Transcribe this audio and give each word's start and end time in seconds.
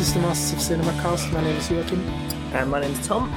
This 0.00 0.08
is 0.08 0.14
the 0.14 0.20
Masters 0.20 0.52
of 0.54 0.62
Cinema 0.62 0.92
cast. 1.02 1.30
My 1.30 1.42
name 1.42 1.56
is 1.56 1.70
Joachim. 1.70 2.00
And 2.54 2.70
my 2.70 2.80
name 2.80 2.92
is 2.92 3.06
Tom. 3.06 3.28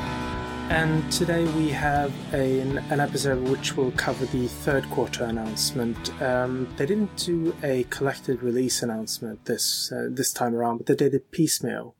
And 0.69 1.11
today 1.11 1.43
we 1.43 1.67
have 1.71 2.13
a, 2.33 2.61
an 2.61 3.01
episode 3.01 3.49
which 3.49 3.75
will 3.75 3.91
cover 3.91 4.25
the 4.27 4.47
third 4.47 4.89
quarter 4.89 5.25
announcement. 5.25 6.09
Um, 6.21 6.73
they 6.77 6.85
didn't 6.85 7.17
do 7.17 7.53
a 7.63 7.83
collected 7.89 8.41
release 8.41 8.81
announcement 8.81 9.43
this 9.43 9.91
uh, 9.91 10.07
this 10.09 10.31
time 10.31 10.55
around, 10.55 10.77
but 10.77 10.85
they 10.85 10.95
did 10.95 11.13
it 11.13 11.31
piecemeal. 11.31 11.97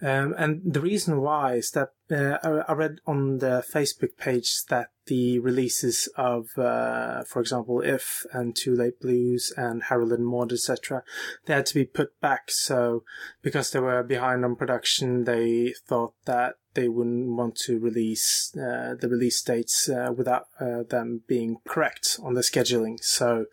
Um, 0.00 0.36
and 0.38 0.60
the 0.64 0.80
reason 0.80 1.20
why 1.20 1.54
is 1.54 1.72
that 1.72 1.88
uh, 2.08 2.38
I, 2.44 2.70
I 2.70 2.72
read 2.72 3.00
on 3.04 3.38
the 3.38 3.64
Facebook 3.68 4.16
page 4.16 4.64
that 4.66 4.90
the 5.06 5.38
releases 5.38 6.08
of, 6.16 6.56
uh, 6.58 7.24
for 7.24 7.40
example, 7.40 7.80
If 7.80 8.24
and 8.32 8.54
Too 8.54 8.74
Late 8.74 9.00
Blues 9.00 9.52
and 9.56 9.84
Harold 9.84 10.12
and 10.12 10.26
Maude, 10.26 10.52
etc., 10.52 11.02
they 11.46 11.54
had 11.54 11.66
to 11.66 11.74
be 11.74 11.84
put 11.84 12.18
back. 12.20 12.50
So 12.50 13.04
because 13.42 13.70
they 13.70 13.80
were 13.80 14.02
behind 14.02 14.44
on 14.44 14.56
production, 14.56 15.24
they 15.24 15.74
thought 15.86 16.14
that 16.26 16.54
they 16.74 16.88
wouldn't 16.88 17.28
want 17.36 17.56
to 17.56 17.78
release 17.78 18.54
uh, 18.54 18.94
the 19.00 19.08
release 19.08 19.40
dates 19.42 19.88
uh, 19.88 20.12
without 20.14 20.46
uh, 20.60 20.82
them 20.82 21.22
being 21.26 21.56
correct 21.66 22.18
on 22.22 22.34
the 22.34 22.42
scheduling. 22.42 23.02
So 23.02 23.46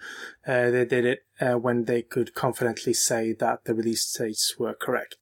uh, 0.45 0.70
they 0.70 0.85
did 0.85 1.05
it 1.05 1.20
uh, 1.40 1.54
when 1.54 1.85
they 1.85 2.01
could 2.01 2.35
confidently 2.35 2.93
say 2.93 3.34
that 3.34 3.63
the 3.63 3.73
release 3.73 4.12
dates 4.12 4.55
were 4.59 4.73
correct 4.73 5.15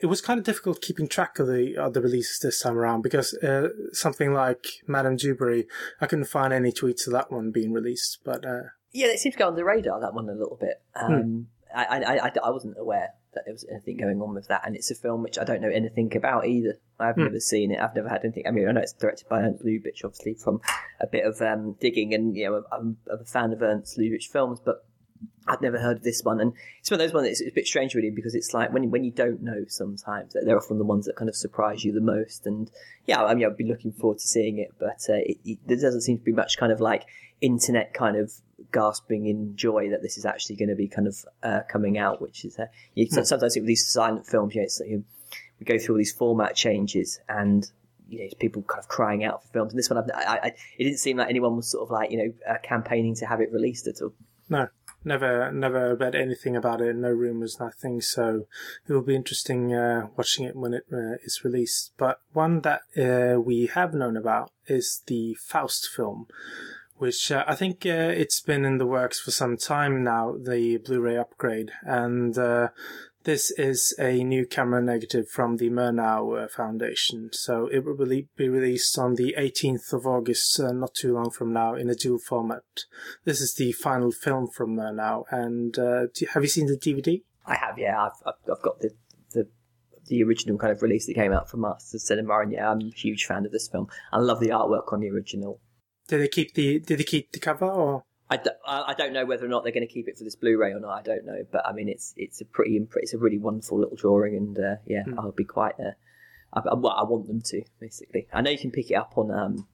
it 0.00 0.06
was 0.06 0.20
kind 0.20 0.38
of 0.38 0.44
difficult 0.44 0.80
keeping 0.80 1.08
track 1.08 1.38
of 1.38 1.46
the 1.48 1.76
of 1.76 1.92
the 1.94 2.00
releases 2.00 2.38
this 2.38 2.60
time 2.60 2.78
around 2.78 3.02
because 3.02 3.34
uh, 3.34 3.68
something 3.92 4.32
like 4.32 4.66
Madame 4.86 5.16
Dubarry, 5.16 5.66
I 6.00 6.06
couldn't 6.06 6.26
find 6.26 6.52
any 6.52 6.72
tweets 6.72 7.06
of 7.06 7.12
that 7.14 7.30
one 7.32 7.50
being 7.50 7.72
released. 7.72 8.18
But 8.24 8.44
uh, 8.46 8.62
yeah, 8.92 9.08
it 9.08 9.18
seems 9.18 9.34
to 9.34 9.38
go 9.38 9.48
on 9.48 9.56
the 9.56 9.64
radar 9.64 10.00
that 10.00 10.14
one 10.14 10.28
a 10.28 10.32
little 10.34 10.58
bit. 10.60 10.80
Hmm. 10.96 11.12
Um, 11.14 11.46
I, 11.74 11.84
I, 11.84 12.26
I, 12.28 12.32
I 12.44 12.50
wasn't 12.50 12.76
aware 12.78 13.10
that 13.34 13.42
there 13.44 13.52
was 13.52 13.66
anything 13.70 13.98
going 13.98 14.22
on 14.22 14.34
with 14.34 14.48
that, 14.48 14.62
and 14.64 14.74
it's 14.74 14.90
a 14.90 14.94
film 14.94 15.22
which 15.22 15.38
I 15.38 15.44
don't 15.44 15.60
know 15.60 15.68
anything 15.68 16.16
about 16.16 16.46
either. 16.46 16.78
I've 16.98 17.14
Hmm. 17.16 17.24
never 17.24 17.40
seen 17.40 17.72
it. 17.72 17.78
I've 17.78 17.94
never 17.94 18.08
had 18.08 18.24
anything. 18.24 18.44
I 18.46 18.50
mean, 18.52 18.66
I 18.68 18.72
know 18.72 18.80
it's 18.80 18.94
directed 18.94 19.28
by 19.28 19.42
Ernst 19.42 19.64
Lubitsch, 19.64 20.02
obviously 20.04 20.34
from 20.34 20.60
a 21.00 21.06
bit 21.06 21.24
of 21.26 21.40
um, 21.42 21.76
digging, 21.80 22.14
and 22.14 22.34
you 22.36 22.46
know, 22.48 22.62
I'm, 22.72 22.96
I'm 23.12 23.20
a 23.20 23.24
fan 23.24 23.52
of 23.52 23.60
Ernst 23.60 23.98
Lubitsch 23.98 24.28
films, 24.28 24.60
but 24.64 24.86
I'd 25.46 25.62
never 25.62 25.78
heard 25.78 25.96
of 25.96 26.02
this 26.02 26.22
one, 26.22 26.40
and 26.40 26.52
it's 26.80 26.90
one 26.90 27.00
of 27.00 27.06
those 27.06 27.14
ones. 27.14 27.26
It's 27.26 27.40
a 27.40 27.54
bit 27.54 27.66
strange, 27.66 27.94
really, 27.94 28.10
because 28.10 28.34
it's 28.34 28.52
like 28.52 28.72
when 28.72 28.90
when 28.90 29.04
you 29.04 29.10
don't 29.10 29.42
know, 29.42 29.64
sometimes 29.66 30.34
they're 30.34 30.56
often 30.56 30.78
the 30.78 30.84
ones 30.84 31.06
that 31.06 31.16
kind 31.16 31.28
of 31.28 31.36
surprise 31.36 31.84
you 31.84 31.92
the 31.92 32.00
most. 32.00 32.46
And 32.46 32.70
yeah, 33.06 33.24
I 33.24 33.34
mean, 33.34 33.46
I'd 33.46 33.56
be 33.56 33.64
looking 33.64 33.92
forward 33.92 34.18
to 34.18 34.26
seeing 34.26 34.58
it, 34.58 34.74
but 34.78 35.00
uh, 35.08 35.24
it, 35.24 35.38
it, 35.44 35.58
there 35.66 35.76
doesn't 35.78 36.02
seem 36.02 36.18
to 36.18 36.24
be 36.24 36.32
much 36.32 36.58
kind 36.58 36.70
of 36.70 36.80
like 36.80 37.06
internet 37.40 37.94
kind 37.94 38.16
of 38.16 38.32
gasping 38.72 39.26
in 39.26 39.56
joy 39.56 39.88
that 39.90 40.02
this 40.02 40.18
is 40.18 40.26
actually 40.26 40.56
going 40.56 40.68
to 40.68 40.74
be 40.74 40.88
kind 40.88 41.06
of 41.06 41.24
uh, 41.42 41.60
coming 41.70 41.96
out. 41.96 42.20
Which 42.20 42.44
is 42.44 42.58
uh, 42.58 42.66
you, 42.94 43.06
sometimes 43.06 43.56
with 43.56 43.66
these 43.66 43.86
silent 43.86 44.26
films, 44.26 44.54
you 44.54 44.60
know, 44.60 44.64
it's 44.64 44.80
like, 44.80 44.90
you, 44.90 45.04
we 45.58 45.64
go 45.64 45.78
through 45.78 45.94
all 45.94 45.98
these 45.98 46.12
format 46.12 46.54
changes 46.54 47.20
and 47.28 47.70
you 48.08 48.20
know, 48.20 48.28
people 48.38 48.62
kind 48.62 48.80
of 48.80 48.88
crying 48.88 49.24
out 49.24 49.42
for 49.44 49.48
films. 49.50 49.72
And 49.72 49.78
this 49.78 49.90
one, 49.90 49.98
I, 50.14 50.38
I, 50.42 50.46
it 50.78 50.84
didn't 50.84 50.98
seem 50.98 51.18
like 51.18 51.28
anyone 51.28 51.56
was 51.56 51.70
sort 51.70 51.84
of 51.84 51.90
like, 51.90 52.10
you 52.10 52.18
know, 52.18 52.32
uh, 52.48 52.58
campaigning 52.62 53.14
to 53.16 53.26
have 53.26 53.40
it 53.40 53.52
released 53.52 53.86
at 53.86 54.00
all. 54.00 54.12
no, 54.48 54.68
never 55.04 55.50
never 55.52 55.94
read 55.94 56.14
anything 56.14 56.56
about 56.56 56.80
it. 56.80 56.96
No 56.96 57.10
rumors, 57.10 57.58
nothing. 57.60 58.00
So 58.00 58.46
it 58.86 58.92
will 58.92 59.02
be 59.02 59.16
interesting 59.16 59.74
uh, 59.74 60.08
watching 60.16 60.44
it 60.44 60.56
when 60.56 60.74
it 60.74 60.84
uh, 60.92 61.16
is 61.22 61.42
released. 61.44 61.92
But 61.96 62.20
one 62.32 62.60
that 62.62 62.82
uh, 62.96 63.40
we 63.40 63.66
have 63.66 63.94
known 63.94 64.16
about 64.16 64.50
is 64.66 65.02
the 65.06 65.34
Faust 65.34 65.88
film. 65.94 66.26
Which 66.96 67.30
uh, 67.30 67.44
I 67.46 67.54
think 67.54 67.86
uh, 67.86 68.10
it's 68.12 68.40
been 68.40 68.64
in 68.64 68.78
the 68.78 68.86
works 68.86 69.20
for 69.20 69.30
some 69.30 69.56
time 69.56 70.02
now, 70.02 70.34
the 70.36 70.78
Blu-ray 70.78 71.16
upgrade, 71.16 71.70
and 71.82 72.36
uh, 72.36 72.70
this 73.24 73.50
is 73.52 73.94
a 73.98 74.22
new 74.24 74.46
camera 74.46 74.82
negative 74.82 75.28
from 75.28 75.56
the 75.56 75.70
Murnau 75.70 76.44
uh, 76.44 76.48
Foundation. 76.48 77.30
So 77.32 77.66
it 77.66 77.84
will 77.84 77.96
be 77.96 78.48
released 78.48 78.98
on 78.98 79.14
the 79.14 79.34
18th 79.38 79.92
of 79.92 80.06
August, 80.06 80.58
uh, 80.60 80.72
not 80.72 80.94
too 80.94 81.14
long 81.14 81.30
from 81.30 81.52
now, 81.52 81.74
in 81.74 81.90
a 81.90 81.94
dual 81.94 82.18
format. 82.18 82.62
This 83.24 83.40
is 83.40 83.54
the 83.54 83.72
final 83.72 84.12
film 84.12 84.48
from 84.48 84.76
Murnau. 84.76 85.24
And 85.30 85.78
uh, 85.78 86.06
do, 86.14 86.26
have 86.32 86.42
you 86.42 86.48
seen 86.48 86.66
the 86.66 86.78
DVD? 86.78 87.22
I 87.46 87.56
have, 87.56 87.78
yeah. 87.78 88.02
I've, 88.02 88.12
I've, 88.26 88.56
I've 88.56 88.62
got 88.62 88.80
the, 88.80 88.90
the 89.32 89.48
the 90.06 90.22
original 90.22 90.58
kind 90.58 90.72
of 90.72 90.82
release 90.82 91.06
that 91.06 91.14
came 91.14 91.32
out 91.32 91.50
from 91.50 91.60
Masters 91.60 92.02
of 92.02 92.06
Cinema, 92.06 92.40
and 92.40 92.52
yeah, 92.52 92.70
I'm 92.70 92.80
a 92.80 92.90
huge 92.90 93.26
fan 93.26 93.44
of 93.44 93.52
this 93.52 93.68
film. 93.68 93.88
I 94.12 94.18
love 94.18 94.40
the 94.40 94.48
artwork 94.48 94.92
on 94.92 95.00
the 95.00 95.10
original. 95.10 95.60
Did 96.08 96.22
they 96.22 96.28
keep 96.28 96.54
the 96.54 96.80
Did 96.80 96.98
they 96.98 97.04
keep 97.04 97.32
the 97.32 97.38
cover 97.38 97.66
or? 97.66 98.04
I, 98.30 98.36
d- 98.36 98.50
I 98.66 98.84
I 98.88 98.94
don't 98.94 99.12
know 99.12 99.24
whether 99.24 99.44
or 99.44 99.48
not 99.48 99.62
they're 99.64 99.72
going 99.72 99.86
to 99.86 99.92
keep 99.92 100.06
it 100.08 100.18
for 100.18 100.24
this 100.24 100.36
Blu-ray 100.36 100.72
or 100.72 100.80
not. 100.80 100.90
I 100.98 101.02
don't 101.02 101.24
know, 101.24 101.44
but 101.50 101.66
I 101.66 101.72
mean, 101.72 101.88
it's 101.88 102.12
it's 102.16 102.40
a 102.40 102.44
pretty 102.44 102.78
it's 102.96 103.14
a 103.14 103.18
really 103.18 103.38
wonderful 103.38 103.78
little 103.78 103.96
drawing, 103.96 104.36
and 104.36 104.58
uh, 104.58 104.76
yeah, 104.86 105.04
I'll 105.18 105.32
be 105.32 105.44
quite. 105.44 105.74
Uh, 105.80 105.92
I, 106.52 106.60
I, 106.60 106.74
well, 106.74 106.92
I 106.92 107.04
want 107.04 107.26
them 107.26 107.40
to 107.42 107.62
basically. 107.80 108.26
I 108.32 108.40
know 108.42 108.50
you 108.50 108.58
can 108.58 108.70
pick 108.70 108.90
it 108.90 108.94
up 108.94 109.16
on 109.16 109.30
um, 109.30 109.66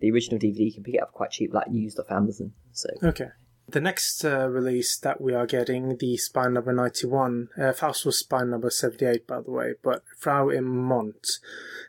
the 0.00 0.10
original 0.10 0.38
DVD. 0.38 0.58
You 0.66 0.72
can 0.72 0.82
pick 0.84 0.94
it 0.96 1.02
up 1.02 1.12
quite 1.12 1.30
cheap, 1.30 1.52
like 1.54 1.66
used 1.70 1.98
off 1.98 2.10
Amazon. 2.10 2.52
So 2.72 2.88
Okay. 3.02 3.28
The 3.66 3.80
next 3.80 4.24
uh, 4.24 4.48
release 4.48 4.98
that 4.98 5.20
we 5.22 5.32
are 5.32 5.46
getting, 5.46 5.96
the 5.96 6.18
Spine 6.18 6.52
number 6.52 6.72
91, 6.72 7.48
uh, 7.58 7.72
Faust 7.72 8.04
was 8.04 8.18
Spine 8.18 8.50
number 8.50 8.68
78, 8.68 9.26
by 9.26 9.40
the 9.40 9.50
way, 9.50 9.74
but 9.82 10.02
Frau 10.18 10.50
im 10.50 10.66
Mond 10.66 11.24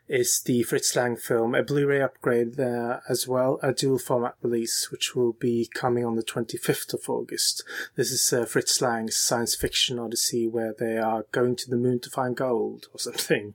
is 0.08 0.41
the 0.41 0.63
Fritz 0.63 0.96
Lang 0.96 1.18
film, 1.18 1.53
a 1.53 1.63
Blu-ray 1.63 2.02
upgrade 2.02 2.58
uh, 2.59 3.02
as 3.09 3.28
well, 3.28 3.59
a 3.62 3.74
dual 3.74 4.00
format 4.00 4.36
release, 4.41 4.90
which 4.90 5.16
will 5.16 5.34
be 5.34 5.69
coming 5.74 6.06
on 6.06 6.16
the 6.16 6.24
25th 6.24 6.94
of 6.94 7.09
August. 7.09 7.63
This 7.96 8.12
is 8.12 8.31
uh, 8.31 8.46
Fritz 8.46 8.81
Lang's 8.81 9.18
science 9.18 9.53
fiction 9.53 10.00
odyssey 10.00 10.47
where 10.47 10.74
they 10.78 10.97
are 10.97 11.25
going 11.34 11.57
to 11.57 11.69
the 11.69 11.78
moon 11.78 12.00
to 12.00 12.09
find 12.09 12.38
gold 12.38 12.88
or 12.94 13.00
something. 13.00 13.53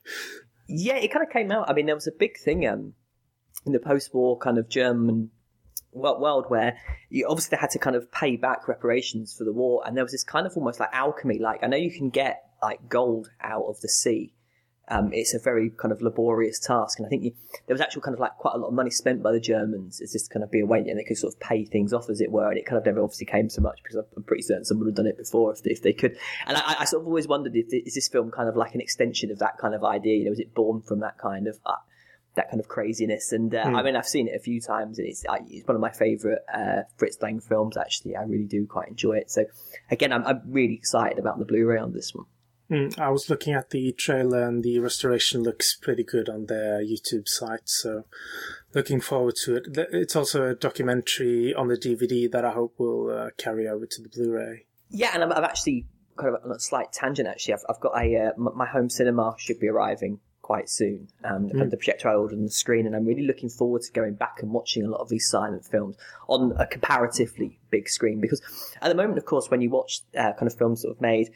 yeah, 0.68 0.96
it 0.96 1.10
kind 1.10 1.26
of 1.26 1.32
came 1.32 1.50
out. 1.50 1.70
I 1.70 1.72
mean, 1.72 1.86
there 1.86 1.94
was 1.94 2.06
a 2.06 2.12
big 2.12 2.36
thing 2.36 2.68
um, 2.68 2.92
in 3.64 3.72
the 3.72 3.80
post-war 3.80 4.36
kind 4.36 4.58
of 4.58 4.68
German 4.68 5.30
world 5.92 6.46
where 6.48 6.78
you 7.08 7.26
obviously 7.28 7.58
had 7.58 7.70
to 7.70 7.78
kind 7.78 7.96
of 7.96 8.10
pay 8.12 8.36
back 8.36 8.68
reparations 8.68 9.34
for 9.36 9.44
the 9.44 9.52
war, 9.52 9.82
and 9.86 9.96
there 9.96 10.04
was 10.04 10.12
this 10.12 10.24
kind 10.24 10.46
of 10.46 10.56
almost 10.56 10.80
like 10.80 10.90
alchemy. 10.92 11.38
Like 11.38 11.62
I 11.62 11.66
know 11.66 11.76
you 11.76 11.90
can 11.90 12.10
get 12.10 12.44
like 12.62 12.88
gold 12.88 13.30
out 13.40 13.64
of 13.64 13.80
the 13.80 13.88
sea. 13.88 14.34
Um, 14.88 15.12
it's 15.12 15.34
a 15.34 15.38
very 15.38 15.70
kind 15.70 15.92
of 15.92 16.02
laborious 16.02 16.58
task, 16.58 16.98
and 16.98 17.06
I 17.06 17.08
think 17.08 17.22
you, 17.22 17.32
there 17.68 17.74
was 17.74 17.80
actual 17.80 18.02
kind 18.02 18.14
of 18.14 18.18
like 18.18 18.36
quite 18.38 18.54
a 18.56 18.58
lot 18.58 18.68
of 18.68 18.74
money 18.74 18.90
spent 18.90 19.22
by 19.22 19.30
the 19.30 19.38
Germans. 19.38 20.00
It's 20.00 20.12
just 20.12 20.30
kind 20.30 20.42
of 20.42 20.50
be 20.50 20.60
a 20.60 20.66
way, 20.66 20.80
and 20.80 20.98
they 20.98 21.04
could 21.04 21.16
sort 21.16 21.32
of 21.32 21.38
pay 21.38 21.64
things 21.64 21.92
off 21.92 22.10
as 22.10 22.20
it 22.20 22.32
were, 22.32 22.48
and 22.48 22.58
it 22.58 22.66
kind 22.66 22.76
of 22.76 22.84
never 22.84 23.00
obviously 23.00 23.26
came 23.26 23.48
so 23.48 23.62
much 23.62 23.78
because 23.84 24.04
I'm 24.16 24.24
pretty 24.24 24.42
certain 24.42 24.64
someone 24.64 24.86
would 24.86 24.90
have 24.90 24.96
done 24.96 25.06
it 25.06 25.16
before 25.16 25.52
if 25.52 25.62
they, 25.62 25.70
if 25.70 25.82
they 25.82 25.92
could. 25.92 26.16
And 26.44 26.56
I, 26.56 26.76
I 26.80 26.84
sort 26.86 27.02
of 27.02 27.06
always 27.06 27.28
wondered 27.28 27.54
if 27.54 27.66
is 27.72 27.94
this 27.94 28.08
film 28.08 28.32
kind 28.32 28.48
of 28.48 28.56
like 28.56 28.74
an 28.74 28.80
extension 28.80 29.30
of 29.30 29.38
that 29.38 29.58
kind 29.58 29.76
of 29.76 29.84
idea? 29.84 30.16
You 30.16 30.24
know, 30.24 30.30
was 30.30 30.40
it 30.40 30.54
born 30.54 30.82
from 30.82 31.00
that 31.00 31.18
kind 31.18 31.46
of 31.46 31.60
uh, 31.64 31.74
that 32.40 32.50
kind 32.50 32.60
of 32.60 32.68
craziness? 32.68 33.32
And 33.32 33.54
uh, 33.54 33.58
I 33.58 33.82
mean, 33.82 33.96
I've 33.96 34.08
seen 34.08 34.28
it 34.28 34.34
a 34.34 34.40
few 34.40 34.60
times, 34.60 34.98
and 34.98 35.06
it's, 35.06 35.24
it's 35.48 35.68
one 35.68 35.74
of 35.74 35.80
my 35.80 35.90
favourite 35.90 36.40
uh, 36.52 36.82
Fritz 36.96 37.18
Lang 37.20 37.40
films. 37.40 37.76
Actually, 37.76 38.16
I 38.16 38.22
really 38.22 38.46
do 38.46 38.66
quite 38.66 38.88
enjoy 38.88 39.18
it. 39.18 39.30
So 39.30 39.44
again, 39.90 40.12
I'm, 40.12 40.26
I'm 40.26 40.42
really 40.46 40.74
excited 40.74 41.18
about 41.18 41.38
the 41.38 41.44
Blu-ray 41.44 41.78
on 41.78 41.92
this 41.92 42.14
one. 42.14 42.26
Mm, 42.70 42.98
I 43.00 43.10
was 43.10 43.28
looking 43.28 43.52
at 43.52 43.70
the 43.70 43.92
trailer 43.92 44.46
and 44.46 44.62
the 44.62 44.78
restoration 44.78 45.42
looks 45.42 45.74
pretty 45.74 46.04
good 46.04 46.28
on 46.28 46.46
their 46.46 46.80
YouTube 46.80 47.26
site, 47.26 47.68
so 47.68 48.04
looking 48.74 49.00
forward 49.00 49.34
to 49.44 49.56
it. 49.56 49.64
It's 49.92 50.14
also 50.14 50.50
a 50.50 50.54
documentary 50.54 51.52
on 51.52 51.66
the 51.66 51.76
DVD 51.76 52.30
that 52.30 52.44
I 52.44 52.52
hope 52.52 52.74
will 52.78 53.10
uh, 53.10 53.30
carry 53.36 53.68
over 53.68 53.86
to 53.86 54.02
the 54.02 54.08
Blu-ray. 54.08 54.66
Yeah, 54.88 55.10
and 55.14 55.24
I'm, 55.24 55.32
I'm 55.32 55.44
actually 55.44 55.86
kind 56.16 56.34
of 56.34 56.44
on 56.44 56.52
a 56.52 56.60
slight 56.60 56.92
tangent. 56.92 57.28
Actually, 57.28 57.54
I've, 57.54 57.64
I've 57.68 57.80
got 57.80 58.00
a 58.00 58.16
uh, 58.16 58.30
my 58.38 58.66
home 58.66 58.88
cinema 58.88 59.34
should 59.36 59.58
be 59.58 59.68
arriving 59.68 60.20
quite 60.50 60.68
soon. 60.68 61.06
Um, 61.22 61.46
the- 61.46 61.66
the 61.66 61.76
projector 61.76 62.08
I 62.08 62.14
ordered 62.16 62.34
on 62.36 62.42
the 62.42 62.50
screen, 62.50 62.84
and 62.84 62.96
I'm 62.96 63.04
really 63.04 63.22
looking 63.22 63.48
forward 63.48 63.82
to 63.82 63.92
going 63.92 64.14
back 64.14 64.42
and 64.42 64.50
watching 64.52 64.82
a 64.84 64.88
lot 64.88 65.00
of 65.00 65.08
these 65.08 65.28
silent 65.30 65.64
films 65.64 65.96
on 66.28 66.52
a 66.58 66.66
comparatively 66.66 67.60
big 67.70 67.88
screen. 67.88 68.20
Because 68.20 68.42
at 68.82 68.88
the 68.88 68.96
moment, 68.96 69.16
of 69.16 69.24
course, 69.26 69.48
when 69.48 69.60
you 69.60 69.70
watch 69.70 70.00
uh, 70.16 70.32
kind 70.32 70.48
of 70.50 70.54
films 70.58 70.82
that 70.82 70.88
have 70.88 71.00
made 71.00 71.30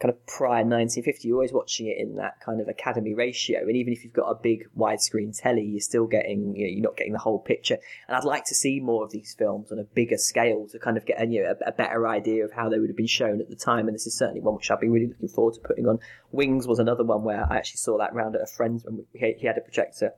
kind 0.00 0.14
of 0.14 0.26
prior 0.26 0.62
1950, 0.62 1.26
you're 1.26 1.36
always 1.36 1.52
watching 1.52 1.88
it 1.88 1.96
in 1.98 2.14
that 2.16 2.40
kind 2.40 2.60
of 2.60 2.68
academy 2.68 3.14
ratio. 3.14 3.60
And 3.62 3.76
even 3.76 3.92
if 3.92 4.04
you've 4.04 4.12
got 4.12 4.30
a 4.30 4.36
big 4.40 4.68
widescreen 4.76 5.36
telly, 5.36 5.64
you're 5.64 5.80
still 5.80 6.06
getting, 6.06 6.54
you 6.54 6.64
know, 6.64 6.70
you're 6.70 6.82
not 6.82 6.96
getting 6.96 7.12
the 7.12 7.18
whole 7.18 7.40
picture. 7.40 7.78
And 8.06 8.16
I'd 8.16 8.22
like 8.22 8.44
to 8.44 8.54
see 8.54 8.78
more 8.78 9.04
of 9.04 9.10
these 9.10 9.34
films 9.36 9.72
on 9.72 9.80
a 9.80 9.84
bigger 9.84 10.16
scale 10.16 10.68
to 10.70 10.78
kind 10.78 10.96
of 10.96 11.04
get 11.04 11.20
a, 11.20 11.26
you 11.26 11.42
know, 11.42 11.54
a, 11.66 11.70
a 11.70 11.72
better 11.72 12.06
idea 12.06 12.44
of 12.44 12.52
how 12.52 12.68
they 12.68 12.78
would 12.78 12.90
have 12.90 12.96
been 12.96 13.08
shown 13.08 13.40
at 13.40 13.50
the 13.50 13.56
time. 13.56 13.88
And 13.88 13.94
this 13.94 14.06
is 14.06 14.16
certainly 14.16 14.40
one 14.40 14.54
which 14.54 14.70
I've 14.70 14.80
been 14.80 14.92
really 14.92 15.08
looking 15.08 15.28
forward 15.28 15.54
to 15.54 15.60
putting 15.60 15.88
on. 15.88 15.98
Wings 16.30 16.68
was 16.68 16.78
another 16.78 17.02
one 17.02 17.24
where 17.24 17.44
I 17.50 17.56
actually 17.56 17.78
saw 17.78 17.98
that 17.98 18.14
round 18.14 18.36
at 18.36 18.42
a 18.42 18.46
friend's 18.46 18.84
when 18.84 18.98
we, 18.98 19.34
he 19.36 19.46
had 19.46 19.58
a 19.58 19.62
projector. 19.62 20.12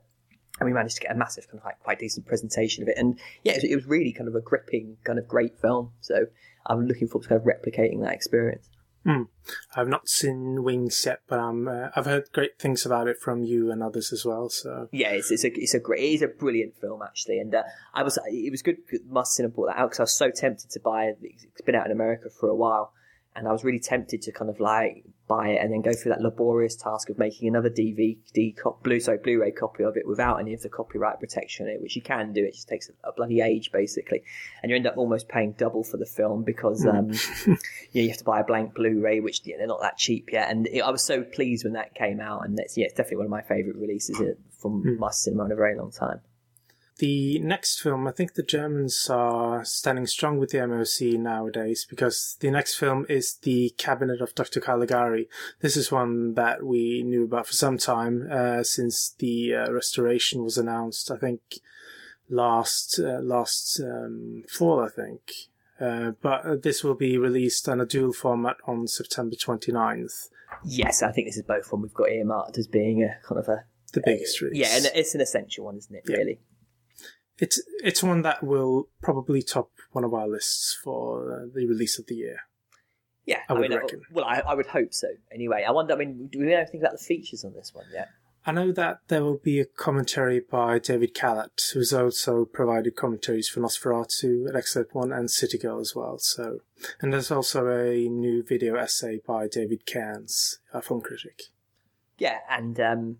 And 0.59 0.67
we 0.67 0.73
managed 0.73 0.97
to 0.97 1.01
get 1.01 1.11
a 1.11 1.15
massive, 1.15 1.47
kind 1.47 1.57
of 1.57 1.65
like 1.65 1.79
quite 1.79 1.97
decent 1.97 2.27
presentation 2.27 2.83
of 2.83 2.89
it. 2.89 2.97
And 2.99 3.19
yeah, 3.43 3.53
it 3.53 3.63
was, 3.63 3.63
it 3.63 3.75
was 3.75 3.85
really 3.87 4.13
kind 4.13 4.27
of 4.27 4.35
a 4.35 4.41
gripping, 4.41 4.97
kind 5.03 5.17
of 5.17 5.27
great 5.27 5.59
film. 5.59 5.93
So 6.01 6.27
I'm 6.67 6.85
looking 6.85 7.07
forward 7.07 7.23
to 7.23 7.29
kind 7.29 7.41
of 7.41 7.47
replicating 7.47 8.03
that 8.03 8.13
experience. 8.13 8.69
I've 9.75 9.87
not 9.87 10.07
seen 10.07 10.63
Wings 10.63 11.03
yet, 11.05 11.21
but 11.27 11.39
I'm, 11.39 11.67
uh, 11.67 11.89
I've 11.95 12.05
heard 12.05 12.31
great 12.31 12.59
things 12.59 12.85
about 12.85 13.07
it 13.07 13.19
from 13.19 13.43
you 13.43 13.71
and 13.71 13.81
others 13.81 14.13
as 14.13 14.23
well. 14.25 14.49
So 14.49 14.89
Yeah, 14.91 15.09
it's, 15.09 15.31
it's 15.31 15.43
a 15.43 15.47
it's 15.53 15.73
a 15.73 15.79
great 15.79 16.03
it 16.03 16.13
is 16.13 16.21
a 16.21 16.27
brilliant 16.27 16.77
film 16.77 17.01
actually, 17.01 17.39
and 17.39 17.53
uh, 17.53 17.63
I 17.93 18.03
was 18.03 18.19
it 18.27 18.51
was 18.51 18.61
good. 18.61 18.77
Master 19.09 19.37
Cinema 19.37 19.53
brought 19.53 19.67
that 19.67 19.77
out 19.77 19.89
because 19.89 19.99
I 19.99 20.03
was 20.03 20.17
so 20.17 20.29
tempted 20.29 20.69
to 20.71 20.79
buy. 20.79 21.05
it. 21.05 21.17
It's 21.21 21.61
been 21.61 21.75
out 21.75 21.85
in 21.87 21.91
America 21.91 22.29
for 22.29 22.49
a 22.49 22.55
while, 22.55 22.93
and 23.35 23.47
I 23.47 23.51
was 23.51 23.63
really 23.63 23.79
tempted 23.79 24.21
to 24.23 24.31
kind 24.31 24.49
of 24.49 24.59
like 24.59 25.05
buy 25.27 25.49
it 25.49 25.63
and 25.63 25.71
then 25.71 25.81
go 25.81 25.93
through 25.93 26.11
that 26.11 26.21
laborious 26.21 26.75
task 26.75 27.09
of 27.09 27.17
making 27.17 27.47
another 27.47 27.69
DVD 27.69 28.17
cop, 28.57 28.83
blue 28.83 28.99
sorry 28.99 29.17
Blu-ray 29.17 29.51
copy 29.51 29.83
of 29.83 29.95
it 29.95 30.05
without 30.05 30.41
any 30.41 30.53
of 30.53 30.61
the 30.61 30.67
copyright 30.67 31.19
protection 31.19 31.67
in 31.67 31.75
it, 31.75 31.81
which 31.81 31.95
you 31.95 32.01
can 32.01 32.33
do. 32.33 32.43
It 32.43 32.53
just 32.53 32.67
takes 32.67 32.89
a, 32.89 33.09
a 33.09 33.13
bloody 33.13 33.39
age 33.39 33.71
basically, 33.71 34.23
and 34.61 34.69
you 34.69 34.75
end 34.75 34.87
up 34.87 34.97
almost 34.97 35.29
paying 35.29 35.53
double 35.53 35.83
for 35.83 35.97
the 35.97 36.05
film 36.05 36.43
because 36.43 36.85
um, 36.85 37.11
you, 37.45 37.53
know, 37.53 37.57
you 37.93 38.09
have 38.09 38.17
to 38.17 38.25
buy 38.25 38.41
a 38.41 38.43
blank 38.43 38.75
Blu-ray, 38.75 39.21
which 39.21 39.41
yeah, 39.45 39.55
they're 39.57 39.67
not 39.67 39.81
that 39.81 39.97
cheap 39.97 40.29
yet. 40.31 40.49
And 40.49 40.67
it, 40.67 40.81
I 40.81 40.89
was 40.89 41.05
so 41.05 41.23
pleased 41.23 41.63
when 41.63 41.73
that 41.73 41.95
came 41.95 42.19
out, 42.19 42.43
and 42.43 42.59
it's 42.59 42.77
yeah, 42.77 42.85
it's 42.85 42.95
definitely 42.95 43.17
one 43.17 43.27
of 43.27 43.31
my 43.31 43.41
favourite 43.41 43.79
releases 43.79 44.19
uh, 44.19 44.33
from 44.59 44.83
mm. 44.83 44.97
my 44.97 45.11
cinema 45.11 45.45
in 45.45 45.51
a 45.53 45.55
very 45.55 45.77
long 45.77 45.91
time. 45.91 46.19
The 46.97 47.39
next 47.39 47.81
film, 47.81 48.07
I 48.07 48.11
think 48.11 48.33
the 48.33 48.43
Germans 48.43 49.09
are 49.09 49.65
standing 49.65 50.05
strong 50.05 50.37
with 50.37 50.51
the 50.51 50.59
MOC 50.59 51.17
nowadays 51.17 51.85
because 51.89 52.37
the 52.39 52.51
next 52.51 52.75
film 52.75 53.05
is 53.09 53.35
The 53.41 53.73
Cabinet 53.77 54.21
of 54.21 54.35
Dr. 54.35 54.59
Caligari. 54.59 55.27
This 55.61 55.75
is 55.75 55.91
one 55.91 56.35
that 56.35 56.63
we 56.63 57.01
knew 57.03 57.23
about 57.23 57.47
for 57.47 57.53
some 57.53 57.77
time 57.77 58.27
uh, 58.31 58.63
since 58.63 59.15
the 59.17 59.55
uh, 59.55 59.71
restoration 59.71 60.43
was 60.43 60.57
announced, 60.57 61.09
I 61.09 61.17
think 61.17 61.41
last 62.29 62.99
uh, 62.99 63.19
last 63.21 63.79
um, 63.79 64.43
fall, 64.47 64.79
I 64.79 64.89
think. 64.89 65.31
Uh, 65.79 66.11
but 66.21 66.61
this 66.61 66.83
will 66.83 66.95
be 66.95 67.17
released 67.17 67.67
on 67.67 67.81
a 67.81 67.85
dual 67.85 68.13
format 68.13 68.57
on 68.67 68.87
September 68.87 69.35
29th. 69.35 70.29
Yes, 70.63 71.01
I 71.01 71.11
think 71.11 71.27
this 71.27 71.37
is 71.37 71.43
both 71.43 71.71
one 71.71 71.81
we've 71.81 71.93
got 71.93 72.11
earmarked 72.11 72.57
as 72.59 72.67
being 72.67 73.03
a 73.03 73.15
kind 73.27 73.39
of 73.39 73.47
a 73.47 73.65
the 73.93 74.01
biggest 74.05 74.41
release. 74.41 74.59
Yeah, 74.59 74.77
and 74.77 74.85
it's 74.95 75.15
an 75.15 75.21
essential 75.21 75.65
one, 75.65 75.77
isn't 75.77 75.95
it? 75.95 76.03
Yeah. 76.07 76.17
Really 76.17 76.39
it's 77.37 77.61
it's 77.83 78.03
one 78.03 78.21
that 78.21 78.43
will 78.43 78.89
probably 79.01 79.41
top 79.41 79.71
one 79.91 80.03
of 80.03 80.13
our 80.13 80.27
lists 80.27 80.77
for 80.83 81.33
uh, 81.33 81.45
the 81.53 81.65
release 81.65 81.97
of 81.99 82.07
the 82.07 82.15
year. 82.15 82.41
Yeah, 83.25 83.39
I, 83.47 83.53
I 83.53 83.53
would 83.53 83.61
mean, 83.61 83.73
uh, 83.73 83.81
reckon. 83.81 84.01
well, 84.11 84.25
I, 84.25 84.41
I, 84.41 84.55
would 84.55 84.67
hope 84.67 84.93
so. 84.93 85.07
Anyway, 85.31 85.63
I 85.67 85.71
wonder. 85.71 85.93
I 85.93 85.97
mean, 85.97 86.27
do 86.27 86.39
we 86.39 86.45
know 86.45 86.57
anything 86.57 86.81
about 86.81 86.93
the 86.93 87.03
features 87.03 87.43
on 87.45 87.53
this 87.53 87.71
one 87.73 87.85
yet? 87.93 88.09
I 88.43 88.51
know 88.51 88.71
that 88.71 89.01
there 89.07 89.23
will 89.23 89.37
be 89.37 89.59
a 89.59 89.65
commentary 89.65 90.39
by 90.39 90.79
David 90.79 91.13
Kalat, 91.13 91.73
who's 91.73 91.93
also 91.93 92.45
provided 92.45 92.95
commentaries 92.95 93.47
for 93.47 93.59
Nosferatu, 93.59 94.53
excellent 94.55 94.95
one, 94.95 95.11
and 95.11 95.29
City 95.29 95.59
Girl 95.59 95.79
as 95.79 95.95
well. 95.95 96.17
So, 96.17 96.61
and 96.99 97.13
there's 97.13 97.29
also 97.29 97.67
a 97.67 98.09
new 98.09 98.41
video 98.41 98.75
essay 98.75 99.21
by 99.25 99.47
David 99.47 99.85
Cairns, 99.85 100.57
a 100.73 100.81
film 100.81 101.01
critic. 101.01 101.43
Yeah, 102.17 102.39
and 102.49 102.79
um, 102.79 103.17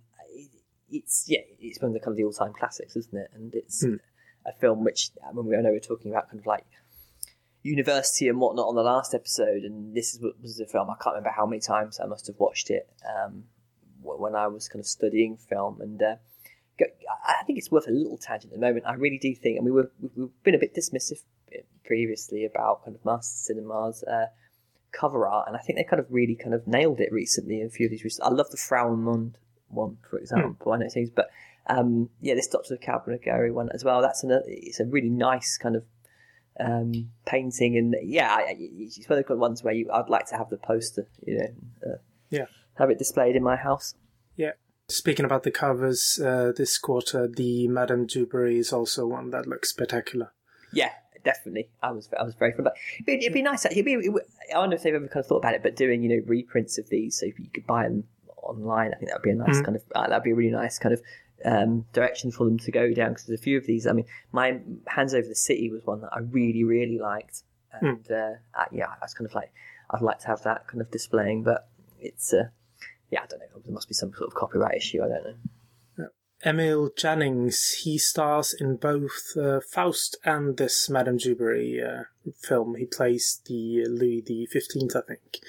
it's 0.91 1.25
yeah, 1.27 1.39
it's 1.59 1.81
one 1.81 1.89
of 1.89 1.93
the 1.93 1.99
kind 1.99 2.13
of 2.13 2.17
the 2.17 2.23
all-time 2.23 2.53
classics, 2.53 2.95
isn't 2.95 3.17
it? 3.17 3.31
And 3.33 3.55
it's 3.55 3.83
Mm. 3.83 3.99
a 4.45 4.53
film 4.53 4.83
which 4.83 5.11
I 5.27 5.31
mean, 5.33 5.55
I 5.55 5.61
know 5.61 5.71
we 5.71 5.77
are 5.77 5.79
talking 5.79 6.11
about 6.11 6.29
kind 6.29 6.39
of 6.39 6.45
like 6.45 6.65
university 7.63 8.27
and 8.27 8.39
whatnot 8.39 8.67
on 8.67 8.75
the 8.75 8.83
last 8.83 9.13
episode, 9.13 9.63
and 9.63 9.95
this 9.95 10.13
is 10.13 10.21
what 10.21 10.41
was 10.41 10.59
a 10.59 10.65
film 10.65 10.89
I 10.89 10.95
can't 11.01 11.15
remember 11.15 11.29
how 11.35 11.45
many 11.45 11.61
times 11.61 11.99
I 11.99 12.05
must 12.07 12.27
have 12.27 12.37
watched 12.39 12.69
it 12.69 12.89
um, 13.07 13.45
when 14.01 14.35
I 14.35 14.47
was 14.47 14.67
kind 14.67 14.79
of 14.79 14.87
studying 14.87 15.37
film, 15.37 15.79
and 15.81 16.01
uh, 16.01 16.15
I 17.27 17.43
think 17.45 17.59
it's 17.59 17.69
worth 17.71 17.87
a 17.87 17.91
little 17.91 18.17
tangent 18.17 18.51
at 18.53 18.59
the 18.59 18.65
moment. 18.65 18.85
I 18.87 18.93
really 18.93 19.19
do 19.19 19.35
think, 19.35 19.57
and 19.57 19.65
we 19.65 19.71
were 19.71 19.91
we've 20.15 20.29
been 20.43 20.55
a 20.55 20.59
bit 20.59 20.73
dismissive 20.75 21.21
previously 21.85 22.45
about 22.45 22.83
kind 22.83 22.95
of 22.95 23.05
Master 23.05 23.53
Cinema's 23.53 24.03
uh, 24.03 24.27
cover 24.91 25.27
art, 25.27 25.47
and 25.47 25.55
I 25.55 25.59
think 25.59 25.77
they 25.77 25.83
kind 25.83 25.99
of 25.99 26.07
really 26.09 26.35
kind 26.35 26.55
of 26.55 26.65
nailed 26.67 26.99
it 26.99 27.11
recently 27.11 27.61
in 27.61 27.67
a 27.67 27.69
few 27.69 27.85
of 27.85 27.91
these. 27.91 28.03
Recent, 28.03 28.25
I 28.27 28.33
love 28.33 28.49
the 28.49 28.57
Frau 28.57 28.91
im 28.91 29.03
Mond 29.03 29.37
one, 29.73 29.97
for 30.09 30.19
example. 30.19 30.71
I 30.71 30.77
know 30.77 30.89
things, 30.89 31.09
but 31.09 31.29
um, 31.67 32.09
yeah, 32.21 32.35
this 32.35 32.47
Doctor 32.47 32.77
Caligari 32.77 33.51
one 33.51 33.69
as 33.73 33.83
well. 33.83 34.01
That's 34.01 34.23
an, 34.23 34.41
it's 34.47 34.79
a 34.79 34.85
really 34.85 35.09
nice 35.09 35.57
kind 35.57 35.75
of 35.75 35.83
um, 36.59 37.09
painting, 37.25 37.77
and 37.77 37.95
yeah, 38.03 38.37
it's 38.49 39.07
one 39.07 39.19
of 39.19 39.25
the 39.25 39.35
ones 39.35 39.63
where 39.63 39.73
you 39.73 39.89
I'd 39.91 40.09
like 40.09 40.27
to 40.27 40.37
have 40.37 40.49
the 40.49 40.57
poster, 40.57 41.07
you 41.25 41.37
know, 41.37 41.91
uh, 41.93 41.97
yeah, 42.29 42.45
have 42.75 42.89
it 42.89 42.97
displayed 42.97 43.35
in 43.35 43.43
my 43.43 43.55
house. 43.55 43.95
Yeah. 44.35 44.51
Speaking 44.89 45.23
about 45.23 45.43
the 45.43 45.51
covers, 45.51 46.19
uh, 46.23 46.51
this 46.55 46.77
quarter, 46.77 47.25
the 47.25 47.67
Madame 47.69 48.07
Dubarry 48.07 48.57
is 48.57 48.73
also 48.73 49.07
one 49.07 49.29
that 49.29 49.47
looks 49.47 49.69
spectacular. 49.69 50.33
Yeah, 50.73 50.89
definitely. 51.23 51.69
I 51.81 51.91
was 51.91 52.09
I 52.19 52.23
was 52.23 52.35
very 52.35 52.51
fun, 52.51 52.65
but 52.65 52.75
it'd 52.95 53.05
be, 53.05 53.13
it'd 53.13 53.33
be 53.33 53.41
nice. 53.41 53.65
It'd 53.65 53.85
be, 53.85 53.93
it, 53.93 54.13
I 54.53 54.57
wonder 54.57 54.75
if 54.75 54.83
they've 54.83 54.93
ever 54.93 55.07
kind 55.07 55.23
of 55.23 55.27
thought 55.27 55.37
about 55.37 55.53
it, 55.53 55.63
but 55.63 55.77
doing 55.77 56.03
you 56.03 56.09
know 56.09 56.23
reprints 56.25 56.77
of 56.77 56.89
these 56.89 57.17
so 57.17 57.27
you 57.27 57.49
could 57.53 57.65
buy 57.65 57.83
them 57.83 58.03
online. 58.43 58.91
I 58.93 58.97
think 58.97 59.09
that 59.09 59.17
would 59.17 59.23
be 59.23 59.31
a 59.31 59.35
nice 59.35 59.57
mm-hmm. 59.57 59.65
kind 59.65 59.75
of 59.75 59.83
uh, 59.95 60.07
that'd 60.07 60.23
be 60.23 60.31
a 60.31 60.35
really 60.35 60.51
nice 60.51 60.79
kind 60.79 60.93
of 60.93 61.01
um, 61.43 61.85
direction 61.93 62.31
for 62.31 62.45
them 62.45 62.59
to 62.59 62.71
go 62.71 62.93
down 62.93 63.09
because 63.09 63.25
there's 63.25 63.39
a 63.39 63.43
few 63.43 63.57
of 63.57 63.65
these. 63.65 63.87
I 63.87 63.93
mean, 63.93 64.05
my 64.31 64.59
Hands 64.87 65.13
Over 65.13 65.27
the 65.27 65.35
City 65.35 65.69
was 65.69 65.85
one 65.85 66.01
that 66.01 66.09
I 66.13 66.19
really 66.19 66.63
really 66.63 66.99
liked, 66.99 67.43
and 67.73 68.03
mm. 68.03 68.33
uh, 68.33 68.65
yeah, 68.71 68.87
I 68.87 68.97
was 69.01 69.13
kind 69.13 69.27
of 69.27 69.35
like 69.35 69.51
I'd 69.89 70.01
like 70.01 70.19
to 70.19 70.27
have 70.27 70.43
that 70.43 70.67
kind 70.67 70.81
of 70.81 70.91
displaying, 70.91 71.43
but 71.43 71.67
it's 71.99 72.33
uh, 72.33 72.49
yeah, 73.09 73.21
I 73.23 73.25
don't 73.27 73.39
know. 73.39 73.45
There 73.63 73.73
must 73.73 73.87
be 73.87 73.93
some 73.93 74.11
sort 74.13 74.27
of 74.27 74.35
copyright 74.35 74.75
issue. 74.75 75.03
I 75.03 75.07
don't 75.07 75.23
know. 75.23 75.35
Emil 76.43 76.89
Jannings, 76.95 77.81
he 77.83 77.97
stars 77.97 78.53
in 78.59 78.77
both 78.77 79.37
uh, 79.37 79.59
Faust 79.59 80.17
and 80.25 80.57
this 80.57 80.89
Madame 80.89 81.17
Barry 81.37 81.81
uh, 81.81 82.03
film. 82.39 82.75
He 82.75 82.85
plays 82.85 83.41
the 83.45 83.85
Louis 83.87 84.21
the 84.21 84.47
Fifteenth, 84.47 84.95
I 84.95 85.01
think. 85.01 85.39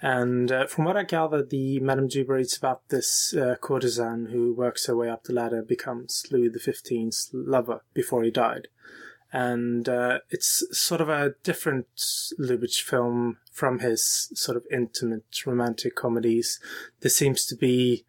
And 0.00 0.52
uh, 0.52 0.66
from 0.66 0.84
what 0.84 0.96
I 0.96 1.04
gather, 1.04 1.42
the 1.42 1.80
Madame 1.80 2.08
Barry 2.08 2.42
is 2.42 2.56
about 2.56 2.88
this 2.88 3.34
uh, 3.34 3.56
courtesan 3.60 4.26
who 4.26 4.52
works 4.52 4.86
her 4.86 4.96
way 4.96 5.08
up 5.08 5.24
the 5.24 5.32
ladder, 5.32 5.62
becomes 5.62 6.26
Louis 6.30 6.50
XV's 6.50 7.30
lover 7.32 7.80
before 7.94 8.22
he 8.22 8.30
died. 8.30 8.68
And 9.32 9.88
uh, 9.88 10.20
it's 10.30 10.64
sort 10.78 11.00
of 11.00 11.08
a 11.08 11.34
different 11.42 11.88
Lubitsch 12.38 12.82
film 12.82 13.38
from 13.52 13.80
his 13.80 14.30
sort 14.34 14.56
of 14.56 14.64
intimate 14.70 15.46
romantic 15.46 15.94
comedies. 15.94 16.60
There 17.00 17.10
seems 17.10 17.44
to 17.46 17.56
be 17.56 18.04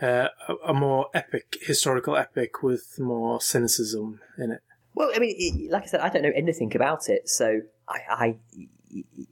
uh, 0.00 0.28
a, 0.66 0.74
more 0.74 1.08
epic, 1.14 1.56
historical 1.62 2.16
epic 2.16 2.62
with 2.62 2.98
more 2.98 3.40
cynicism 3.40 4.20
in 4.38 4.52
it. 4.52 4.60
Well, 4.94 5.10
I 5.14 5.18
mean, 5.18 5.68
like 5.70 5.84
I 5.84 5.86
said, 5.86 6.00
I 6.00 6.08
don't 6.08 6.22
know 6.22 6.32
anything 6.34 6.74
about 6.76 7.08
it, 7.08 7.28
so 7.28 7.60
I, 7.88 7.98
I 8.08 8.38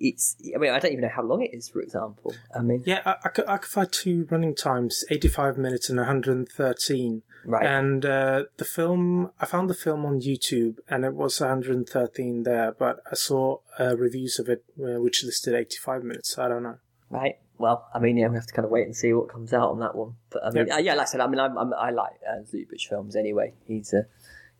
it's. 0.00 0.37
I 0.55 0.59
mean, 0.59 0.73
I 0.73 0.79
don't 0.81 0.93
even 0.93 1.03
know 1.03 1.09
how 1.14 1.23
long 1.23 1.43
it 1.43 1.55
is. 1.55 1.69
For 1.69 1.81
example, 1.81 2.35
I 2.55 2.62
mean, 2.62 2.82
yeah, 2.85 3.00
I, 3.05 3.14
I, 3.25 3.29
could, 3.29 3.47
I 3.47 3.56
could 3.59 3.70
find 3.70 3.93
two 3.93 4.26
running 4.31 4.55
times: 4.56 5.05
eighty-five 5.10 5.56
minutes 5.56 5.89
and 5.89 5.98
one 5.98 6.06
hundred 6.06 6.36
and 6.36 6.48
thirteen. 6.48 7.22
Right. 7.44 7.67
And 7.67 8.05
uh, 8.06 8.44
the 8.56 8.65
film, 8.65 9.32
I 9.41 9.46
found 9.46 9.69
the 9.69 9.75
film 9.75 10.05
on 10.06 10.20
YouTube, 10.20 10.77
and 10.89 11.05
it 11.05 11.15
was 11.15 11.41
one 11.41 11.48
hundred 11.48 11.77
and 11.77 11.89
thirteen 11.89 12.43
there, 12.43 12.75
but 12.77 13.01
I 13.10 13.15
saw 13.15 13.58
uh, 13.79 13.96
reviews 13.96 14.39
of 14.39 14.48
it 14.48 14.65
uh, 14.81 15.01
which 15.01 15.25
listed 15.25 15.55
eighty-five 15.55 16.03
minutes. 16.03 16.34
So 16.34 16.44
I 16.44 16.48
don't 16.48 16.63
know. 16.65 16.79
Right. 17.10 17.36
Well, 17.59 17.89
I 17.94 17.99
mean, 17.99 18.17
yeah, 18.17 18.29
we 18.29 18.35
have 18.35 18.47
to 18.47 18.53
kind 18.53 18.65
of 18.65 18.71
wait 18.71 18.87
and 18.87 18.97
see 18.97 19.13
what 19.13 19.29
comes 19.29 19.53
out 19.53 19.71
on 19.71 19.81
that 19.81 19.94
one. 19.94 20.15
But 20.31 20.44
I 20.44 20.51
mean, 20.51 20.67
yeah, 20.67 20.75
uh, 20.75 20.79
yeah 20.79 20.94
like 20.94 21.06
I 21.06 21.11
said, 21.11 21.21
I 21.21 21.27
mean, 21.27 21.39
I'm, 21.39 21.56
I'm, 21.56 21.73
i 21.75 21.91
like 21.91 22.15
uh, 22.29 22.43
Lubitsch 22.53 22.89
films 22.89 23.15
anyway. 23.15 23.55
He's 23.67 23.93
a, 23.93 24.06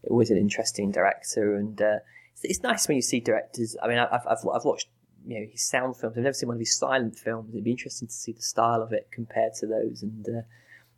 always 0.09 0.31
an 0.31 0.37
interesting 0.37 0.93
director, 0.93 1.57
and 1.57 1.81
uh, 1.81 1.99
it's, 2.35 2.45
it's, 2.45 2.63
nice 2.63 2.87
when 2.89 2.97
you 2.97 3.03
see 3.03 3.21
directors. 3.21 3.77
I 3.83 3.89
mean, 3.89 3.99
I've, 3.99 4.27
I've, 4.27 4.39
I've 4.55 4.65
watched 4.65 4.89
you 5.27 5.41
know 5.41 5.47
his 5.51 5.69
sound 5.69 5.97
films. 5.97 6.17
I've 6.17 6.25
never 6.25 6.35
seen 6.35 6.49
one 6.49 6.57
of 6.57 6.61
his 6.61 6.79
silent 6.79 7.19
films. 7.19 7.51
It'd 7.53 7.65
be 7.65 7.71
interesting 7.71 8.09
to 8.09 8.15
see 8.15 8.33
the 8.33 8.43
style 8.43 8.83
of 8.83 8.93
it 8.93 9.09
compared 9.13 9.55
to 9.55 9.67
those, 9.67 10.03
and 10.03 10.27
uh, 10.29 10.43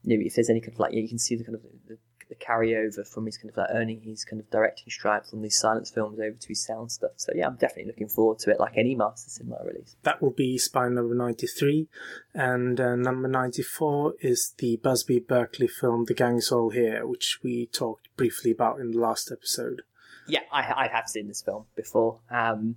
you 0.03 0.19
know 0.19 0.25
if 0.25 0.35
there's 0.35 0.51
any 0.51 0.61
kind 0.61 0.73
of 0.75 0.81
like 0.81 0.93
you, 0.93 1.03
you 1.03 1.09
can 1.09 1.19
see 1.19 1.37
the 1.37 1.45
kind 1.45 1.55
of 1.55 1.63
the, 1.87 1.99
the 2.29 2.35
carryover 2.35 3.07
from 3.07 3.27
his 3.27 3.37
kind 3.37 3.51
of 3.51 3.57
like 3.57 3.69
earning 3.73 4.01
his 4.01 4.25
kind 4.25 4.41
of 4.41 4.51
directing 4.51 4.91
stripes 4.91 5.33
on 5.33 5.43
these 5.43 5.59
silence 5.59 5.91
films 5.91 6.19
over 6.19 6.37
to 6.37 6.49
his 6.49 6.65
sound 6.65 6.93
stuff. 6.93 7.13
So 7.17 7.33
yeah, 7.35 7.47
I'm 7.47 7.57
definitely 7.57 7.91
looking 7.91 8.09
forward 8.09 8.39
to 8.41 8.51
it, 8.51 8.61
like 8.61 8.77
any 8.77 8.95
Master 8.95 9.31
Cinema 9.31 9.59
release. 9.65 9.97
That 10.03 10.23
will 10.23 10.31
be 10.31 10.59
Spine 10.59 10.95
number 10.95 11.15
93, 11.15 11.89
and 12.35 12.81
uh, 12.81 12.97
number 12.97 13.29
94 13.29 14.15
is 14.21 14.55
the 14.59 14.77
Busby 14.77 15.21
Berkeley 15.21 15.69
film 15.69 16.05
The 16.07 16.15
Gang's 16.15 16.51
All 16.51 16.71
Here, 16.71 17.07
which 17.07 17.39
we 17.43 17.67
talked 17.67 18.09
briefly 18.17 18.51
about 18.51 18.81
in 18.81 18.93
the 18.93 18.99
last 18.99 19.31
episode. 19.31 19.83
Yeah, 20.27 20.41
I, 20.51 20.61
I 20.61 20.89
have 20.93 21.09
seen 21.09 21.29
this 21.29 21.43
film 21.43 21.67
before. 21.77 22.21
Um, 22.31 22.77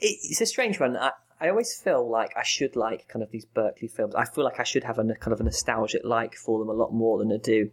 it, 0.00 0.16
it's 0.22 0.40
a 0.40 0.46
strange 0.46 0.80
one. 0.80 0.96
I, 0.96 1.10
I 1.40 1.50
always 1.50 1.74
feel 1.74 2.08
like 2.08 2.30
I 2.36 2.42
should 2.42 2.76
like 2.76 3.08
kind 3.08 3.22
of 3.22 3.30
these 3.30 3.44
Berkeley 3.44 3.88
films. 3.88 4.14
I 4.14 4.24
feel 4.24 4.44
like 4.44 4.58
I 4.58 4.64
should 4.64 4.84
have 4.84 4.98
a 4.98 5.04
kind 5.04 5.32
of 5.32 5.40
a 5.40 5.44
nostalgic 5.44 6.02
like 6.04 6.34
for 6.34 6.58
them 6.58 6.68
a 6.68 6.72
lot 6.72 6.94
more 6.94 7.18
than 7.18 7.30
I 7.30 7.36
do 7.36 7.70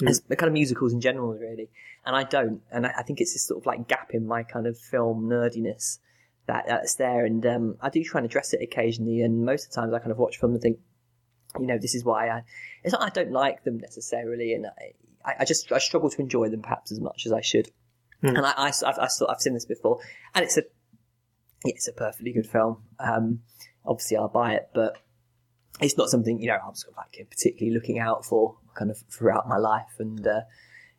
mm. 0.00 0.08
as 0.08 0.20
kind 0.20 0.48
of 0.48 0.52
musicals 0.52 0.92
in 0.92 1.00
general, 1.00 1.34
really. 1.34 1.70
And 2.04 2.14
I 2.14 2.24
don't, 2.24 2.60
and 2.70 2.86
I, 2.86 2.92
I, 2.98 3.02
think 3.02 3.20
it's 3.20 3.32
this 3.32 3.46
sort 3.46 3.62
of 3.62 3.66
like 3.66 3.88
gap 3.88 4.10
in 4.12 4.26
my 4.26 4.42
kind 4.42 4.66
of 4.66 4.78
film 4.78 5.28
nerdiness 5.28 5.98
that 6.46 6.64
that's 6.68 6.96
there. 6.96 7.24
And 7.24 7.44
um, 7.46 7.76
I 7.80 7.90
do 7.90 8.02
try 8.04 8.20
and 8.20 8.26
address 8.26 8.52
it 8.52 8.60
occasionally, 8.62 9.22
and 9.22 9.44
most 9.44 9.66
of 9.66 9.70
the 9.72 9.80
times 9.80 9.94
I 9.94 9.98
kind 9.98 10.12
of 10.12 10.18
watch 10.18 10.38
film 10.38 10.52
and 10.52 10.62
think, 10.62 10.78
you 11.58 11.66
know, 11.66 11.78
this 11.78 11.94
is 11.94 12.04
why 12.04 12.28
I. 12.28 12.42
It's 12.82 12.92
not 12.92 13.02
I 13.02 13.08
don't 13.08 13.32
like 13.32 13.64
them 13.64 13.78
necessarily, 13.78 14.52
and 14.52 14.66
I, 15.24 15.34
I 15.40 15.44
just 15.44 15.70
I 15.72 15.78
struggle 15.78 16.10
to 16.10 16.20
enjoy 16.20 16.48
them 16.48 16.62
perhaps 16.62 16.92
as 16.92 17.00
much 17.00 17.24
as 17.26 17.32
I 17.32 17.40
should. 17.40 17.70
Mm. 18.22 18.36
And 18.36 18.46
I, 18.46 18.52
I, 18.56 18.68
I've, 18.68 18.98
I've, 18.98 19.10
I've 19.28 19.40
seen 19.40 19.54
this 19.54 19.64
before, 19.64 20.00
and 20.34 20.44
it's 20.44 20.56
a 20.56 20.64
it's 21.64 21.88
a 21.88 21.92
perfectly 21.92 22.32
good 22.32 22.46
film. 22.46 22.82
Um, 22.98 23.40
obviously, 23.86 24.16
I'll 24.16 24.28
buy 24.28 24.54
it, 24.54 24.68
but 24.74 24.98
it's 25.80 25.98
not 25.98 26.08
something 26.08 26.40
you 26.40 26.48
know 26.48 26.58
I'm 26.66 26.74
sort 26.74 26.94
of 26.94 26.98
like 26.98 27.26
particularly 27.30 27.74
looking 27.74 27.98
out 27.98 28.24
for 28.24 28.56
kind 28.74 28.90
of 28.90 28.98
throughout 29.10 29.48
my 29.48 29.56
life. 29.56 29.96
And 29.98 30.26
uh, 30.26 30.42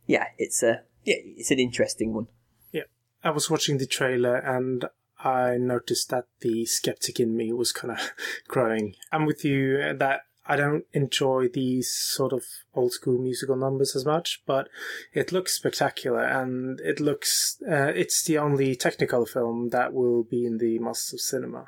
yeah, 0.06 0.28
it's 0.38 0.64
a 0.64 0.82
yeah, 1.04 1.16
it's 1.20 1.52
an 1.52 1.60
interesting 1.60 2.14
one. 2.14 2.28
Yeah, 2.72 2.84
I 3.24 3.30
was 3.30 3.50
watching 3.50 3.78
the 3.78 3.86
trailer 3.86 4.36
and 4.36 4.86
I 5.20 5.58
noticed 5.58 6.10
that 6.10 6.26
the 6.42 6.66
skeptic 6.66 7.20
in 7.20 7.36
me 7.36 7.54
was 7.54 7.72
kind 7.72 7.92
of 7.92 8.12
growing. 8.48 8.96
I'm 9.12 9.26
with 9.26 9.46
you 9.46 9.94
that 9.98 10.22
I 10.48 10.56
don't 10.56 10.86
enjoy 10.94 11.48
these 11.52 11.92
sort 11.92 12.32
of 12.32 12.44
old 12.76 12.92
school 12.92 13.18
musical 13.18 13.56
numbers 13.56 13.96
as 13.96 14.06
much, 14.06 14.44
but 14.46 14.68
it 15.12 15.32
looks 15.32 15.56
spectacular 15.56 16.24
and 16.24 16.80
it 16.82 17.00
looks, 17.00 17.58
uh, 17.68 17.92
it's 17.96 18.24
the 18.24 18.38
only 18.38 18.76
technical 18.76 19.26
film 19.26 19.70
that 19.70 19.92
will 19.92 20.24
be 20.24 20.46
in 20.46 20.60
the 20.60 20.78
Masters 20.78 21.14
of 21.14 21.22
Cinema. 21.22 21.66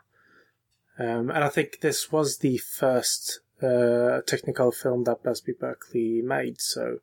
Um, 1.00 1.30
and 1.30 1.44
I 1.44 1.50
think 1.50 1.82
this 1.82 2.12
was 2.12 2.40
the 2.40 2.58
first, 2.58 3.42
uh, 3.62 4.22
technical 4.26 4.72
film 4.72 5.04
that 5.04 5.24
Busby 5.24 5.54
Berkeley 5.54 6.22
made, 6.24 6.60
so, 6.60 7.00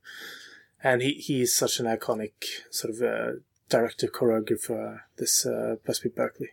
and 0.83 1.03
he, 1.03 1.15
he 1.15 1.43
is 1.43 1.57
such 1.57 1.79
an 1.81 1.87
iconic 1.87 2.33
sort 2.71 2.95
of, 2.95 3.03
uh, 3.03 3.39
director 3.69 4.09
choreographer, 4.09 5.01
this, 5.17 5.47
uh, 5.47 5.77
Busby 5.87 6.09
Berkeley. 6.09 6.51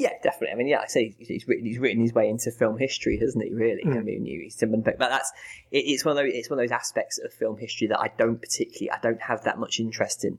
Yeah, 0.00 0.12
definitely. 0.22 0.52
I 0.52 0.54
mean, 0.54 0.68
yeah, 0.68 0.80
I 0.80 0.86
say 0.86 1.14
he's 1.18 1.46
written 1.46 1.66
he's 1.66 1.78
written 1.78 2.00
his 2.00 2.14
way 2.14 2.30
into 2.30 2.50
film 2.50 2.78
history, 2.78 3.18
hasn't 3.18 3.44
he? 3.44 3.52
Really, 3.52 3.82
mm. 3.84 3.98
I 3.98 4.00
mean, 4.00 4.24
he's 4.24 4.56
but 4.58 4.98
that's 4.98 5.30
it, 5.70 5.78
it's 5.78 6.06
one 6.06 6.16
of 6.16 6.16
those 6.16 6.32
it's 6.32 6.48
one 6.48 6.58
of 6.58 6.62
those 6.62 6.74
aspects 6.74 7.18
of 7.18 7.34
film 7.34 7.58
history 7.58 7.86
that 7.88 8.00
I 8.00 8.10
don't 8.16 8.40
particularly 8.40 8.90
I 8.90 8.98
don't 9.02 9.20
have 9.20 9.44
that 9.44 9.58
much 9.58 9.78
interest 9.78 10.24
in. 10.24 10.38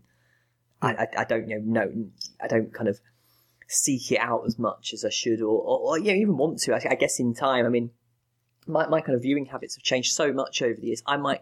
Mm. 0.82 0.98
I, 0.98 1.04
I, 1.04 1.08
I 1.22 1.24
don't 1.26 1.48
you 1.48 1.60
know 1.60 1.84
know 1.84 2.06
I 2.42 2.48
don't 2.48 2.74
kind 2.74 2.90
of 2.90 3.00
seek 3.72 4.12
it 4.12 4.20
out 4.20 4.44
as 4.46 4.60
much 4.60 4.94
as 4.94 5.06
I 5.06 5.10
should, 5.10 5.42
or 5.42 5.62
or, 5.62 5.80
or 5.80 5.98
you 6.00 6.12
know, 6.12 6.20
even 6.20 6.38
want 6.38 6.60
to. 6.60 6.74
I, 6.74 6.92
I 6.92 6.96
guess 6.96 7.20
in 7.20 7.34
time, 7.34 7.66
I 7.66 7.70
mean, 7.70 7.92
my 8.68 8.88
my 8.88 9.02
kind 9.02 9.16
of 9.16 9.22
viewing 9.22 9.46
habits 9.46 9.76
have 9.76 9.84
changed 9.84 10.14
so 10.14 10.32
much 10.34 10.62
over 10.62 10.80
the 10.80 10.88
years. 10.88 11.04
I 11.06 11.18
might 11.18 11.42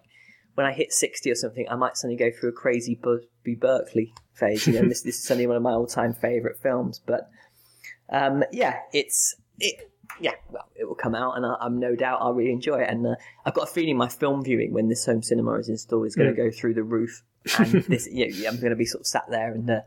when 0.60 0.68
I 0.68 0.74
hit 0.74 0.92
60 0.92 1.32
or 1.32 1.36
something, 1.36 1.66
I 1.70 1.76
might 1.76 1.96
suddenly 1.96 2.18
go 2.18 2.32
through 2.38 2.50
a 2.50 2.52
crazy 2.52 3.00
Busby 3.02 3.56
Berkeley 3.56 4.14
phase. 4.34 4.68
You 4.68 4.74
know, 4.74 4.90
this, 4.90 5.04
this 5.04 5.16
is 5.16 5.24
suddenly 5.24 5.48
one 5.48 5.56
of 5.56 5.64
my 5.64 5.72
all 5.72 5.88
time 5.88 6.14
favourite 6.14 6.58
films. 6.58 7.00
But 7.00 7.30
um, 8.10 8.44
yeah, 8.52 8.80
it's 8.92 9.36
it. 9.60 9.90
Yeah, 10.20 10.34
well, 10.50 10.68
it 10.76 10.84
will 10.84 10.96
come 10.96 11.16
out, 11.16 11.38
and 11.38 11.46
I, 11.46 11.56
am 11.66 11.80
no 11.80 11.96
doubt 11.96 12.20
I'll 12.22 12.34
really 12.34 12.52
enjoy 12.52 12.80
it. 12.82 12.90
And 12.90 13.08
uh, 13.08 13.16
I've 13.46 13.54
got 13.54 13.70
a 13.70 13.72
feeling 13.72 13.96
my 13.96 14.10
film 14.10 14.44
viewing 14.44 14.74
when 14.74 14.90
this 14.90 15.06
home 15.06 15.24
cinema 15.24 15.54
is 15.54 15.70
installed 15.70 16.08
is 16.08 16.16
going 16.16 16.30
to 16.30 16.36
go 16.36 16.52
through 16.52 16.74
the 16.74 16.84
roof. 16.84 17.24
And 17.58 17.72
this, 17.84 18.06
you 18.12 18.28
know, 18.28 18.50
I'm 18.50 18.60
going 18.60 18.72
to 18.72 18.76
be 18.76 18.86
sort 18.86 19.02
of 19.02 19.08
sat 19.08 19.30
there 19.30 19.54
and 19.54 19.70
uh, 19.70 19.82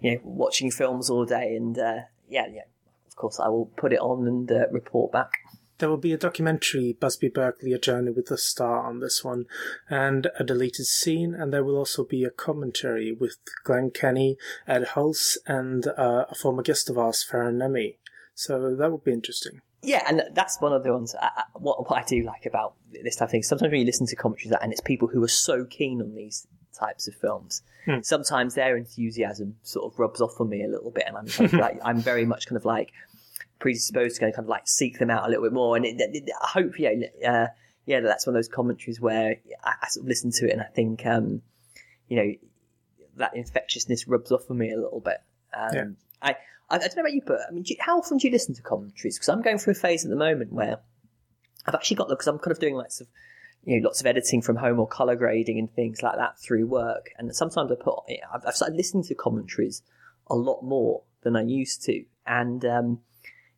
you 0.00 0.12
know 0.12 0.20
watching 0.24 0.70
films 0.70 1.10
all 1.10 1.24
day. 1.24 1.54
And 1.56 1.78
uh, 1.78 2.00
yeah, 2.28 2.46
yeah, 2.52 2.62
of 3.06 3.16
course 3.16 3.40
I 3.40 3.48
will 3.48 3.66
put 3.76 3.92
it 3.92 4.00
on 4.00 4.26
and 4.26 4.50
uh, 4.50 4.68
report 4.70 5.12
back. 5.12 5.30
There 5.78 5.90
will 5.90 5.98
be 5.98 6.14
a 6.14 6.18
documentary, 6.18 6.96
Busby 6.98 7.28
Berkeley, 7.28 7.74
A 7.74 7.78
Journey 7.78 8.10
with 8.10 8.26
the 8.26 8.38
Star, 8.38 8.86
on 8.86 9.00
this 9.00 9.22
one, 9.22 9.44
and 9.90 10.28
a 10.38 10.44
deleted 10.44 10.86
scene, 10.86 11.34
and 11.34 11.52
there 11.52 11.62
will 11.62 11.76
also 11.76 12.02
be 12.02 12.24
a 12.24 12.30
commentary 12.30 13.12
with 13.12 13.36
Glenn 13.64 13.90
Kenny, 13.90 14.38
Ed 14.66 14.86
Hulse, 14.94 15.36
and 15.46 15.86
uh, 15.86 16.24
a 16.30 16.34
former 16.34 16.62
guest 16.62 16.88
of 16.88 16.96
ours, 16.96 17.22
Farran 17.22 17.58
Nehme. 17.58 17.96
So 18.34 18.74
that 18.74 18.90
would 18.90 19.04
be 19.04 19.12
interesting. 19.12 19.60
Yeah, 19.82 20.02
and 20.08 20.22
that's 20.32 20.60
one 20.60 20.72
of 20.72 20.82
the 20.82 20.92
ones. 20.92 21.14
I, 21.20 21.42
what, 21.54 21.88
what 21.88 21.98
I 21.98 22.04
do 22.04 22.22
like 22.22 22.46
about 22.46 22.74
this 22.90 23.16
type 23.16 23.26
of 23.26 23.30
thing. 23.30 23.42
Sometimes 23.42 23.70
when 23.70 23.80
you 23.80 23.86
listen 23.86 24.06
to 24.06 24.16
commentaries, 24.16 24.54
and 24.60 24.72
it's 24.72 24.80
people 24.80 25.08
who 25.08 25.22
are 25.22 25.28
so 25.28 25.66
keen 25.66 26.00
on 26.00 26.14
these 26.14 26.46
types 26.78 27.08
of 27.08 27.14
films. 27.14 27.62
Hmm. 27.84 28.00
Sometimes 28.02 28.54
their 28.54 28.76
enthusiasm 28.76 29.56
sort 29.62 29.92
of 29.92 29.98
rubs 29.98 30.20
off 30.20 30.40
on 30.40 30.48
me 30.48 30.64
a 30.64 30.68
little 30.68 30.90
bit, 30.90 31.04
and 31.06 31.16
I'm 31.16 31.26
kind 31.26 31.52
of 31.52 31.60
like, 31.60 31.80
I'm 31.84 32.00
very 32.00 32.24
much 32.24 32.46
kind 32.46 32.56
of 32.56 32.64
like, 32.64 32.92
predisposed 33.58 34.16
to 34.16 34.20
kind 34.20 34.38
of 34.38 34.46
like 34.46 34.68
seek 34.68 34.98
them 34.98 35.10
out 35.10 35.26
a 35.26 35.28
little 35.28 35.44
bit 35.44 35.52
more. 35.52 35.76
And 35.76 35.84
it, 35.84 35.96
it, 35.98 36.30
I 36.42 36.46
hope, 36.48 36.78
yeah, 36.78 36.90
uh, 37.26 37.46
yeah, 37.86 38.00
that's 38.00 38.26
one 38.26 38.34
of 38.34 38.38
those 38.38 38.48
commentaries 38.48 39.00
where 39.00 39.36
I, 39.64 39.74
I, 39.82 39.88
sort 39.88 40.04
of 40.04 40.08
listen 40.08 40.30
to 40.32 40.48
it 40.48 40.52
and 40.52 40.60
I 40.60 40.66
think, 40.66 41.06
um, 41.06 41.42
you 42.08 42.16
know, 42.16 42.34
that 43.16 43.34
infectiousness 43.34 44.06
rubs 44.06 44.30
off 44.30 44.50
on 44.50 44.58
me 44.58 44.72
a 44.72 44.78
little 44.78 45.00
bit. 45.00 45.18
Um, 45.54 45.74
yeah. 45.74 45.84
I, 46.22 46.30
I, 46.68 46.76
I, 46.76 46.78
don't 46.78 46.96
know 46.96 47.02
about 47.02 47.14
you, 47.14 47.22
but 47.26 47.38
I 47.48 47.52
mean, 47.52 47.64
you, 47.66 47.76
how 47.80 47.98
often 47.98 48.18
do 48.18 48.26
you 48.26 48.32
listen 48.32 48.54
to 48.56 48.62
commentaries? 48.62 49.16
Because 49.16 49.28
I'm 49.28 49.42
going 49.42 49.58
through 49.58 49.72
a 49.72 49.76
phase 49.76 50.04
at 50.04 50.10
the 50.10 50.16
moment 50.16 50.52
where 50.52 50.78
I've 51.66 51.74
actually 51.74 51.96
got 51.96 52.08
because 52.08 52.26
I'm 52.26 52.38
kind 52.38 52.52
of 52.52 52.58
doing 52.58 52.74
lots 52.74 53.00
of 53.00 53.08
you 53.66 53.78
know 53.78 53.88
lots 53.88 54.00
of 54.00 54.06
editing 54.06 54.40
from 54.40 54.56
home 54.56 54.78
or 54.78 54.86
color 54.86 55.16
grading 55.16 55.58
and 55.58 55.70
things 55.74 56.02
like 56.02 56.16
that 56.16 56.38
through 56.38 56.66
work, 56.66 57.10
and 57.18 57.34
sometimes 57.34 57.70
I 57.70 57.74
put 57.74 57.98
I've, 58.32 58.46
I've 58.46 58.56
started 58.56 58.76
listening 58.76 59.02
to 59.04 59.14
commentaries 59.14 59.82
a 60.28 60.34
lot 60.34 60.62
more 60.62 61.02
than 61.22 61.36
I 61.36 61.42
used 61.42 61.82
to, 61.84 62.04
and 62.26 62.64
um, 62.64 63.00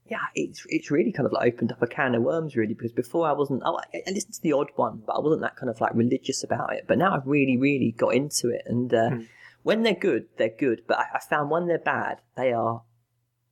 yeah, 0.07 0.25
it's 0.35 0.65
it's 0.69 0.91
really 0.91 1.13
kind 1.13 1.27
of 1.27 1.33
like 1.33 1.53
opened 1.53 1.73
up 1.73 1.83
a 1.83 1.87
can 1.87 2.15
of 2.15 2.23
worms, 2.23 2.57
really, 2.57 2.73
because 2.73 2.93
before 2.93 3.29
I 3.29 3.33
wasn't. 3.33 3.63
Oh, 3.65 3.79
I, 3.79 3.99
I 4.07 4.11
listened 4.11 4.35
to 4.35 4.43
the 4.43 4.55
odd 4.55 4.71
one, 4.77 5.03
but 5.07 5.13
I 5.13 5.21
wasn't 5.21 5.43
that 5.43 5.57
kind 5.57 5.69
of 5.69 5.81
like 5.81 5.95
religious 5.95 6.43
about 6.43 6.73
it. 6.73 6.87
But 6.89 6.99
now 6.99 7.15
I've 7.15 7.27
really, 7.27 7.59
really 7.59 7.93
got 7.93 8.15
into 8.15 8.49
it, 8.49 8.63
and 8.65 8.93
uh, 8.93 9.11
mm. 9.11 9.29
when 9.63 9.83
they're 9.83 9.95
good, 9.95 10.27
they're 10.39 10.49
good. 10.49 10.83
But 10.89 11.01
I, 11.01 11.05
I, 11.17 11.21
found 11.21 11.51
when 11.51 11.67
they're 11.67 11.79
bad, 11.79 12.23
they 12.37 12.53
are 12.53 12.83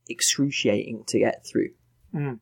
excruciating 0.08 1.04
to 1.08 1.18
get 1.18 1.46
through. 1.46 1.70
Mm. 2.14 2.40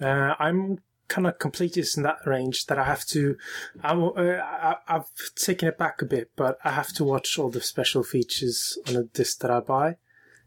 Uh, 0.00 0.34
I'm 0.38 0.80
kind 1.08 1.26
of 1.26 1.38
completist 1.38 1.96
in 1.96 2.02
that 2.02 2.26
range 2.26 2.66
that 2.66 2.78
I 2.78 2.84
have 2.84 3.04
to. 3.06 3.36
I, 3.82 3.94
uh, 3.94 4.74
I, 4.88 4.92
have 4.92 5.06
taken 5.36 5.68
it 5.68 5.78
back 5.78 6.02
a 6.02 6.06
bit, 6.06 6.30
but 6.36 6.58
I 6.64 6.70
have 6.70 6.92
to 6.94 7.04
watch 7.04 7.38
all 7.38 7.50
the 7.50 7.60
special 7.60 8.02
features 8.02 8.78
on 8.88 8.96
a 8.96 9.04
disc 9.04 9.40
that 9.40 9.50
I 9.50 9.60
buy. 9.60 9.96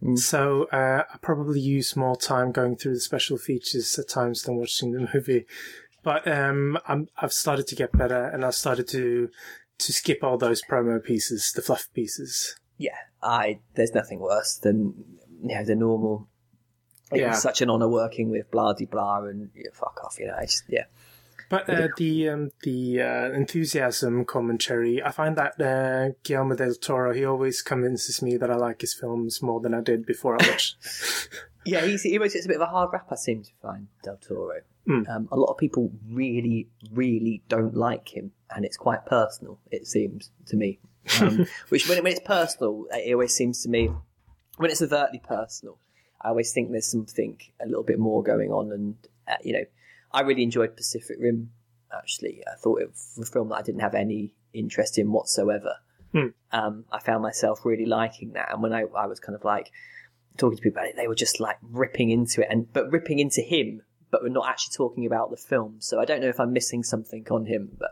Mm. 0.02 0.18
So 0.18 0.66
uh, 0.66 1.04
I 1.12 1.18
probably 1.22 1.60
use 1.60 1.96
more 1.96 2.16
time 2.16 2.52
going 2.52 2.76
through 2.76 2.96
the 2.96 3.00
special 3.00 3.38
features 3.38 3.98
at 3.98 4.10
times 4.10 4.44
than 4.44 4.58
watching 4.58 4.92
the 4.92 5.10
movie. 5.14 5.46
But 6.04 6.28
um, 6.28 6.78
I'm, 6.88 7.10
I've 7.18 7.34
started 7.34 7.68
to 7.68 7.76
get 7.76 7.92
better, 7.92 8.26
and 8.26 8.46
I've 8.46 8.56
started 8.56 8.88
to 8.90 9.30
to 9.80 9.94
skip 9.94 10.24
all 10.24 10.38
those 10.38 10.64
promo 10.64 11.04
pieces, 11.04 11.52
the 11.52 11.62
fluff 11.62 11.88
pieces. 11.94 12.56
Yeah, 12.78 12.96
I 13.22 13.60
there's 13.76 13.94
nothing 13.94 14.20
worse 14.20 14.56
than 14.56 14.94
you 15.42 15.56
know 15.56 15.66
the 15.66 15.76
normal. 15.76 16.28
It 17.12 17.22
yeah. 17.22 17.30
was 17.30 17.42
such 17.42 17.62
an 17.62 17.70
honour 17.70 17.88
working 17.88 18.30
with 18.30 18.52
blah 18.52 18.74
blah 18.74 19.24
and 19.24 19.50
yeah, 19.56 19.70
fuck 19.74 20.00
off, 20.04 20.20
you 20.20 20.28
know. 20.28 20.36
I 20.36 20.46
just 20.46 20.64
yeah. 20.68 20.86
But 21.50 21.70
uh, 21.70 21.88
the 21.96 22.30
um, 22.30 22.52
the 22.64 23.02
uh, 23.02 23.32
enthusiasm 23.32 24.26
commentary, 24.26 25.02
I 25.02 25.12
find 25.12 25.38
that 25.38 25.62
uh, 25.62 26.14
Guillermo 26.24 26.56
del 26.56 26.74
Toro, 26.74 27.14
he 27.14 27.24
always 27.24 27.62
convinces 27.62 28.22
me 28.22 28.36
that 28.36 28.52
I 28.52 28.56
like 28.56 28.82
his 28.82 28.94
films 28.94 29.42
more 29.42 29.62
than 29.62 29.74
I 29.74 29.80
did 29.80 30.06
before 30.06 30.34
I 30.34 30.46
watched. 30.46 30.76
yeah, 31.66 31.86
he's, 31.86 32.04
he 32.04 32.18
always 32.18 32.34
gets 32.34 32.46
a 32.46 32.50
bit 32.50 32.58
of 32.58 32.64
a 32.64 32.72
hard 32.72 32.90
rap. 32.92 33.08
I 33.10 33.16
seem 33.16 33.44
to 33.44 33.52
find 33.62 33.88
del 34.04 34.18
Toro. 34.18 34.60
Mm. 34.90 35.10
Um, 35.10 35.30
a 35.32 35.38
lot 35.38 35.52
of 35.52 35.58
people 35.58 35.92
really, 36.10 36.68
really 36.92 37.44
don't 37.48 37.76
like 37.76 38.10
him, 38.10 38.32
and 38.54 38.66
it's 38.66 38.78
quite 38.78 39.06
personal. 39.06 39.60
It 39.72 39.88
seems 39.88 40.32
to 40.48 40.58
me. 40.58 40.80
Um, 41.22 41.48
which 41.70 41.88
when, 41.88 42.04
when 42.04 42.12
it's 42.12 42.22
personal, 42.26 42.88
it 42.92 43.14
always 43.14 43.34
seems 43.34 43.64
to 43.64 43.70
me 43.70 43.90
when 44.58 44.70
it's 44.70 44.82
overtly 44.82 45.22
personal. 45.26 45.78
I 46.22 46.30
always 46.30 46.52
think 46.52 46.72
there's 46.72 46.90
something 46.92 47.38
a 47.62 47.68
little 47.68 47.84
bit 47.84 48.00
more 48.00 48.24
going 48.24 48.52
on, 48.52 48.72
and 48.72 48.96
uh, 49.28 49.36
you 49.44 49.54
know, 49.54 49.66
I 50.12 50.22
really 50.22 50.44
enjoyed 50.44 50.76
Pacific 50.76 51.18
Rim. 51.20 51.52
Actually, 51.96 52.44
I 52.46 52.56
thought 52.58 52.82
it 52.82 52.90
was 52.90 53.20
a 53.22 53.32
film 53.32 53.50
that 53.50 53.56
I 53.56 53.62
didn't 53.62 53.82
have 53.82 53.96
any 53.96 54.36
interest 54.54 54.98
in 54.98 55.12
whatsoever. 55.12 55.76
Hmm. 56.12 56.28
Um, 56.52 56.86
I 56.92 57.00
found 57.00 57.22
myself 57.24 57.66
really 57.66 57.86
liking 57.86 58.34
that, 58.34 58.52
and 58.52 58.62
when 58.62 58.74
I, 58.74 58.84
I 58.96 59.06
was 59.06 59.20
kind 59.20 59.36
of 59.36 59.44
like 59.44 59.72
talking 60.38 60.58
to 60.58 60.62
people 60.62 60.80
about 60.80 60.90
it, 60.90 60.96
they 60.96 61.08
were 61.08 61.16
just 61.16 61.40
like 61.40 61.58
ripping 61.62 62.10
into 62.10 62.42
it, 62.42 62.48
and 62.50 62.72
but 62.74 62.92
ripping 62.92 63.20
into 63.20 63.42
him, 63.42 63.82
but 64.12 64.22
we're 64.24 64.30
not 64.30 64.48
actually 64.48 64.76
talking 64.76 65.06
about 65.06 65.30
the 65.30 65.38
film. 65.38 65.78
So 65.80 66.00
I 66.00 66.06
don't 66.06 66.22
know 66.22 66.30
if 66.30 66.40
I'm 66.40 66.54
missing 66.54 66.84
something 66.84 67.26
on 67.30 67.46
him, 67.46 67.70
but. 67.78 67.92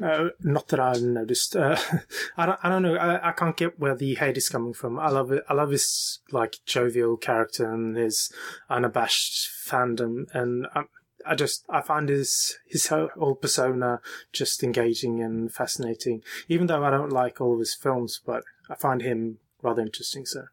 Uh, 0.00 0.28
not 0.40 0.68
that 0.68 0.80
I've 0.80 1.02
noticed. 1.02 1.56
Uh, 1.56 1.76
I 2.36 2.46
don't. 2.46 2.58
I 2.62 2.68
don't 2.68 2.82
know. 2.82 2.96
I, 2.96 3.28
I 3.28 3.32
can't 3.32 3.56
get 3.56 3.78
where 3.78 3.94
the 3.94 4.14
hate 4.14 4.36
is 4.36 4.48
coming 4.48 4.72
from. 4.72 4.98
I 4.98 5.08
love 5.08 5.32
it. 5.32 5.44
I 5.48 5.54
love 5.54 5.70
his 5.70 6.20
like 6.30 6.58
jovial 6.66 7.16
character 7.16 7.70
and 7.70 7.96
his 7.96 8.32
unabashed 8.70 9.48
fandom, 9.66 10.26
and 10.32 10.66
I, 10.74 10.84
I 11.26 11.34
just 11.34 11.64
I 11.68 11.80
find 11.80 12.08
his 12.08 12.58
his 12.66 12.86
whole 12.88 13.34
persona 13.34 14.00
just 14.32 14.62
engaging 14.62 15.20
and 15.22 15.52
fascinating. 15.52 16.22
Even 16.48 16.66
though 16.66 16.84
I 16.84 16.90
don't 16.90 17.10
like 17.10 17.40
all 17.40 17.54
of 17.54 17.58
his 17.58 17.74
films, 17.74 18.20
but 18.24 18.44
I 18.70 18.74
find 18.74 19.02
him 19.02 19.38
rather 19.62 19.82
interesting. 19.82 20.26
So. 20.26 20.44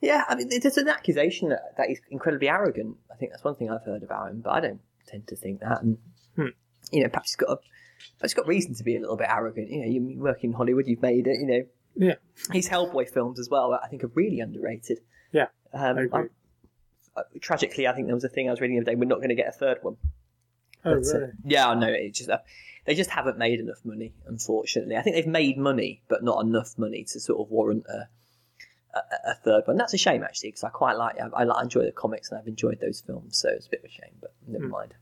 Yeah, 0.00 0.24
I 0.28 0.34
mean, 0.34 0.50
there's 0.50 0.76
an 0.76 0.88
accusation 0.88 1.48
that, 1.48 1.78
that 1.78 1.88
he's 1.88 2.00
incredibly 2.10 2.48
arrogant. 2.48 2.98
I 3.10 3.14
think 3.14 3.30
that's 3.30 3.44
one 3.44 3.54
thing 3.54 3.70
I've 3.70 3.84
heard 3.84 4.02
about 4.02 4.30
him, 4.30 4.42
but 4.42 4.50
I 4.50 4.60
don't 4.60 4.80
tend 5.06 5.26
to 5.28 5.36
think 5.36 5.60
that. 5.60 5.80
And 5.80 5.96
hmm. 6.36 6.48
you 6.92 7.02
know, 7.02 7.08
perhaps 7.08 7.30
he's 7.30 7.36
got 7.36 7.50
a, 7.50 7.58
he's 8.20 8.34
got 8.34 8.46
reason 8.46 8.74
to 8.74 8.84
be 8.84 8.96
a 8.96 9.00
little 9.00 9.16
bit 9.16 9.28
arrogant. 9.30 9.70
You 9.70 9.80
know, 9.80 9.86
you 9.86 10.18
work 10.18 10.44
in 10.44 10.52
Hollywood, 10.52 10.86
you've 10.86 11.02
made 11.02 11.26
it. 11.26 11.38
You 11.40 11.46
know, 11.46 11.62
yeah. 11.96 12.14
His 12.52 12.68
Hellboy 12.68 13.08
films 13.08 13.38
as 13.38 13.48
well, 13.48 13.78
I 13.82 13.88
think, 13.88 14.04
are 14.04 14.10
really 14.14 14.40
underrated. 14.40 15.00
Yeah, 15.32 15.46
um, 15.72 15.98
I 15.98 16.02
agree. 16.02 16.28
Uh, 17.16 17.22
tragically, 17.40 17.86
I 17.86 17.92
think 17.94 18.08
there 18.08 18.16
was 18.16 18.24
a 18.24 18.28
thing 18.28 18.48
I 18.48 18.50
was 18.50 18.60
reading 18.60 18.76
the 18.76 18.82
other 18.82 18.92
day. 18.92 18.96
We're 18.96 19.06
not 19.06 19.18
going 19.18 19.28
to 19.28 19.36
get 19.36 19.48
a 19.48 19.52
third 19.52 19.78
one. 19.82 19.96
Oh, 20.84 20.96
but, 20.96 21.06
uh, 21.06 21.18
really? 21.18 21.24
Uh, 21.24 21.32
yeah, 21.44 21.68
I 21.68 21.74
know. 21.74 21.88
It 21.88 22.14
just 22.14 22.28
uh, 22.28 22.38
they 22.86 22.94
just 22.94 23.10
haven't 23.10 23.38
made 23.38 23.60
enough 23.60 23.80
money, 23.84 24.14
unfortunately. 24.26 24.96
I 24.96 25.02
think 25.02 25.16
they've 25.16 25.26
made 25.26 25.56
money, 25.56 26.02
but 26.08 26.22
not 26.22 26.44
enough 26.44 26.74
money 26.76 27.04
to 27.12 27.20
sort 27.20 27.40
of 27.40 27.50
warrant 27.50 27.84
a, 27.88 28.08
a, 28.96 29.30
a 29.30 29.34
third 29.34 29.64
one. 29.66 29.76
That's 29.76 29.94
a 29.94 29.98
shame, 29.98 30.22
actually, 30.22 30.50
because 30.50 30.64
I 30.64 30.70
quite 30.70 30.96
like 30.96 31.16
I, 31.20 31.44
I, 31.44 31.62
enjoy 31.62 31.84
the 31.84 31.92
comics 31.92 32.30
and 32.30 32.38
I've 32.38 32.48
enjoyed 32.48 32.80
those 32.80 33.00
films, 33.00 33.38
so 33.38 33.48
it's 33.48 33.66
a 33.66 33.70
bit 33.70 33.80
of 33.80 33.86
a 33.86 33.92
shame, 33.92 34.16
but 34.20 34.34
never 34.46 34.66
mm. 34.66 34.70
mind. 34.70 34.94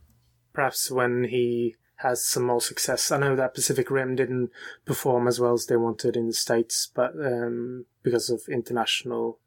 Perhaps 0.52 0.90
when 0.90 1.24
he 1.24 1.76
has 2.02 2.24
some 2.24 2.44
more 2.44 2.60
success. 2.60 3.10
I 3.10 3.18
know 3.18 3.34
that 3.36 3.54
Pacific 3.54 3.90
Rim 3.90 4.14
didn't 4.16 4.50
perform 4.84 5.26
as 5.28 5.40
well 5.40 5.52
as 5.54 5.66
they 5.66 5.76
wanted 5.76 6.16
in 6.16 6.26
the 6.28 6.32
States, 6.34 6.90
but 6.94 7.12
um, 7.16 7.86
because 8.02 8.30
of 8.30 8.42
international 8.48 9.38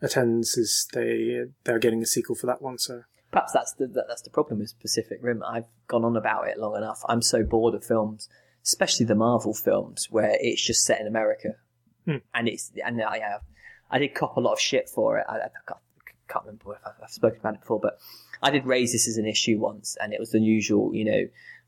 attends 0.00 0.56
is 0.56 0.88
they 0.92 1.44
they're 1.64 1.78
getting 1.78 2.02
a 2.02 2.06
sequel 2.06 2.34
for 2.36 2.46
that 2.46 2.62
one. 2.62 2.78
So 2.78 3.02
perhaps 3.30 3.52
that's 3.52 3.72
the 3.74 3.86
that's 4.08 4.22
the 4.22 4.30
problem 4.30 4.60
with 4.60 4.78
Pacific 4.80 5.18
Rim. 5.22 5.42
I've 5.46 5.66
gone 5.86 6.04
on 6.04 6.16
about 6.16 6.48
it 6.48 6.58
long 6.58 6.76
enough. 6.76 7.00
I'm 7.08 7.22
so 7.22 7.42
bored 7.42 7.74
of 7.74 7.84
films, 7.84 8.28
especially 8.64 9.06
the 9.06 9.14
Marvel 9.14 9.54
films, 9.54 10.08
where 10.10 10.36
it's 10.40 10.64
just 10.64 10.84
set 10.84 11.00
in 11.00 11.06
America, 11.06 11.56
Hmm. 12.04 12.16
and 12.34 12.48
it's 12.48 12.72
and 12.84 13.02
I 13.02 13.18
have 13.18 13.42
I 13.90 13.98
did 13.98 14.14
cop 14.14 14.36
a 14.36 14.40
lot 14.40 14.52
of 14.54 14.60
shit 14.60 14.88
for 14.88 15.18
it. 15.18 15.26
I, 15.28 15.36
I 15.36 15.48
can't, 15.66 15.80
can't 16.28 16.44
remember 16.44 16.74
if 16.74 16.80
I've, 16.86 16.92
I've 17.02 17.10
spoken 17.10 17.40
about 17.40 17.54
it 17.54 17.60
before, 17.60 17.80
but 17.80 17.98
I 18.42 18.50
did 18.50 18.66
raise 18.66 18.92
this 18.92 19.08
as 19.08 19.16
an 19.16 19.26
issue 19.26 19.58
once, 19.58 19.96
and 20.00 20.12
it 20.12 20.20
was 20.20 20.30
the 20.30 20.40
usual, 20.40 20.94
you 20.94 21.04
know, 21.04 21.22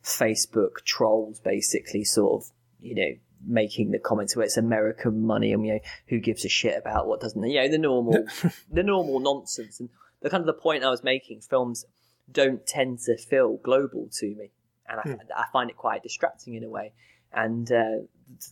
Facebook 0.05 0.85
trolls 0.85 1.41
basically 1.41 2.05
sort 2.05 2.43
of, 2.43 2.51
you 2.81 2.95
know, 2.95 3.13
making 3.47 3.91
the 3.91 3.99
comments 3.99 4.37
where 4.37 4.45
it's 4.45 4.57
American 4.57 5.27
money 5.27 5.53
and 5.53 5.65
you 5.65 5.75
know 5.75 5.81
who 6.09 6.19
gives 6.19 6.45
a 6.45 6.49
shit 6.49 6.77
about 6.79 7.07
what 7.07 7.21
doesn't 7.21 7.43
you 7.49 7.59
know 7.59 7.69
the 7.69 7.79
normal 7.79 8.27
the 8.71 8.83
normal 8.83 9.21
nonsense. 9.21 9.81
And 9.81 9.89
the 10.21 10.31
kind 10.31 10.43
of 10.43 10.47
the 10.47 10.53
point 10.53 10.85
I 10.85 10.91
was 10.91 11.03
making 11.03 11.41
films 11.41 11.85
don't 12.31 12.67
tend 12.67 13.01
to 13.01 13.17
feel 13.17 13.57
global 13.57 14.09
to 14.13 14.27
me. 14.35 14.51
And 14.89 15.01
I, 15.01 15.41
I 15.43 15.45
find 15.53 15.71
it 15.71 15.77
quite 15.77 16.03
distracting 16.03 16.55
in 16.55 16.65
a 16.65 16.69
way. 16.69 16.93
And 17.33 17.71
uh, 17.71 18.03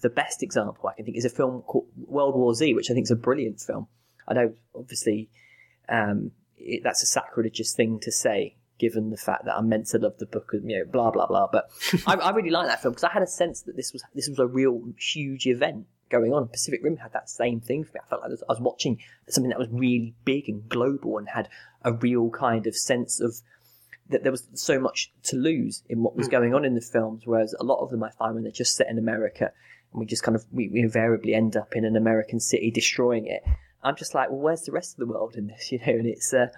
the 0.00 0.08
best 0.08 0.42
example 0.42 0.88
I 0.88 0.94
can 0.94 1.04
think 1.04 1.16
is 1.16 1.24
a 1.24 1.30
film 1.30 1.62
called 1.62 1.86
World 1.96 2.34
War 2.34 2.54
Z 2.54 2.74
which 2.74 2.90
I 2.90 2.94
think 2.94 3.04
is 3.04 3.10
a 3.10 3.16
brilliant 3.16 3.60
film. 3.60 3.88
I 4.26 4.34
know 4.34 4.52
obviously 4.74 5.28
um, 5.88 6.32
it, 6.56 6.82
that's 6.84 7.02
a 7.02 7.06
sacrilegious 7.06 7.74
thing 7.74 7.98
to 8.00 8.12
say 8.12 8.56
given 8.78 9.10
the 9.10 9.16
fact 9.16 9.44
that 9.44 9.56
I'm 9.56 9.68
meant 9.68 9.86
to 9.88 9.98
love 9.98 10.18
the 10.18 10.26
book 10.26 10.50
and 10.52 10.70
you 10.70 10.78
know 10.78 10.84
blah 10.90 11.10
blah 11.10 11.26
blah. 11.26 11.48
But 11.50 11.70
I, 12.06 12.14
I 12.14 12.30
really 12.30 12.50
like 12.50 12.68
that 12.68 12.82
film 12.82 12.92
because 12.92 13.04
I 13.04 13.12
had 13.12 13.22
a 13.22 13.26
sense 13.26 13.62
that 13.62 13.76
this 13.76 13.92
was 13.92 14.02
this 14.14 14.28
was 14.28 14.38
a 14.38 14.46
real 14.46 14.82
huge 14.98 15.46
event 15.46 15.86
going 16.10 16.32
on. 16.32 16.48
Pacific 16.48 16.80
Rim 16.82 16.96
had 16.96 17.12
that 17.12 17.28
same 17.28 17.60
thing 17.60 17.84
for 17.84 17.92
me. 17.94 18.00
I 18.04 18.08
felt 18.08 18.22
like 18.22 18.28
I 18.28 18.32
was, 18.32 18.42
I 18.48 18.52
was 18.52 18.60
watching 18.60 18.98
something 19.28 19.50
that 19.50 19.58
was 19.58 19.68
really 19.70 20.14
big 20.24 20.48
and 20.48 20.68
global 20.68 21.18
and 21.18 21.28
had 21.28 21.48
a 21.82 21.92
real 21.92 22.30
kind 22.30 22.66
of 22.66 22.76
sense 22.76 23.20
of 23.20 23.36
that 24.08 24.22
there 24.22 24.32
was 24.32 24.48
so 24.54 24.80
much 24.80 25.12
to 25.22 25.36
lose 25.36 25.82
in 25.88 26.02
what 26.02 26.16
was 26.16 26.28
going 26.28 26.54
on 26.54 26.64
in 26.64 26.74
the 26.74 26.80
films. 26.80 27.22
Whereas 27.26 27.54
a 27.60 27.64
lot 27.64 27.82
of 27.82 27.90
them 27.90 28.02
I 28.02 28.10
find 28.10 28.34
when 28.34 28.44
they're 28.44 28.52
just 28.52 28.76
set 28.76 28.88
in 28.88 28.98
America 28.98 29.52
and 29.92 30.00
we 30.00 30.06
just 30.06 30.22
kind 30.22 30.36
of 30.36 30.44
we, 30.52 30.68
we 30.68 30.80
invariably 30.80 31.34
end 31.34 31.56
up 31.56 31.74
in 31.74 31.84
an 31.84 31.96
American 31.96 32.40
city 32.40 32.70
destroying 32.70 33.26
it. 33.26 33.42
I'm 33.82 33.96
just 33.96 34.14
like, 34.14 34.30
well, 34.30 34.40
where's 34.40 34.62
the 34.62 34.72
rest 34.72 34.94
of 34.94 34.98
the 34.98 35.12
world 35.12 35.36
in 35.36 35.46
this? 35.46 35.70
You 35.72 35.78
know, 35.78 35.92
and 35.92 36.06
it's 36.06 36.32
uh, 36.32 36.48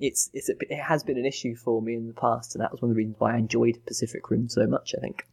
it's 0.00 0.30
it's 0.32 0.48
a, 0.48 0.54
it 0.68 0.80
has 0.82 1.02
been 1.04 1.18
an 1.18 1.26
issue 1.26 1.54
for 1.54 1.80
me 1.82 1.94
in 1.94 2.06
the 2.08 2.14
past, 2.14 2.54
and 2.54 2.62
that 2.62 2.72
was 2.72 2.80
one 2.82 2.90
of 2.90 2.94
the 2.96 2.98
reasons 2.98 3.16
why 3.18 3.34
I 3.34 3.38
enjoyed 3.38 3.78
Pacific 3.86 4.28
Rim 4.30 4.48
so 4.48 4.66
much. 4.66 4.94
I 4.96 5.00
think. 5.00 5.26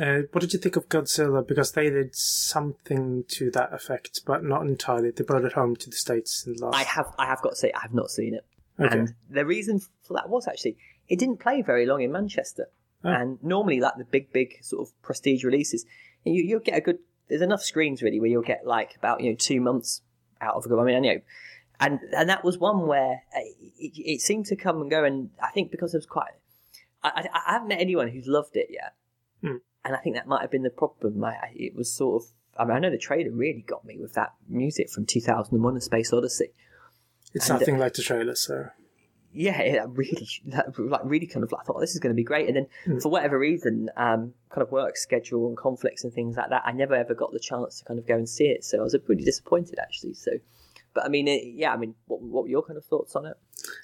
Uh, 0.00 0.22
what 0.32 0.40
did 0.40 0.52
you 0.52 0.58
think 0.58 0.74
of 0.74 0.88
Godzilla? 0.88 1.46
Because 1.46 1.70
they 1.70 1.88
did 1.88 2.16
something 2.16 3.22
to 3.28 3.48
that 3.52 3.72
effect, 3.72 4.22
but 4.26 4.42
not 4.42 4.62
entirely. 4.62 5.12
They 5.12 5.22
brought 5.22 5.44
it 5.44 5.52
home 5.52 5.76
to 5.76 5.88
the 5.88 5.94
states 5.94 6.44
in 6.44 6.54
the 6.54 6.64
last. 6.66 6.74
I 6.76 6.82
have 6.82 7.14
I 7.18 7.26
have 7.26 7.40
got 7.42 7.50
to 7.50 7.56
say 7.56 7.70
I 7.72 7.80
have 7.82 7.94
not 7.94 8.10
seen 8.10 8.34
it, 8.34 8.44
Okay. 8.80 8.98
and 8.98 9.14
the 9.30 9.46
reason 9.46 9.80
for 10.02 10.14
that 10.14 10.28
was 10.28 10.48
actually 10.48 10.76
it 11.08 11.18
didn't 11.18 11.38
play 11.38 11.62
very 11.62 11.86
long 11.86 12.02
in 12.02 12.10
Manchester, 12.10 12.66
Oh. 13.04 13.08
and 13.10 13.38
normally 13.42 13.78
like 13.80 13.94
the 13.98 14.04
big 14.04 14.32
big 14.32 14.54
sort 14.62 14.88
of 14.88 15.02
prestige 15.02 15.44
releases, 15.44 15.84
you 16.24 16.42
you'll 16.42 16.60
get 16.60 16.76
a 16.78 16.80
good. 16.80 16.98
There's 17.28 17.42
enough 17.42 17.62
screens 17.62 18.02
really 18.02 18.18
where 18.20 18.28
you'll 18.28 18.42
get 18.42 18.66
like 18.66 18.96
about 18.96 19.20
you 19.20 19.30
know 19.30 19.36
two 19.38 19.60
months 19.60 20.02
out 20.40 20.56
of 20.56 20.66
a 20.66 20.68
good. 20.68 20.80
I 20.80 20.84
mean, 20.84 21.04
you 21.04 21.14
know, 21.14 21.20
and 21.80 21.98
and 22.16 22.28
that 22.28 22.44
was 22.44 22.58
one 22.58 22.86
where 22.86 23.22
uh, 23.34 23.40
it, 23.78 23.92
it 23.96 24.20
seemed 24.20 24.46
to 24.46 24.56
come 24.56 24.80
and 24.80 24.90
go, 24.90 25.04
and 25.04 25.30
I 25.42 25.50
think 25.52 25.70
because 25.70 25.94
it 25.94 25.98
was 25.98 26.06
quite. 26.06 26.32
I, 27.02 27.08
I, 27.32 27.38
I 27.48 27.52
haven't 27.54 27.68
met 27.68 27.80
anyone 27.80 28.08
who's 28.08 28.26
loved 28.26 28.56
it 28.56 28.68
yet, 28.70 28.94
Hmm. 29.42 29.56
and 29.84 29.94
I 29.96 29.98
think 29.98 30.16
that 30.16 30.26
might 30.28 30.42
have 30.42 30.50
been 30.50 30.62
the 30.62 30.70
problem. 30.70 31.22
I, 31.24 31.30
I- 31.30 31.52
it 31.54 31.74
was 31.74 31.92
sort 31.92 32.22
of. 32.22 32.28
I 32.58 32.64
mean, 32.64 32.76
I 32.76 32.80
know 32.80 32.90
the 32.90 32.98
trailer 32.98 33.30
really 33.32 33.64
got 33.66 33.84
me 33.84 33.98
with 33.98 34.12
that 34.14 34.34
music 34.48 34.90
from 34.90 35.06
2001: 35.06 35.76
A 35.76 35.80
Space 35.80 36.12
Odyssey. 36.12 36.52
it's 37.34 37.48
and- 37.48 37.58
nothing 37.58 37.78
like 37.78 37.94
the 37.94 38.02
trailer, 38.02 38.34
so 38.34 38.66
Yeah, 39.32 39.58
it 39.60 39.80
really, 39.88 40.28
that, 40.48 40.78
like, 40.78 41.00
really 41.04 41.26
kind 41.26 41.42
of 41.42 41.50
like, 41.50 41.62
I 41.62 41.64
thought 41.64 41.80
this 41.80 41.92
is 41.94 41.98
going 42.00 42.10
to 42.14 42.14
be 42.14 42.22
great, 42.22 42.46
and 42.48 42.56
then 42.56 42.66
Hmm. 42.84 42.98
for 42.98 43.08
whatever 43.08 43.38
reason, 43.38 43.88
um, 43.96 44.34
kind 44.50 44.60
of 44.62 44.70
work 44.70 44.98
schedule 44.98 45.48
and 45.48 45.56
conflicts 45.56 46.04
and 46.04 46.12
things 46.12 46.36
like 46.36 46.50
that, 46.50 46.62
I 46.66 46.72
never 46.72 46.94
ever 46.94 47.14
got 47.14 47.32
the 47.32 47.40
chance 47.40 47.78
to 47.78 47.84
kind 47.86 47.98
of 47.98 48.06
go 48.06 48.14
and 48.14 48.28
see 48.28 48.44
it. 48.48 48.62
So 48.64 48.78
I 48.80 48.82
was 48.82 48.94
pretty 49.04 49.24
disappointed 49.24 49.78
actually. 49.80 50.12
So, 50.12 50.32
but 50.94 51.04
I 51.04 51.08
mean, 51.08 51.28
it, 51.28 51.42
yeah, 51.54 51.72
I 51.72 51.76
mean, 51.76 51.94
what, 52.06 52.20
what 52.22 52.44
were 52.44 52.50
your 52.50 52.62
kind 52.62 52.76
of 52.76 52.84
thoughts 52.84 53.14
on 53.16 53.26
it? 53.26 53.36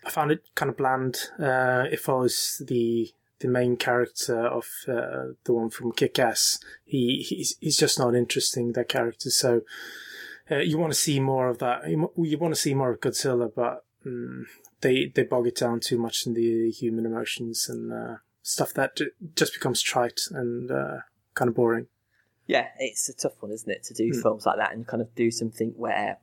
I 0.05 0.11
found 0.11 0.31
it 0.31 0.43
kind 0.55 0.71
of 0.71 0.77
bland. 0.77 1.17
Uh, 1.39 1.85
it 1.91 2.01
follows 2.01 2.61
the 2.67 3.11
the 3.41 3.49
main 3.49 3.77
character 3.77 4.47
of 4.47 4.67
uh, 4.89 5.35
the 5.45 5.53
one 5.53 5.71
from 5.71 5.93
Kick 5.93 6.19
Ass. 6.19 6.59
He 6.85 7.23
he's, 7.29 7.57
he's 7.61 7.77
just 7.77 7.99
not 7.99 8.15
interesting 8.15 8.73
that 8.73 8.89
character. 8.89 9.31
So 9.31 9.63
uh, 10.51 10.57
you 10.59 10.79
want 10.79 10.93
to 10.93 10.99
see 10.99 11.21
more 11.21 11.49
of 11.49 11.59
that. 11.59 11.89
You, 11.89 12.11
you 12.17 12.39
want 12.39 12.55
to 12.55 12.61
see 12.61 12.75
more 12.75 12.91
of 12.91 13.01
Godzilla, 13.01 13.51
but 13.55 13.85
um, 14.05 14.47
they 14.81 15.07
they 15.15 15.23
bog 15.23 15.47
it 15.47 15.57
down 15.57 15.81
too 15.81 15.99
much 15.99 16.27
in 16.27 16.35
the 16.35 16.71
human 16.71 17.07
emotions 17.07 17.69
and 17.69 17.93
uh, 17.93 18.17
stuff 18.43 18.73
that 18.75 18.97
ju- 18.97 19.11
just 19.37 19.53
becomes 19.53 19.83
trite 19.83 20.21
and 20.31 20.71
uh, 20.71 20.97
kind 21.35 21.49
of 21.49 21.55
boring. 21.55 21.87
Yeah, 22.47 22.69
it's 22.79 23.09
a 23.11 23.13
tough 23.15 23.35
one, 23.41 23.53
isn't 23.53 23.71
it, 23.71 23.85
to 23.85 23.95
do 23.95 24.11
Hmm. 24.13 24.23
films 24.23 24.47
like 24.47 24.57
that 24.57 24.73
and 24.73 24.87
kind 24.87 25.03
of 25.03 25.15
do 25.15 25.31
something 25.31 25.75
where 25.77 26.17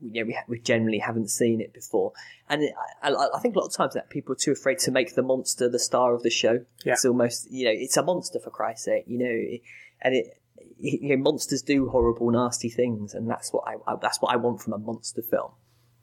know, 0.00 0.24
we, 0.26 0.32
ha- 0.32 0.44
we 0.48 0.58
generally 0.58 0.98
haven't 0.98 1.28
seen 1.28 1.60
it 1.60 1.72
before. 1.72 2.12
And 2.48 2.62
it, 2.62 2.72
I, 3.02 3.12
I 3.12 3.40
think 3.40 3.54
a 3.54 3.58
lot 3.58 3.66
of 3.66 3.74
times 3.74 3.94
that 3.94 4.10
people 4.10 4.32
are 4.32 4.36
too 4.36 4.52
afraid 4.52 4.78
to 4.80 4.90
make 4.90 5.14
the 5.14 5.22
monster 5.22 5.68
the 5.68 5.78
star 5.78 6.14
of 6.14 6.22
the 6.22 6.30
show. 6.30 6.64
Yeah. 6.84 6.94
It's 6.94 7.04
almost, 7.04 7.50
you 7.50 7.66
know, 7.66 7.72
it's 7.74 7.96
a 7.96 8.02
monster 8.02 8.40
for 8.40 8.50
Christ's 8.50 8.86
sake, 8.86 9.04
you 9.06 9.18
know, 9.18 9.58
and 10.02 10.14
it, 10.14 10.26
you 10.78 11.14
know, 11.14 11.22
monsters 11.22 11.62
do 11.62 11.88
horrible, 11.88 12.30
nasty 12.30 12.70
things, 12.70 13.12
and 13.12 13.28
that's 13.28 13.52
what 13.52 13.64
I, 13.66 13.74
I 13.90 13.96
that's 14.00 14.20
what 14.22 14.32
I 14.32 14.36
want 14.36 14.62
from 14.62 14.72
a 14.72 14.78
monster 14.78 15.20
film. 15.20 15.52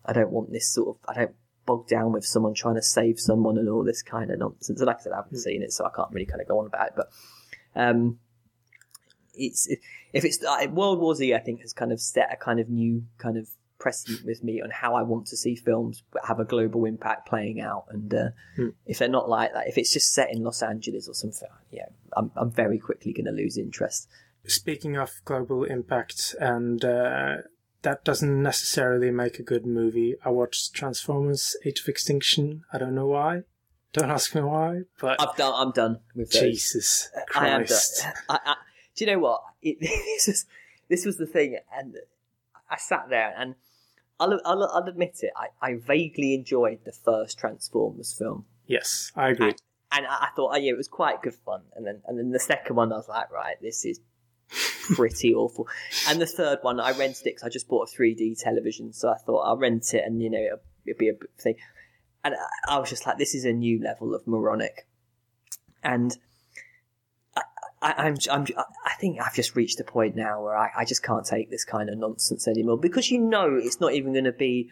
I 0.06 0.14
don't 0.14 0.32
want 0.32 0.52
this 0.52 0.72
sort 0.72 0.90
of, 0.90 0.98
I 1.08 1.20
don't 1.20 1.36
bog 1.66 1.88
down 1.88 2.14
with 2.14 2.26
someone 2.26 2.54
trying 2.54 2.76
to 2.76 2.82
save 2.82 3.20
someone 3.20 3.58
and 3.58 3.68
all 3.68 3.84
this 3.84 4.02
kind 4.02 4.32
of 4.32 4.40
nonsense. 4.40 4.80
And 4.80 4.88
like 4.88 4.98
I 4.98 5.02
said, 5.02 5.14
I 5.14 5.18
haven't 5.18 5.40
seen 5.40 5.64
it, 5.64 5.74
so 5.74 5.86
I 5.86 5.90
can't 5.96 6.12
really 6.12 6.28
kind 6.28 6.42
of 6.42 6.48
go 6.48 6.60
on 6.60 6.68
about 6.68 6.88
it. 6.88 6.94
But 6.96 7.10
um, 7.76 8.20
it's 9.34 9.68
if 10.14 10.24
it's 10.24 10.44
uh, 10.44 10.68
World 10.70 11.00
War 11.00 11.16
Z, 11.16 11.34
I 11.34 11.40
think 11.40 11.62
has 11.62 11.74
kind 11.74 11.92
of 11.92 12.00
set 12.00 12.32
a 12.32 12.38
kind 12.38 12.60
of 12.60 12.70
new 12.70 13.04
kind 13.18 13.38
of 13.38 13.50
precedent 13.80 14.26
with 14.26 14.44
me 14.44 14.62
on 14.62 14.70
how 14.70 14.96
I 14.96 15.02
want 15.04 15.28
to 15.28 15.38
see 15.38 15.56
films 15.56 16.04
have 16.26 16.40
a 16.40 16.46
global 16.46 16.86
impact 16.86 17.28
playing 17.28 17.60
out. 17.62 17.86
And 17.90 18.14
uh, 18.14 18.30
Hmm. 18.56 18.70
if 18.86 18.98
they're 19.00 19.08
not 19.08 19.30
like 19.30 19.54
that, 19.54 19.68
if 19.68 19.78
it's 19.78 19.94
just 19.94 20.14
set 20.14 20.32
in 20.34 20.44
Los 20.44 20.62
Angeles 20.62 21.08
or 21.08 21.14
something, 21.14 21.48
yeah, 21.72 21.86
I'm 22.16 22.32
I'm 22.36 22.52
very 22.52 22.80
quickly 22.80 23.14
going 23.14 23.26
to 23.26 23.32
lose 23.32 23.58
interest. 23.58 24.08
Speaking 24.48 24.96
of 24.96 25.12
global 25.26 25.64
impact, 25.66 26.36
and 26.40 26.84
uh, 26.84 27.38
that 27.82 28.04
doesn't 28.04 28.42
necessarily 28.42 29.12
make 29.12 29.40
a 29.40 29.44
good 29.44 29.66
movie. 29.66 30.16
I 30.24 30.30
watched 30.30 30.74
Transformers: 30.74 31.56
Age 31.66 31.82
of 31.82 31.88
Extinction. 31.88 32.64
I 32.72 32.78
don't 32.78 32.96
know 32.96 33.08
why. 33.08 33.44
Don't 33.94 34.10
ask 34.18 34.34
me 34.36 34.42
why, 34.42 34.82
but 35.00 35.22
I've 35.22 35.36
done. 35.36 35.54
I'm 35.56 35.72
done 35.72 36.00
with 36.16 36.32
those. 36.32 36.42
Jesus 36.42 37.10
I 37.36 37.48
am 37.50 37.60
done. 37.60 37.68
Christ. 37.68 38.06
I, 38.30 38.40
I, 38.46 38.56
do 38.96 39.06
you 39.06 39.12
know 39.12 39.20
what? 39.20 39.42
It, 39.62 39.78
this 39.82 40.28
was 40.28 40.46
this 40.90 41.06
was 41.06 41.18
the 41.18 41.26
thing, 41.28 41.58
and 41.78 41.96
I 42.70 42.78
sat 42.78 43.10
there 43.10 43.34
and 43.38 43.56
I'll 44.20 44.40
I'll, 44.46 44.64
I'll 44.64 44.88
admit 44.88 45.20
it. 45.22 45.32
I, 45.36 45.48
I 45.62 45.76
vaguely 45.76 46.34
enjoyed 46.34 46.80
the 46.86 46.92
first 46.92 47.38
Transformers 47.38 48.14
film. 48.18 48.46
Yes, 48.66 49.12
I 49.16 49.30
agree. 49.30 49.54
and 49.92 50.06
I, 50.06 50.16
I 50.16 50.30
thought, 50.36 50.52
oh 50.54 50.58
yeah, 50.58 50.72
it 50.72 50.78
was 50.78 50.88
quite 50.88 51.22
good 51.22 51.36
fun. 51.36 51.62
And 51.76 51.86
then, 51.86 52.02
and 52.08 52.18
then 52.18 52.32
the 52.32 52.40
second 52.40 52.76
one, 52.76 52.92
I 52.92 52.98
was 52.98 53.08
like, 53.08 53.32
right, 53.32 53.56
this 53.62 53.86
is 53.86 54.00
pretty 54.96 55.34
awful. 55.34 55.68
And 56.08 56.20
the 56.22 56.26
third 56.26 56.60
one, 56.62 56.80
I 56.80 56.92
rented 56.92 57.22
it 57.28 57.36
because 57.36 57.44
I 57.44 57.50
just 57.50 57.68
bought 57.68 57.90
a 57.94 57.98
3D 57.98 58.42
television, 58.42 58.92
so 58.94 59.10
I 59.10 59.18
thought 59.18 59.42
I'll 59.42 59.58
rent 59.58 59.94
it, 59.94 60.04
and 60.06 60.22
you 60.22 60.30
know, 60.30 60.40
it'll, 60.40 60.60
it'll 60.86 61.00
be 61.00 61.10
a 61.10 61.14
thing. 61.42 61.56
And 62.24 62.36
I, 62.36 62.76
I 62.76 62.80
was 62.80 62.90
just 62.90 63.06
like, 63.06 63.18
this 63.18 63.36
is 63.36 63.46
a 63.46 63.54
new 63.54 63.82
level 63.82 64.16
of 64.16 64.26
moronic, 64.28 64.88
and. 65.84 66.18
I, 67.82 67.92
I, 67.92 68.06
I'm, 68.06 68.18
I'm, 68.32 68.48
I 68.86 68.94
think 69.00 69.20
I've 69.22 69.36
just 69.36 69.56
reached 69.56 69.80
a 69.80 69.84
point 69.84 70.16
now 70.16 70.42
where 70.42 70.58
I, 70.58 70.70
I 70.78 70.86
just 70.86 71.04
can't 71.04 71.26
take 71.26 71.50
this 71.50 71.64
kind 71.66 71.90
of 71.90 71.98
nonsense 71.98 72.48
anymore 72.48 72.78
because 72.78 73.12
you 73.12 73.20
know 73.20 73.56
it's 73.56 73.80
not 73.80 73.94
even 73.94 74.14
going 74.14 74.26
to 74.26 74.32
be 74.32 74.72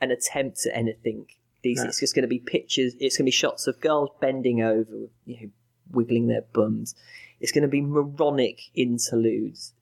an 0.00 0.10
attempt 0.10 0.66
at 0.66 0.76
anything 0.76 1.26
decent. 1.62 1.86
No. 1.86 1.88
It's 1.90 2.00
just 2.00 2.14
going 2.14 2.22
to 2.22 2.28
be 2.28 2.38
pictures. 2.38 2.94
It's 2.98 3.16
going 3.16 3.24
to 3.24 3.28
be 3.28 3.32
shots 3.32 3.66
of 3.66 3.80
girls 3.80 4.10
bending 4.20 4.62
over, 4.62 5.08
you 5.26 5.40
know, 5.40 5.50
wiggling 5.90 6.28
their 6.28 6.42
bums. 6.52 6.94
It's 7.40 7.52
going 7.52 7.62
to 7.62 7.68
be 7.68 7.80
moronic 7.80 8.60
interludes. 8.74 9.74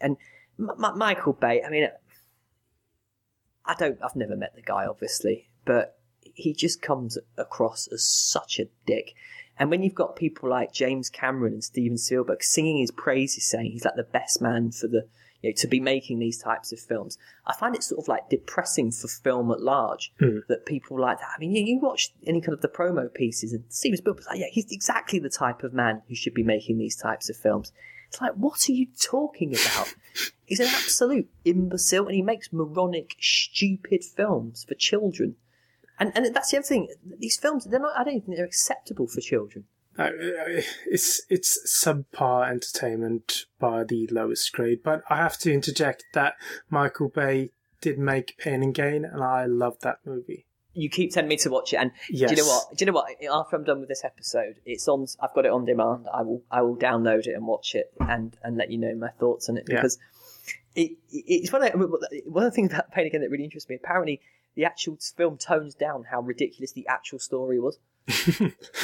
And 0.00 0.16
M- 0.58 0.70
M- 0.82 0.98
Michael 0.98 1.34
Bay, 1.34 1.62
I 1.64 1.70
mean, 1.70 1.88
I 3.64 3.74
don't, 3.74 3.98
I've 4.02 4.16
never 4.16 4.36
met 4.36 4.54
the 4.54 4.62
guy, 4.62 4.86
obviously, 4.86 5.48
but 5.64 5.98
he 6.34 6.52
just 6.52 6.82
comes 6.82 7.18
across 7.36 7.88
as 7.92 8.04
such 8.04 8.58
a 8.58 8.68
dick. 8.86 9.14
And 9.58 9.70
when 9.70 9.82
you've 9.82 9.94
got 9.94 10.16
people 10.16 10.48
like 10.50 10.72
James 10.72 11.08
Cameron 11.08 11.54
and 11.54 11.64
Steven 11.64 11.96
Spielberg 11.98 12.42
singing 12.42 12.78
his 12.78 12.90
praises, 12.90 13.46
saying 13.46 13.72
he's 13.72 13.84
like 13.84 13.96
the 13.96 14.02
best 14.02 14.42
man 14.42 14.70
for 14.70 14.86
the, 14.86 15.06
you 15.42 15.50
know, 15.50 15.54
to 15.56 15.66
be 15.66 15.80
making 15.80 16.18
these 16.18 16.38
types 16.38 16.72
of 16.72 16.78
films, 16.80 17.16
I 17.46 17.54
find 17.54 17.74
it 17.74 17.82
sort 17.82 18.02
of 18.04 18.08
like 18.08 18.28
depressing 18.28 18.90
for 18.90 19.08
film 19.08 19.50
at 19.50 19.60
large 19.62 20.12
Hmm. 20.18 20.38
that 20.48 20.66
people 20.66 21.00
like 21.00 21.18
that. 21.20 21.30
I 21.36 21.38
mean, 21.38 21.54
you, 21.54 21.64
you 21.64 21.80
watch 21.80 22.12
any 22.26 22.40
kind 22.40 22.52
of 22.52 22.60
the 22.60 22.68
promo 22.68 23.12
pieces, 23.12 23.52
and 23.52 23.64
Steven 23.68 23.96
Spielberg's 23.96 24.26
like, 24.26 24.40
yeah, 24.40 24.46
he's 24.50 24.70
exactly 24.70 25.18
the 25.18 25.30
type 25.30 25.62
of 25.62 25.72
man 25.72 26.02
who 26.08 26.14
should 26.14 26.34
be 26.34 26.42
making 26.42 26.78
these 26.78 26.96
types 26.96 27.30
of 27.30 27.36
films. 27.36 27.72
It's 28.08 28.20
like, 28.20 28.34
what 28.34 28.68
are 28.68 28.72
you 28.72 28.86
talking 29.00 29.54
about? 29.54 29.94
He's 30.44 30.60
an 30.60 30.66
absolute 30.68 31.28
imbecile, 31.44 32.06
and 32.06 32.14
he 32.14 32.22
makes 32.22 32.52
moronic, 32.52 33.16
stupid 33.20 34.04
films 34.04 34.64
for 34.64 34.74
children. 34.74 35.36
And 35.98 36.12
and 36.14 36.34
that's 36.34 36.50
the 36.50 36.58
other 36.58 36.66
thing. 36.66 36.88
These 37.18 37.38
films, 37.38 37.64
they're 37.64 37.80
not. 37.80 37.96
I 37.98 38.04
don't 38.04 38.24
think 38.24 38.36
they're 38.36 38.44
acceptable 38.44 39.06
for 39.06 39.20
children. 39.20 39.64
Uh, 39.98 40.10
it's 40.86 41.22
it's 41.30 41.58
subpar 41.82 42.50
entertainment 42.50 43.46
by 43.58 43.82
the 43.84 44.06
lowest 44.10 44.52
grade. 44.52 44.80
But 44.82 45.02
I 45.08 45.16
have 45.16 45.38
to 45.38 45.52
interject 45.52 46.04
that 46.12 46.34
Michael 46.68 47.08
Bay 47.08 47.50
did 47.80 47.98
make 47.98 48.36
Pain 48.38 48.62
and 48.62 48.74
Gain, 48.74 49.04
and 49.04 49.22
I 49.22 49.46
love 49.46 49.78
that 49.80 49.98
movie. 50.04 50.44
You 50.74 50.90
keep 50.90 51.12
telling 51.12 51.28
me 51.28 51.38
to 51.38 51.48
watch 51.50 51.72
it, 51.72 51.76
and 51.76 51.92
Yes. 52.10 52.28
do 52.30 52.36
you 52.36 52.42
know 52.42 52.48
what? 52.48 52.76
Do 52.76 52.84
you 52.84 52.92
know 52.92 52.92
what? 52.92 53.10
After 53.32 53.56
I'm 53.56 53.64
done 53.64 53.80
with 53.80 53.88
this 53.88 54.04
episode, 54.04 54.56
it's 54.66 54.86
on. 54.86 55.06
I've 55.20 55.32
got 55.32 55.46
it 55.46 55.50
on 55.52 55.64
demand. 55.64 56.06
I 56.12 56.20
will. 56.20 56.42
I 56.50 56.60
will 56.60 56.76
download 56.76 57.26
it 57.26 57.34
and 57.34 57.46
watch 57.46 57.74
it, 57.74 57.90
and 58.00 58.36
and 58.42 58.58
let 58.58 58.70
you 58.70 58.76
know 58.76 58.94
my 58.94 59.08
thoughts 59.18 59.48
on 59.48 59.56
it 59.56 59.64
because 59.64 59.98
it, 60.74 60.90
it 61.10 61.24
it's 61.26 61.52
one 61.52 61.62
of 61.62 61.72
one 62.26 62.44
of 62.44 62.52
the 62.52 62.54
things 62.54 62.70
about 62.70 62.92
Pain 62.92 63.04
and 63.04 63.12
Gain 63.12 63.20
that 63.22 63.30
really 63.30 63.44
interests 63.44 63.70
me. 63.70 63.76
Apparently, 63.82 64.20
the 64.56 64.64
actual 64.64 64.98
film 65.16 65.36
tones 65.38 65.74
down 65.74 66.04
how 66.10 66.20
ridiculous 66.20 66.72
the 66.72 66.86
actual 66.88 67.18
story 67.18 67.60
was, 67.60 67.78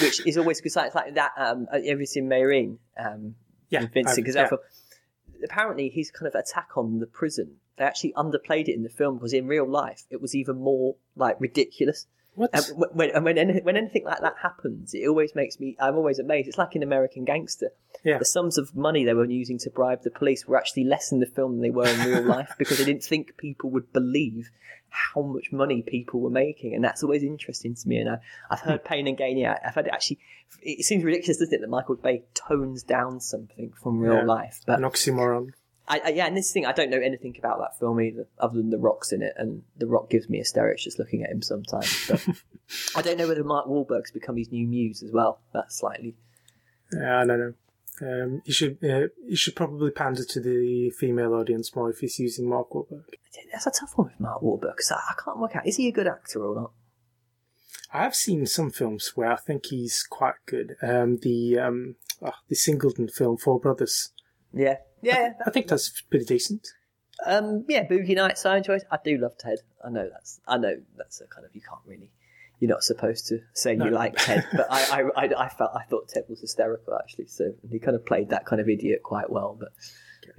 which 0.03 0.27
is 0.27 0.37
always 0.39 0.61
because 0.61 0.77
It's 0.77 0.95
like 0.95 1.15
that. 1.15 1.33
Um, 1.37 1.67
everything 1.73 2.29
Mayreen, 2.29 2.79
um, 2.99 3.35
Yeah, 3.71 3.87
Vincent 3.93 4.27
I've- 4.29 4.33
yeah. 4.39 4.49
Apparently, 5.45 5.89
his 5.89 6.11
kind 6.13 6.29
of 6.29 6.35
attack 6.37 6.69
on 6.77 7.01
the 7.01 7.07
prison. 7.07 7.57
They 7.77 7.85
actually 7.85 8.13
underplayed 8.13 8.69
it 8.69 8.75
in 8.75 8.83
the 8.85 8.89
film 8.89 9.17
because 9.17 9.33
in 9.33 9.47
real 9.49 9.67
life 9.67 10.05
it 10.11 10.21
was 10.21 10.35
even 10.37 10.57
more 10.59 10.95
like 11.17 11.37
ridiculous. 11.41 12.07
What? 12.35 12.51
And 12.53 12.65
when 12.93 13.11
and 13.11 13.25
when, 13.25 13.37
any, 13.39 13.61
when 13.61 13.77
anything 13.77 14.05
like 14.05 14.21
that 14.21 14.37
happens, 14.41 14.95
it 14.95 15.07
always 15.09 15.35
makes 15.35 15.59
me. 15.59 15.77
I'm 15.81 15.97
always 15.97 16.19
amazed. 16.21 16.49
It's 16.49 16.59
like 16.59 16.77
in 16.77 16.83
American 16.83 17.25
Gangster. 17.25 17.71
Yeah. 18.05 18.19
The 18.19 18.25
sums 18.25 18.57
of 18.57 18.77
money 18.77 19.05
they 19.05 19.15
were 19.15 19.25
using 19.25 19.59
to 19.59 19.71
bribe 19.71 20.03
the 20.03 20.11
police 20.11 20.47
were 20.47 20.57
actually 20.57 20.85
less 20.85 21.11
in 21.13 21.19
the 21.21 21.27
film 21.27 21.53
than 21.55 21.63
they 21.63 21.71
were 21.71 21.87
in 21.89 22.01
real 22.09 22.23
life 22.37 22.53
because 22.57 22.79
they 22.79 22.85
didn't 22.85 23.05
think 23.05 23.37
people 23.37 23.71
would 23.71 23.93
believe 23.93 24.51
how 24.93 25.23
much 25.23 25.51
money 25.53 25.83
people 25.83 26.21
were 26.21 26.31
making, 26.31 26.75
and 26.75 26.85
that's 26.85 27.03
always 27.03 27.23
interesting 27.23 27.75
to 27.75 27.89
me. 27.89 27.97
And 27.99 28.11
I, 28.11 28.19
I've 28.51 28.61
heard 28.61 28.81
hmm. 28.81 28.87
Pain 28.87 29.07
and 29.09 29.17
Gain. 29.17 29.39
Yeah, 29.39 29.59
I've 29.65 29.75
heard 29.75 29.87
it 29.87 29.93
actually. 29.93 30.19
It 30.61 30.85
seems 30.85 31.03
ridiculous, 31.03 31.39
doesn't 31.39 31.55
it, 31.55 31.61
that 31.63 31.71
Michael 31.71 31.97
Bay 31.97 32.25
tones 32.35 32.83
down 32.83 33.21
something 33.21 33.73
from 33.83 33.99
real 33.99 34.17
Yeah. 34.17 34.25
life, 34.25 34.61
but 34.67 34.79
An 34.79 34.85
oxymoron. 34.85 35.53
I, 35.89 36.01
I, 36.05 36.09
yeah, 36.11 36.27
and 36.27 36.37
this 36.37 36.53
thing, 36.53 36.65
I 36.65 36.73
don't 36.73 36.91
know 36.91 37.01
anything 37.01 37.35
about 37.39 37.59
that 37.59 37.79
film 37.79 38.01
either, 38.01 38.27
other 38.39 38.57
than 38.57 38.71
The 38.71 38.79
Rock's 38.79 39.13
in 39.13 39.23
it, 39.23 39.33
and 39.37 39.63
The 39.79 39.87
Rock 39.87 40.11
gives 40.11 40.29
me 40.29 40.39
hysterics 40.39 40.85
just 40.85 40.99
looking 40.99 41.25
at 41.25 41.31
him 41.31 41.43
sometimes. 41.43 42.07
But 42.09 42.27
I 42.97 43.03
don't 43.03 43.19
know 43.19 43.27
whether 43.27 43.43
Mark 43.43 43.67
Wahlberg's 43.67 44.13
become 44.13 44.37
his 44.37 44.53
new 44.53 44.67
muse 44.67 45.03
as 45.03 45.11
well. 45.11 45.41
That's 45.53 45.77
slightly. 45.77 46.15
Yeah, 46.93 47.21
I 47.21 47.27
don't 47.27 47.39
know. 47.39 47.55
Um, 48.01 48.43
you 48.45 48.53
should 48.53 48.79
uh, 48.83 49.09
you 49.27 49.37
should 49.37 49.55
probably 49.55 49.91
pander 49.91 50.25
to 50.25 50.41
the 50.41 50.91
female 50.91 51.35
audience 51.35 51.75
more 51.77 51.91
if 51.91 51.99
he's 51.99 52.19
using 52.19 52.49
Mark 52.49 52.71
Wahlberg. 52.71 53.05
That's 53.53 53.67
a 53.67 53.71
tough 53.71 53.93
one 53.97 54.09
with 54.09 54.19
Mark 54.19 54.41
Wahlberg 54.41 54.77
because 54.77 54.93
I, 54.93 54.97
I 54.97 55.15
can't 55.23 55.39
work 55.39 55.55
out 55.57 55.67
is 55.67 55.77
he 55.77 55.89
a 55.89 55.93
good 55.93 56.07
actor 56.07 56.43
or 56.45 56.55
not. 56.55 56.71
I 57.93 58.03
have 58.05 58.15
seen 58.15 58.47
some 58.47 58.71
films 58.71 59.13
where 59.15 59.31
I 59.31 59.37
think 59.37 59.67
he's 59.67 60.03
quite 60.03 60.37
good. 60.47 60.77
Um, 60.83 61.19
the 61.19 61.59
um, 61.59 61.97
oh, 62.23 62.33
the 62.49 62.57
Singleton 62.57 63.09
film, 63.09 63.37
Four 63.37 63.61
Brothers. 63.61 64.13
Yeah, 64.55 64.77
yeah, 65.03 65.35
I 65.47 65.51
think 65.51 65.69
that's 65.69 66.01
pretty 66.03 66.25
decent. 66.25 66.69
um, 67.27 67.65
yeah. 67.69 67.87
Boogie 67.87 68.17
Nights, 68.17 68.47
I 68.47 68.57
enjoy. 68.57 68.79
I 68.91 68.99
do 69.05 69.19
love 69.19 69.37
Ted. 69.39 69.59
I 69.85 69.91
know 69.91 70.09
that's. 70.11 70.41
I 70.47 70.57
know 70.57 70.77
that's 70.97 71.21
a 71.21 71.27
kind 71.27 71.45
of 71.45 71.55
you 71.55 71.61
can't 71.61 71.83
really. 71.87 72.11
You're 72.63 72.69
not 72.71 72.85
supposed 72.85 73.27
to 73.27 73.41
say 73.55 73.75
No. 73.75 73.87
you 73.87 73.91
like 73.91 74.15
Ted, 74.15 74.47
but 74.53 74.69
I, 74.71 75.01
I, 75.01 75.25
I, 75.25 75.45
I 75.47 75.49
felt 75.49 75.73
I 75.75 75.83
thought 75.83 76.07
Ted 76.09 76.27
was 76.29 76.41
hysterical 76.41 76.95
actually. 76.95 77.27
So 77.27 77.55
he 77.69 77.81
kind 77.81 77.97
of 77.97 78.07
played 78.07 78.29
that 78.29 78.47
kind 78.47 78.61
of 78.63 78.69
idiot 78.69 79.03
quite 79.03 79.31
well. 79.31 79.57
But 79.59 79.71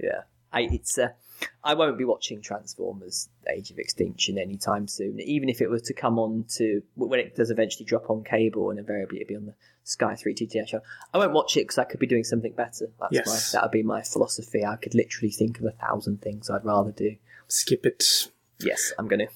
yeah, 0.00 0.22
I, 0.50 0.62
it's. 0.62 0.96
Uh, 0.96 1.08
I 1.62 1.74
won't 1.74 1.98
be 1.98 2.04
watching 2.06 2.40
Transformers: 2.40 3.28
Age 3.54 3.70
of 3.70 3.78
Extinction 3.78 4.38
anytime 4.38 4.88
soon. 4.88 5.20
Even 5.20 5.50
if 5.50 5.60
it 5.60 5.68
was 5.68 5.82
to 5.82 5.92
come 5.92 6.18
on 6.18 6.46
to 6.56 6.82
when 6.94 7.20
it 7.20 7.36
does 7.36 7.50
eventually 7.50 7.84
drop 7.84 8.08
on 8.08 8.24
cable, 8.24 8.70
and 8.70 8.78
invariably 8.78 9.20
it'll 9.20 9.28
be 9.28 9.36
on 9.36 9.44
the 9.44 9.54
Sky 9.82 10.14
Three 10.14 10.34
TTS 10.34 10.68
show. 10.68 10.80
I 11.12 11.18
won't 11.18 11.34
watch 11.34 11.58
it 11.58 11.64
because 11.64 11.76
I 11.76 11.84
could 11.84 12.00
be 12.00 12.06
doing 12.06 12.24
something 12.24 12.54
better. 12.54 12.86
That's 12.98 13.12
Yes. 13.12 13.52
my, 13.52 13.58
that 13.58 13.64
would 13.66 13.72
be 13.72 13.82
my 13.82 14.00
philosophy. 14.00 14.64
I 14.64 14.76
could 14.76 14.94
literally 14.94 15.30
think 15.30 15.58
of 15.58 15.66
a 15.66 15.72
thousand 15.72 16.22
things 16.22 16.48
I'd 16.48 16.64
rather 16.64 16.90
do. 16.92 17.16
Skip 17.48 17.84
it. 17.84 18.02
Yes, 18.60 18.94
I'm 18.98 19.08
gonna. 19.08 19.26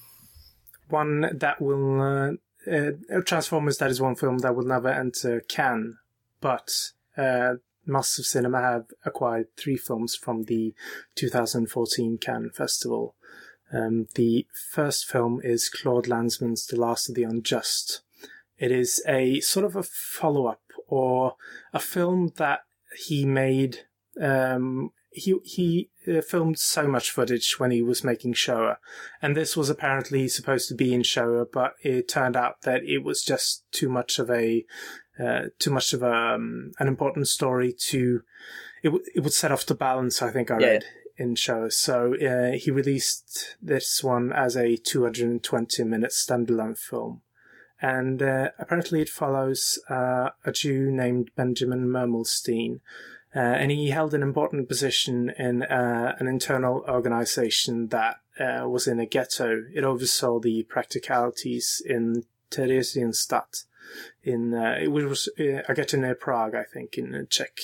One 0.87 1.37
that 1.37 1.61
will 1.61 2.01
uh, 2.01 2.31
uh, 2.71 3.21
Transformers. 3.25 3.77
That 3.77 3.91
is 3.91 4.01
one 4.01 4.15
film 4.15 4.39
that 4.39 4.55
will 4.55 4.65
never 4.65 4.89
enter 4.89 5.41
Cannes, 5.41 5.97
but 6.41 6.91
uh, 7.17 7.55
Massive 7.85 8.25
Cinema 8.25 8.61
have 8.61 8.85
acquired 9.05 9.47
three 9.57 9.77
films 9.77 10.15
from 10.15 10.43
the 10.43 10.73
2014 11.15 12.17
Cannes 12.17 12.51
Festival. 12.51 13.15
Um, 13.71 14.07
the 14.15 14.47
first 14.71 15.05
film 15.05 15.41
is 15.43 15.69
Claude 15.69 16.05
Lanzmann's 16.05 16.65
The 16.65 16.79
Last 16.79 17.09
of 17.09 17.15
the 17.15 17.23
Unjust. 17.23 18.01
It 18.57 18.71
is 18.71 19.01
a 19.07 19.39
sort 19.41 19.65
of 19.65 19.75
a 19.75 19.83
follow 19.83 20.47
up 20.47 20.61
or 20.87 21.35
a 21.73 21.79
film 21.79 22.33
that 22.37 22.61
he 23.05 23.25
made. 23.25 23.85
Um, 24.19 24.91
he 25.11 25.35
he 25.43 25.89
uh, 26.07 26.21
filmed 26.21 26.59
so 26.59 26.87
much 26.87 27.11
footage 27.11 27.59
when 27.59 27.71
he 27.71 27.81
was 27.81 28.03
making 28.03 28.33
Shoah, 28.33 28.77
and 29.21 29.35
this 29.35 29.57
was 29.57 29.69
apparently 29.69 30.27
supposed 30.27 30.67
to 30.69 30.75
be 30.75 30.93
in 30.93 31.03
Shoah, 31.03 31.45
but 31.45 31.73
it 31.81 32.07
turned 32.07 32.35
out 32.35 32.61
that 32.61 32.83
it 32.83 32.99
was 33.03 33.23
just 33.23 33.63
too 33.71 33.89
much 33.89 34.19
of 34.19 34.29
a 34.29 34.65
uh, 35.19 35.47
too 35.59 35.71
much 35.71 35.93
of 35.93 36.01
a, 36.01 36.13
um, 36.13 36.71
an 36.79 36.87
important 36.87 37.27
story 37.27 37.73
to 37.73 38.21
it. 38.83 38.87
W- 38.89 39.03
it 39.15 39.21
would 39.21 39.33
set 39.33 39.51
off 39.51 39.65
the 39.65 39.75
balance. 39.75 40.21
I 40.21 40.31
think 40.31 40.49
I 40.51 40.59
Yeah. 40.59 40.67
read 40.67 40.85
in 41.17 41.35
Shoah, 41.35 41.71
so 41.71 42.15
uh, 42.15 42.51
he 42.57 42.71
released 42.71 43.57
this 43.61 44.01
one 44.03 44.31
as 44.31 44.55
a 44.55 44.77
220 44.77 45.83
minute 45.83 46.11
standalone 46.11 46.77
film. 46.77 47.21
And 47.81 48.21
uh, 48.21 48.51
apparently, 48.59 49.01
it 49.01 49.09
follows 49.09 49.79
uh, 49.89 50.31
a 50.45 50.51
Jew 50.51 50.91
named 50.91 51.31
Benjamin 51.37 51.87
Murmelstein, 51.87 52.81
uh, 53.35 53.39
and 53.39 53.71
he 53.71 53.89
held 53.89 54.13
an 54.13 54.23
important 54.23 54.67
position 54.67 55.31
in 55.37 55.63
uh, 55.63 56.15
an 56.19 56.27
internal 56.27 56.83
organization 56.87 57.87
that 57.87 58.17
uh, 58.39 58.67
was 58.67 58.87
in 58.87 58.99
a 58.99 59.05
ghetto. 59.05 59.65
It 59.73 59.83
oversaw 59.83 60.39
the 60.39 60.63
practicalities 60.63 61.81
in 61.85 62.23
Theresienstadt, 62.49 63.65
in 64.23 64.53
uh, 64.53 64.77
it 64.81 64.87
was 64.87 65.29
uh, 65.39 65.61
a 65.67 65.73
ghetto 65.75 65.97
near 65.97 66.15
Prague, 66.15 66.55
I 66.55 66.63
think, 66.63 66.97
in 66.97 67.27
Czech. 67.29 67.59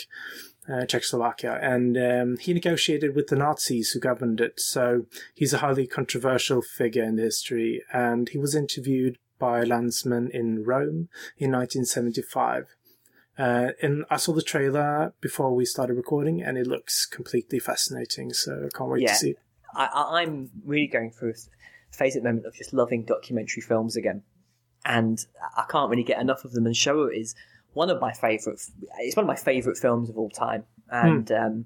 Uh, 0.68 0.84
Czechoslovakia, 0.84 1.60
and 1.62 1.96
um, 1.96 2.38
he 2.38 2.52
negotiated 2.52 3.16
with 3.16 3.28
the 3.28 3.36
Nazis 3.36 3.92
who 3.92 4.00
governed 4.00 4.42
it. 4.42 4.60
So 4.60 5.06
he's 5.36 5.54
a 5.54 5.60
highly 5.60 5.86
controversial 5.86 6.64
figure 6.64 7.04
in 7.04 7.20
history, 7.20 7.84
and 7.94 8.28
he 8.28 8.40
was 8.40 8.56
interviewed 8.56 9.20
by 9.38 9.64
Lanzmann 9.64 10.28
in 10.32 10.64
Rome 10.64 11.10
in 11.38 11.52
1975. 11.52 12.66
Uh, 13.38 13.70
and 13.82 14.06
I 14.10 14.18
saw 14.18 14.32
the 14.34 14.42
trailer 14.42 15.14
before 15.22 15.54
we 15.54 15.66
started 15.66 15.96
recording, 15.96 16.42
and 16.42 16.58
it 16.58 16.68
looks 16.68 17.06
completely 17.06 17.60
fascinating. 17.60 18.32
So 18.34 18.68
I 18.74 18.78
can't 18.78 18.90
wait 18.90 19.02
Yeah. 19.04 19.10
to 19.10 19.16
see 19.16 19.30
it. 19.32 19.40
I, 19.74 20.22
I'm 20.22 20.50
really 20.64 20.88
going 20.88 21.12
through 21.12 21.32
a 21.32 21.96
phase 21.96 22.16
at 22.16 22.24
the 22.24 22.30
moment 22.30 22.46
of 22.46 22.54
just 22.56 22.74
loving 22.74 23.04
documentary 23.04 23.62
films 23.62 23.98
again, 23.98 24.24
and 24.86 25.20
I 25.58 25.66
can't 25.70 25.90
really 25.90 26.04
get 26.04 26.20
enough 26.22 26.46
of 26.46 26.54
them. 26.54 26.66
And 26.66 26.76
Shoah 26.78 27.10
is 27.10 27.36
one 27.74 27.90
of 27.90 28.00
my 28.00 28.14
favorite. 28.14 28.62
It's 29.00 29.16
one 29.18 29.26
of 29.26 29.28
my 29.28 29.36
favorite 29.36 29.78
films 29.78 30.10
of 30.10 30.18
all 30.18 30.30
time, 30.30 30.64
and 30.90 31.30
um, 31.34 31.66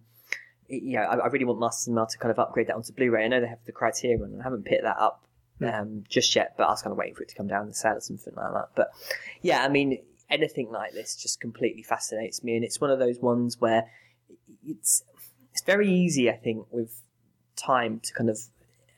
it- 0.68 0.82
you 0.82 0.94
know, 0.98 1.04
I, 1.04 1.18
I 1.18 1.28
really 1.28 1.46
want 1.46 1.60
Master 1.60 1.84
Cinema 1.84 2.08
to 2.10 2.18
kind 2.18 2.32
of 2.32 2.40
upgrade 2.40 2.66
that 2.68 2.76
onto 2.76 2.94
Blu-ray. 2.94 3.26
I 3.26 3.28
know 3.28 3.42
they 3.42 3.48
have 3.48 3.64
the 3.68 3.72
Criterion, 3.72 4.24
and 4.24 4.42
I 4.42 4.44
haven't 4.44 4.66
picked 4.66 4.84
that 4.84 4.98
up 4.98 5.24
um, 5.62 6.04
just 6.10 6.36
yet, 6.36 6.56
but 6.58 6.64
I 6.64 6.72
was 6.72 6.82
kind 6.82 6.92
of 6.94 6.98
waiting 6.98 7.14
for 7.14 7.22
it 7.24 7.30
to 7.30 7.36
come 7.36 7.48
down 7.48 7.68
the 7.68 7.76
sale 7.76 7.98
or 7.98 8.02
something 8.02 8.34
like 8.36 8.54
that. 8.54 8.70
But 8.76 8.90
yeah, 9.44 9.64
I 9.64 9.68
mean, 9.70 10.00
anything 10.30 10.70
like 10.72 10.94
this 10.94 11.16
just 11.16 11.40
completely 11.42 11.84
fascinates 11.84 12.44
me, 12.44 12.56
and 12.56 12.64
it's 12.64 12.80
one 12.80 12.92
of 12.92 13.00
those 13.00 13.20
ones 13.20 13.60
where 13.60 13.86
it's 14.66 15.04
it's 15.52 15.62
very 15.64 15.92
easy, 15.92 16.30
I 16.30 16.38
think, 16.38 16.68
with 16.72 17.02
time 17.56 18.00
to 18.02 18.14
kind 18.14 18.30
of 18.30 18.40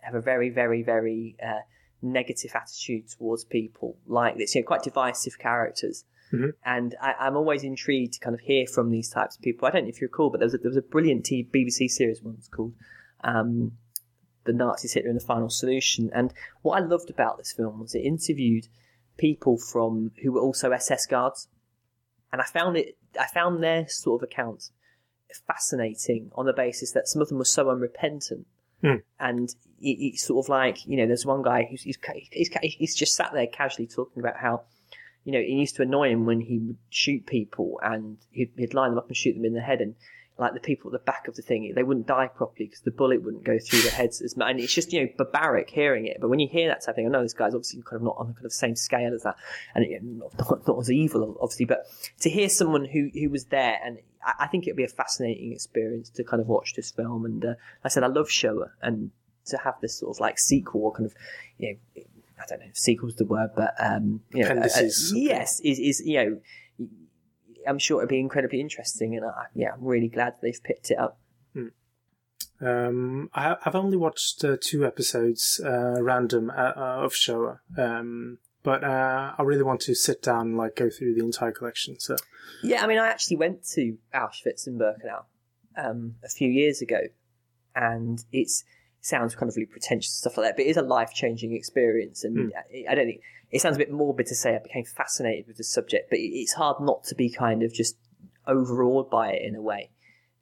have 0.02 0.16
a 0.16 0.22
very, 0.22 0.50
very, 0.50 0.84
very 0.84 1.36
uh, 1.44 1.62
negative 2.02 2.52
attitude 2.56 3.10
towards 3.10 3.46
people 3.46 3.98
like 4.06 4.38
this. 4.38 4.56
You 4.56 4.62
know, 4.62 4.68
quite 4.68 4.84
divisive 4.84 5.40
characters. 5.40 6.04
Mhm. 6.32 6.54
And 6.66 6.96
I, 7.02 7.14
I'm 7.20 7.36
always 7.36 7.64
intrigued 7.64 8.14
to 8.14 8.20
kind 8.20 8.34
of 8.34 8.40
hear 8.42 8.66
from 8.66 8.90
these 8.90 9.10
types 9.10 9.36
of 9.36 9.42
people. 9.42 9.68
I 9.68 9.72
don't 9.72 9.84
know 9.84 9.90
if 9.90 10.00
you 10.02 10.08
recall, 10.08 10.30
but 10.30 10.40
there 10.40 10.46
was 10.46 10.54
a, 10.54 10.58
there 10.60 10.70
was 10.70 10.78
a 10.78 10.82
brilliant 10.82 11.26
T- 11.26 11.48
BBC 11.54 11.90
series 11.90 12.22
once 12.22 12.48
called 12.48 12.74
um, 13.24 13.74
"The 14.46 14.54
Nazis 14.54 14.94
Hitler 14.94 15.10
and 15.10 15.20
the 15.20 15.26
Final 15.26 15.50
Solution." 15.50 16.10
And 16.14 16.34
what 16.62 16.82
I 16.82 16.86
loved 16.86 17.10
about 17.10 17.38
this 17.38 17.52
film 17.52 17.80
was 17.80 17.96
it 17.96 18.00
interviewed 18.00 18.68
people 19.22 19.58
from 19.58 20.12
who 20.24 20.34
were 20.34 20.42
also 20.42 20.72
SS 20.72 21.06
guards, 21.06 21.48
and 22.34 22.42
I 22.42 22.46
found 22.46 22.76
it. 22.76 22.98
I 23.20 23.28
found 23.28 23.64
their 23.64 23.88
sort 23.88 24.22
of 24.22 24.30
accounts 24.30 24.72
fascinating 25.48 26.32
on 26.36 26.46
the 26.46 26.54
basis 26.54 26.92
that 26.92 27.08
some 27.08 27.22
of 27.22 27.30
them 27.30 27.38
were 27.38 27.46
so 27.46 27.70
unrepentant. 27.70 28.48
Hmm. 28.82 28.96
And 29.20 29.54
he, 29.80 29.96
he's 29.96 30.24
sort 30.24 30.46
of 30.46 30.50
like, 30.50 30.86
you 30.88 30.98
know, 30.98 31.06
there's 31.06 31.26
one 31.26 31.44
guy 31.44 31.68
who's 31.70 31.84
he's, 31.84 31.98
he's, 32.32 32.50
he's 32.62 32.96
just 32.96 33.16
sat 33.16 33.32
there 33.34 33.48
casually 33.48 33.88
talking 33.88 34.22
about 34.22 34.38
how, 34.38 34.64
you 35.24 35.32
know, 35.32 35.40
it 35.40 35.48
used 35.50 35.76
to 35.76 35.84
annoy 35.84 36.10
him 36.10 36.26
when 36.26 36.42
he 36.42 36.58
would 36.58 36.78
shoot 36.90 37.26
people 37.28 37.80
and 37.84 38.18
he'd, 38.32 38.52
he'd 38.58 38.74
line 38.74 38.92
them 38.92 38.98
up 38.98 39.08
and 39.08 39.16
shoot 39.16 39.34
them 39.34 39.46
in 39.46 39.54
the 39.54 39.62
head. 39.62 39.82
And 39.82 39.96
like 40.38 40.54
the 40.54 40.60
people 40.60 40.90
at 40.90 40.94
the 40.94 41.12
back 41.12 41.28
of 41.28 41.36
the 41.36 41.42
thing, 41.42 41.72
they 41.76 41.84
wouldn't 41.84 42.08
die 42.08 42.28
properly 42.28 42.66
because 42.66 42.82
the 42.82 42.92
bullet 42.92 43.22
wouldn't 43.22 43.44
go 43.44 43.60
through 43.60 43.82
their 43.82 43.92
heads 43.92 44.22
as 44.22 44.36
much. 44.36 44.50
And 44.50 44.60
it's 44.60 44.74
just, 44.74 44.92
you 44.92 45.02
know, 45.02 45.10
barbaric 45.18 45.70
hearing 45.70 46.08
it. 46.08 46.18
But 46.20 46.30
when 46.30 46.40
you 46.40 46.48
hear 46.48 46.68
that 46.70 46.82
type 46.82 46.90
of 46.90 46.96
thing, 46.96 47.06
I 47.06 47.10
know 47.10 47.22
this 47.22 47.34
guy's 47.34 47.54
obviously 47.54 47.82
kind 47.84 47.98
of 47.98 48.04
not 48.04 48.16
on 48.18 48.28
the 48.28 48.34
kind 48.34 48.46
of 48.46 48.54
same 48.54 48.76
scale 48.76 49.14
as 49.14 49.24
that. 49.24 49.36
And 49.76 50.20
not, 50.20 50.38
not, 50.40 50.68
not, 50.68 50.80
as 50.80 50.90
evil, 50.90 51.38
obviously. 51.40 51.66
But 51.66 51.86
to 52.22 52.30
hear 52.30 52.50
someone 52.50 52.86
who, 52.86 53.10
who 53.14 53.30
was 53.30 53.46
there, 53.46 53.80
and 53.84 54.00
I, 54.26 54.46
I 54.46 54.48
think 54.48 54.66
it'd 54.66 54.78
be 54.78 54.84
a 54.84 54.88
fascinating 54.88 55.52
experience 55.52 56.10
to 56.12 56.24
kind 56.24 56.42
of 56.42 56.48
watch 56.48 56.74
this 56.74 56.92
film. 56.92 57.26
And 57.26 57.46
uh, 57.46 57.48
like 57.50 57.58
I 57.86 57.90
said, 57.90 58.04
I 58.04 58.08
love 58.08 58.30
Shoah. 58.30 58.72
And 58.82 59.12
to 59.48 59.58
have 59.58 59.76
this 59.82 60.00
sort 60.00 60.16
of 60.16 60.20
like 60.20 60.40
sequel 60.40 60.82
or 60.82 60.92
kind 60.92 61.06
of, 61.06 61.14
you 61.58 61.78
know, 61.96 62.04
I 62.42 62.46
don't 62.48 62.60
know 62.60 62.68
if 62.70 62.78
sequel's 62.78 63.16
the 63.16 63.26
word, 63.26 63.52
but, 63.56 63.76
um, 63.80 64.22
you 64.34 64.44
know, 64.44 64.50
uh, 64.50 64.64
uh, 64.64 64.90
yes, 65.14 65.60
is, 65.60 65.78
is, 65.78 66.02
you 66.04 66.18
know, 66.18 66.42
I'm 67.68 67.80
sure 67.80 68.02
it'll 68.02 68.10
be 68.10 68.20
incredibly 68.20 68.62
interesting, 68.62 69.16
and 69.16 69.26
I, 69.26 69.46
yeah, 69.54 69.74
I'm 69.74 69.84
really 69.84 70.10
glad 70.10 70.36
they've 70.42 70.64
picked 70.64 70.92
it 70.92 70.98
up. 70.98 71.20
Hmm. 71.54 72.66
Um, 72.66 73.30
I, 73.34 73.58
have 73.62 73.76
only 73.76 73.98
watched 73.98 74.44
uh, 74.44 74.58
two 74.62 74.86
episodes 74.86 75.60
uh, 75.64 76.02
random 76.02 76.52
uh, 76.52 76.74
uh 76.76 77.02
of 77.04 77.16
Shoah, 77.16 77.60
um, 77.78 78.38
but 78.64 78.84
uh, 78.84 79.34
I 79.38 79.44
really 79.44 79.64
want 79.64 79.82
to 79.82 79.96
sit 79.96 80.22
down 80.22 80.48
and 80.48 80.58
like 80.58 80.76
go 80.76 80.90
through 80.90 81.16
the 81.16 81.24
entire 81.24 81.52
collection. 81.52 82.00
So 82.00 82.16
yeah, 82.64 82.84
I 82.84 82.88
mean, 82.88 83.00
I 83.00 83.08
actually 83.08 83.38
went 83.38 83.66
to 83.74 83.98
Auschwitz 84.14 84.68
and 84.68 84.80
Birkenau 84.80 85.24
um, 85.78 86.16
a 86.24 86.30
few 86.30 86.50
years 86.50 86.82
ago, 86.82 87.00
and 87.76 88.24
it's 88.32 88.64
it 89.00 89.06
sounds 89.06 89.34
kind 89.34 89.50
of 89.50 89.56
really 89.56 89.66
pretentious 89.66 90.14
stuff 90.14 90.38
like 90.38 90.48
that, 90.48 90.58
but 90.58 90.66
it 90.66 90.70
is 90.70 90.78
a 90.78 90.84
life 90.84 91.12
changing 91.14 91.54
experience, 91.56 92.24
and 92.24 92.52
mm. 92.52 92.86
I 92.88 92.94
don't 92.94 93.08
think 93.08 93.22
it 93.52 93.62
sounds 93.62 93.76
a 93.76 93.80
bit 93.80 93.92
morbid 93.92 94.28
to 94.28 94.36
say 94.36 94.56
I 94.56 94.60
became 94.60 94.86
fascinated 94.86 95.48
with 95.48 95.58
the 95.58 95.64
subject, 95.64 96.10
but 96.10 96.20
it's 96.22 96.54
hard 96.54 96.78
not 96.80 97.04
to 97.06 97.16
be 97.16 97.30
kind 97.30 97.64
of 97.64 97.74
just 97.74 97.98
overawed 98.48 99.10
by 99.10 99.32
it 99.32 99.42
in 99.44 99.56
a 99.56 99.62
way. 99.62 99.90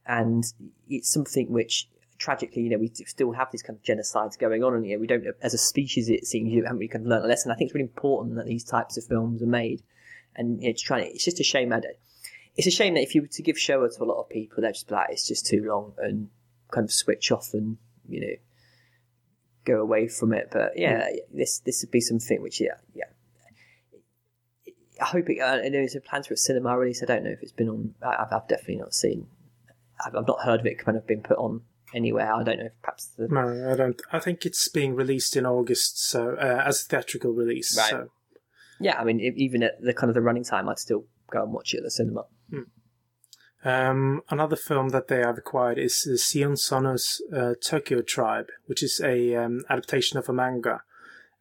And 0.06 0.44
it's 0.88 1.12
something 1.12 1.52
which, 1.52 1.90
tragically, 2.18 2.64
you 2.64 2.70
know, 2.70 2.78
we 2.78 2.92
still 3.06 3.32
have 3.32 3.52
these 3.52 3.64
kind 3.64 3.78
of 3.78 3.84
genocides 3.84 4.38
going 4.38 4.64
on, 4.64 4.76
and 4.76 4.86
you 4.86 4.96
know, 4.96 5.02
we 5.02 5.08
don't, 5.08 5.26
as 5.42 5.54
a 5.54 5.58
species, 5.58 6.10
it 6.10 6.26
seems, 6.26 6.52
you 6.52 6.64
haven't 6.64 6.78
really 6.78 6.88
kind 6.88 7.06
of 7.06 7.10
learned 7.10 7.26
a 7.26 7.28
lesson. 7.28 7.52
I 7.52 7.56
think 7.56 7.70
it's 7.70 7.76
really 7.76 7.90
important 7.90 8.36
that 8.36 8.46
these 8.46 8.64
types 8.64 8.98
of 8.98 9.06
films 9.06 9.42
are 9.42 9.48
made, 9.48 9.82
and 10.36 10.62
you 10.62 10.70
know. 10.70 10.98
It's 10.98 11.26
just 11.26 11.40
a 11.40 11.44
shame 11.44 11.70
that 11.70 11.86
it's 12.56 12.68
a 12.68 12.72
shame 12.72 12.96
that 12.96 13.04
if 13.04 13.16
you 13.16 13.22
were 13.22 13.28
to 13.28 13.42
give 13.42 13.58
Shoah 13.58 13.90
to 13.90 14.04
a 14.04 14.06
lot 14.06 14.20
of 14.20 14.30
people, 14.30 14.62
they'd 14.62 14.74
just 14.74 14.88
be 14.88 14.96
like, 14.96 15.10
it's 15.12 15.28
just 15.28 15.46
too 15.46 15.64
long, 15.64 15.94
and 15.98 16.30
kind 16.72 16.86
of 16.86 16.92
switch 16.92 17.32
off 17.32 17.54
and 17.54 17.78
you 18.08 18.22
know 18.22 18.36
go 19.70 19.82
away 19.82 20.08
from 20.08 20.34
it. 20.34 20.50
But 20.52 20.78
yeah, 20.78 21.08
mm. 21.08 21.18
this 21.34 21.60
this 21.60 21.84
would 21.84 21.92
be 21.92 22.02
something 22.02 22.42
which 22.42 22.60
yeah 22.62 22.78
yeah. 22.94 23.06
I 25.02 25.06
hope 25.06 25.30
it. 25.30 25.42
I 25.42 25.62
know 25.62 25.70
there's 25.70 25.96
a 25.96 26.02
plans 26.02 26.28
for 26.28 26.34
a 26.34 26.38
cinema 26.38 26.78
release. 26.78 27.02
I 27.02 27.06
don't 27.06 27.24
know 27.24 27.32
if 27.32 27.42
it's 27.42 27.54
been 27.54 27.70
on. 27.70 27.96
I've, 28.02 28.28
I've 28.32 28.48
definitely 28.48 28.78
not 28.78 28.94
seen. 28.94 29.28
I've, 30.06 30.16
I've, 30.16 30.28
not 30.28 30.42
heard 30.44 30.60
of 30.60 30.66
it 30.66 30.78
kind 30.78 30.98
of 30.98 31.08
been 31.08 31.22
put 31.22 31.38
on 31.38 31.62
anywhere. 31.94 32.34
I 32.34 32.44
don't 32.44 32.60
know 32.60 32.66
if 32.66 32.82
perhaps. 32.82 33.08
The... 33.18 33.28
No, 33.30 33.72
I 33.72 33.76
don't. 33.76 34.02
I 34.12 34.20
think 34.20 34.46
it's 34.46 34.68
being 34.68 34.96
released 34.96 35.38
in 35.38 35.46
August, 35.46 36.04
so 36.04 36.36
uh, 36.36 36.64
as 36.66 36.82
a 36.82 36.86
theatrical 36.86 37.32
release. 37.32 37.78
Right. 37.78 37.90
So. 37.90 38.10
Yeah, 38.82 39.00
I 39.00 39.04
mean, 39.04 39.20
even 39.20 39.64
at 39.64 39.82
the 39.82 39.94
kind 39.94 40.10
of 40.10 40.16
the 40.16 40.22
running 40.22 40.44
time, 40.44 40.70
I'd 40.70 40.80
still 40.80 41.06
go 41.32 41.44
and 41.44 41.54
watch 41.54 41.74
it 41.74 41.78
at 41.78 41.84
the 41.84 41.92
cinema. 41.92 42.26
Um, 43.64 44.22
another 44.30 44.56
film 44.56 44.90
that 44.90 45.08
they 45.08 45.20
have 45.20 45.38
acquired 45.38 45.78
is 45.78 46.08
Sion 46.18 46.56
Sono's 46.56 47.22
uh, 47.36 47.54
Tokyo 47.62 48.02
Tribe, 48.02 48.48
which 48.68 48.82
is 48.82 49.02
a 49.04 49.36
um, 49.36 49.64
adaptation 49.70 50.18
of 50.18 50.30
a 50.30 50.34
manga, 50.34 50.84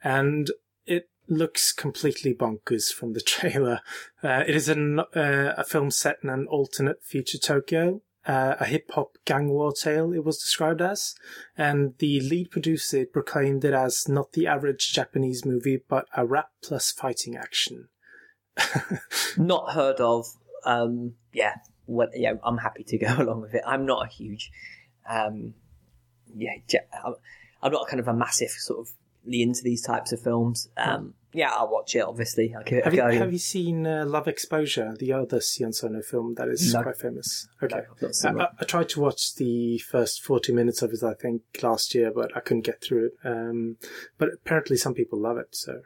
and 0.02 0.50
it 0.84 1.08
looks 1.28 1.72
completely 1.72 2.34
bonkers 2.34 2.92
from 2.92 3.12
the 3.12 3.20
trailer. 3.34 3.80
Uh, 4.22 4.44
it 4.46 4.56
is 4.56 4.68
an, 4.68 5.00
uh, 5.00 5.54
a 5.56 5.64
film 5.64 5.90
set 5.90 6.18
in 6.22 6.28
an 6.28 6.46
alternate 6.48 7.04
future 7.04 7.38
Tokyo, 7.38 8.02
uh, 8.26 8.56
a 8.58 8.64
hip 8.64 8.90
hop 8.92 9.16
gang 9.24 9.48
war 9.48 9.72
tale. 9.72 10.12
It 10.12 10.24
was 10.24 10.38
described 10.38 10.82
as, 10.82 11.14
and 11.56 11.94
the 11.98 12.20
lead 12.20 12.50
producer 12.50 13.06
proclaimed 13.06 13.64
it 13.64 13.74
as 13.74 14.08
not 14.08 14.32
the 14.32 14.46
average 14.46 14.92
Japanese 14.92 15.44
movie, 15.44 15.80
but 15.88 16.06
a 16.16 16.26
rap 16.26 16.50
plus 16.62 16.90
fighting 16.90 17.36
action. 17.36 17.88
not 19.36 19.72
heard 19.72 20.00
of. 20.00 20.26
Um, 20.64 21.14
yeah, 21.32 21.54
what, 21.88 22.10
yeah, 22.14 22.34
I'm 22.44 22.58
happy 22.58 22.84
to 22.84 22.98
go 23.06 23.14
along 23.18 23.40
with 23.40 23.54
it. 23.54 23.62
I'm 23.66 23.86
not 23.86 24.06
a 24.06 24.08
huge, 24.08 24.50
um, 25.08 25.54
yeah, 26.34 26.52
I'm 27.62 27.72
not 27.72 27.88
kind 27.88 28.00
of 28.00 28.08
a 28.08 28.14
massive 28.14 28.50
sort 28.50 28.80
of 28.80 28.92
into 29.26 29.62
these 29.62 29.82
types 29.82 30.12
of 30.12 30.20
films. 30.20 30.68
Um, 30.76 31.14
yeah, 31.32 31.50
I'll 31.52 31.70
watch 31.70 31.94
it. 31.94 32.00
Obviously, 32.00 32.54
I'll 32.54 32.64
give 32.64 32.78
it 32.78 32.84
have 32.84 32.92
a 32.92 32.96
go. 32.96 33.08
You, 33.08 33.18
have 33.18 33.32
you 33.32 33.38
seen 33.38 33.86
uh, 33.86 34.04
Love 34.06 34.28
Exposure, 34.28 34.94
the 34.98 35.12
other 35.12 35.40
Sion 35.40 35.72
Sono 35.72 36.00
film 36.00 36.34
that 36.36 36.48
is 36.48 36.72
no. 36.72 36.82
quite 36.82 36.96
famous? 36.96 37.48
Okay, 37.62 37.82
no, 38.24 38.40
I, 38.40 38.48
I, 38.58 38.64
tried 38.64 38.88
to 38.90 39.00
watch 39.00 39.34
the 39.34 39.78
first 39.78 40.22
forty 40.22 40.52
minutes 40.52 40.80
of 40.80 40.92
it, 40.92 41.02
I 41.02 41.14
think, 41.14 41.42
last 41.62 41.94
year, 41.94 42.10
but 42.14 42.34
I 42.34 42.40
couldn't 42.40 42.64
get 42.64 42.80
through 42.80 43.06
it. 43.06 43.12
Um, 43.24 43.76
but 44.16 44.30
apparently, 44.32 44.78
some 44.78 44.94
people 44.94 45.18
love 45.18 45.36
it. 45.36 45.54
So 45.54 45.82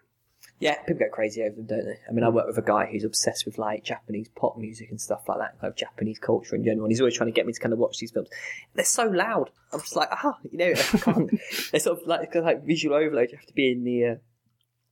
yeah, 0.62 0.76
people 0.82 1.00
go 1.00 1.08
crazy 1.12 1.42
over 1.42 1.56
them, 1.56 1.66
don't 1.66 1.84
they? 1.84 1.98
I 2.08 2.12
mean, 2.12 2.22
I 2.22 2.28
work 2.28 2.46
with 2.46 2.56
a 2.56 2.62
guy 2.62 2.86
who's 2.86 3.02
obsessed 3.02 3.46
with 3.46 3.58
like 3.58 3.82
Japanese 3.82 4.28
pop 4.28 4.56
music 4.56 4.90
and 4.90 5.00
stuff 5.00 5.28
like 5.28 5.38
that, 5.38 5.60
kind 5.60 5.72
of 5.72 5.76
Japanese 5.76 6.20
culture 6.20 6.54
in 6.54 6.62
general. 6.62 6.84
And 6.84 6.92
he's 6.92 7.00
always 7.00 7.16
trying 7.16 7.32
to 7.32 7.34
get 7.34 7.46
me 7.46 7.52
to 7.52 7.58
kind 7.58 7.72
of 7.72 7.80
watch 7.80 7.98
these 7.98 8.12
films. 8.12 8.28
They're 8.72 8.84
so 8.84 9.06
loud. 9.06 9.50
I'm 9.72 9.80
just 9.80 9.96
like, 9.96 10.10
ah, 10.12 10.38
you 10.48 10.58
know, 10.58 10.70
I 10.70 10.98
can't. 10.98 11.30
They're 11.72 11.80
sort 11.80 12.00
of 12.00 12.06
like 12.06 12.32
like 12.36 12.64
visual 12.64 12.94
overload. 12.94 13.32
You 13.32 13.38
have 13.38 13.46
to 13.46 13.54
be 13.54 13.72
in 13.72 13.82
the 13.82 14.04
uh, 14.06 14.14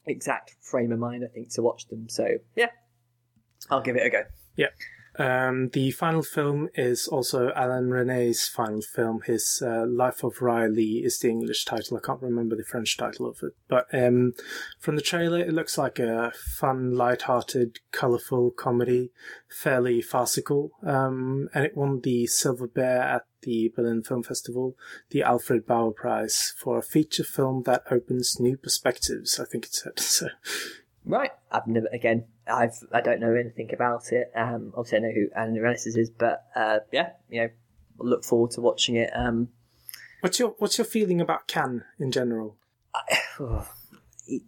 exact 0.07 0.57
frame 0.61 0.91
of 0.91 0.99
mind, 0.99 1.23
I 1.25 1.29
think, 1.33 1.51
to 1.51 1.63
watch 1.63 1.87
them. 1.87 2.09
So 2.09 2.27
yeah, 2.57 2.71
I'll 3.71 3.81
give 3.81 3.95
it 3.95 4.05
a 4.05 4.11
go. 4.11 4.23
Yeah. 4.57 4.71
Um, 5.21 5.69
the 5.75 5.91
final 5.91 6.23
film 6.23 6.71
is 6.75 7.07
also 7.07 7.53
Alain 7.55 7.91
Resnais's 7.91 8.49
final 8.49 8.81
film. 8.81 9.21
His 9.27 9.63
uh, 9.63 9.85
Life 9.87 10.25
of 10.25 10.41
Riley 10.41 11.05
is 11.05 11.19
the 11.19 11.29
English 11.29 11.67
title. 11.67 11.99
I 11.99 12.01
can't 12.01 12.23
remember 12.23 12.57
the 12.57 12.65
French 12.65 12.97
title 12.97 13.27
of 13.27 13.43
it. 13.43 13.53
But 13.69 13.87
um, 13.93 14.33
from 14.79 14.97
the 14.97 15.03
trailer, 15.03 15.41
it 15.41 15.53
looks 15.53 15.77
like 15.77 15.99
a 15.99 16.33
fun, 16.35 16.95
light-hearted, 16.95 17.81
colourful 17.93 18.53
comedy, 18.53 19.11
fairly 19.47 20.01
farcical. 20.01 20.71
Um, 20.83 21.51
and 21.53 21.67
it 21.67 21.77
won 21.77 22.01
the 22.01 22.27
Silver 22.27 22.67
Bear 22.67 23.03
at 23.03 23.27
the 23.43 23.71
Berlin 23.77 24.03
Film 24.03 24.23
Festival, 24.23 24.75
the 25.11 25.23
Alfred 25.23 25.67
Bauer 25.67 25.93
Prize 25.93 26.55
for 26.57 26.79
a 26.79 26.83
feature 26.83 27.25
film 27.25 27.65
that 27.65 27.83
opens 27.91 28.41
new 28.41 28.57
perspectives. 28.57 29.39
I 29.39 29.45
think 29.45 29.67
it 29.67 29.75
said 29.75 29.99
so. 30.01 30.29
Right. 31.05 31.31
I've 31.51 31.67
never 31.67 31.87
again. 31.93 32.25
I've 32.47 32.77
I 32.93 33.01
don't 33.01 33.21
know 33.21 33.35
anything 33.35 33.73
about 33.73 34.13
it. 34.13 34.31
Um, 34.35 34.73
obviously 34.77 34.99
I 34.99 35.01
know 35.03 35.13
who 35.15 35.29
Alain 35.37 35.57
Resnais 35.57 35.97
is, 35.97 36.11
but 36.11 36.45
uh, 36.55 36.79
yeah, 36.93 37.11
you 37.29 37.43
know, 37.43 37.49
look 37.99 38.25
forward 38.25 38.51
to 38.53 38.61
watching 38.61 38.97
it. 38.97 39.11
Um, 39.15 39.49
what's 40.21 40.39
your 40.39 40.55
What's 40.59 40.79
your 40.79 40.85
feeling 40.85 41.21
about 41.21 41.47
Cannes 41.47 41.85
in 41.99 42.13
general? 42.13 42.57
I, 42.95 43.01
oh, 43.41 43.69
it, 44.27 44.43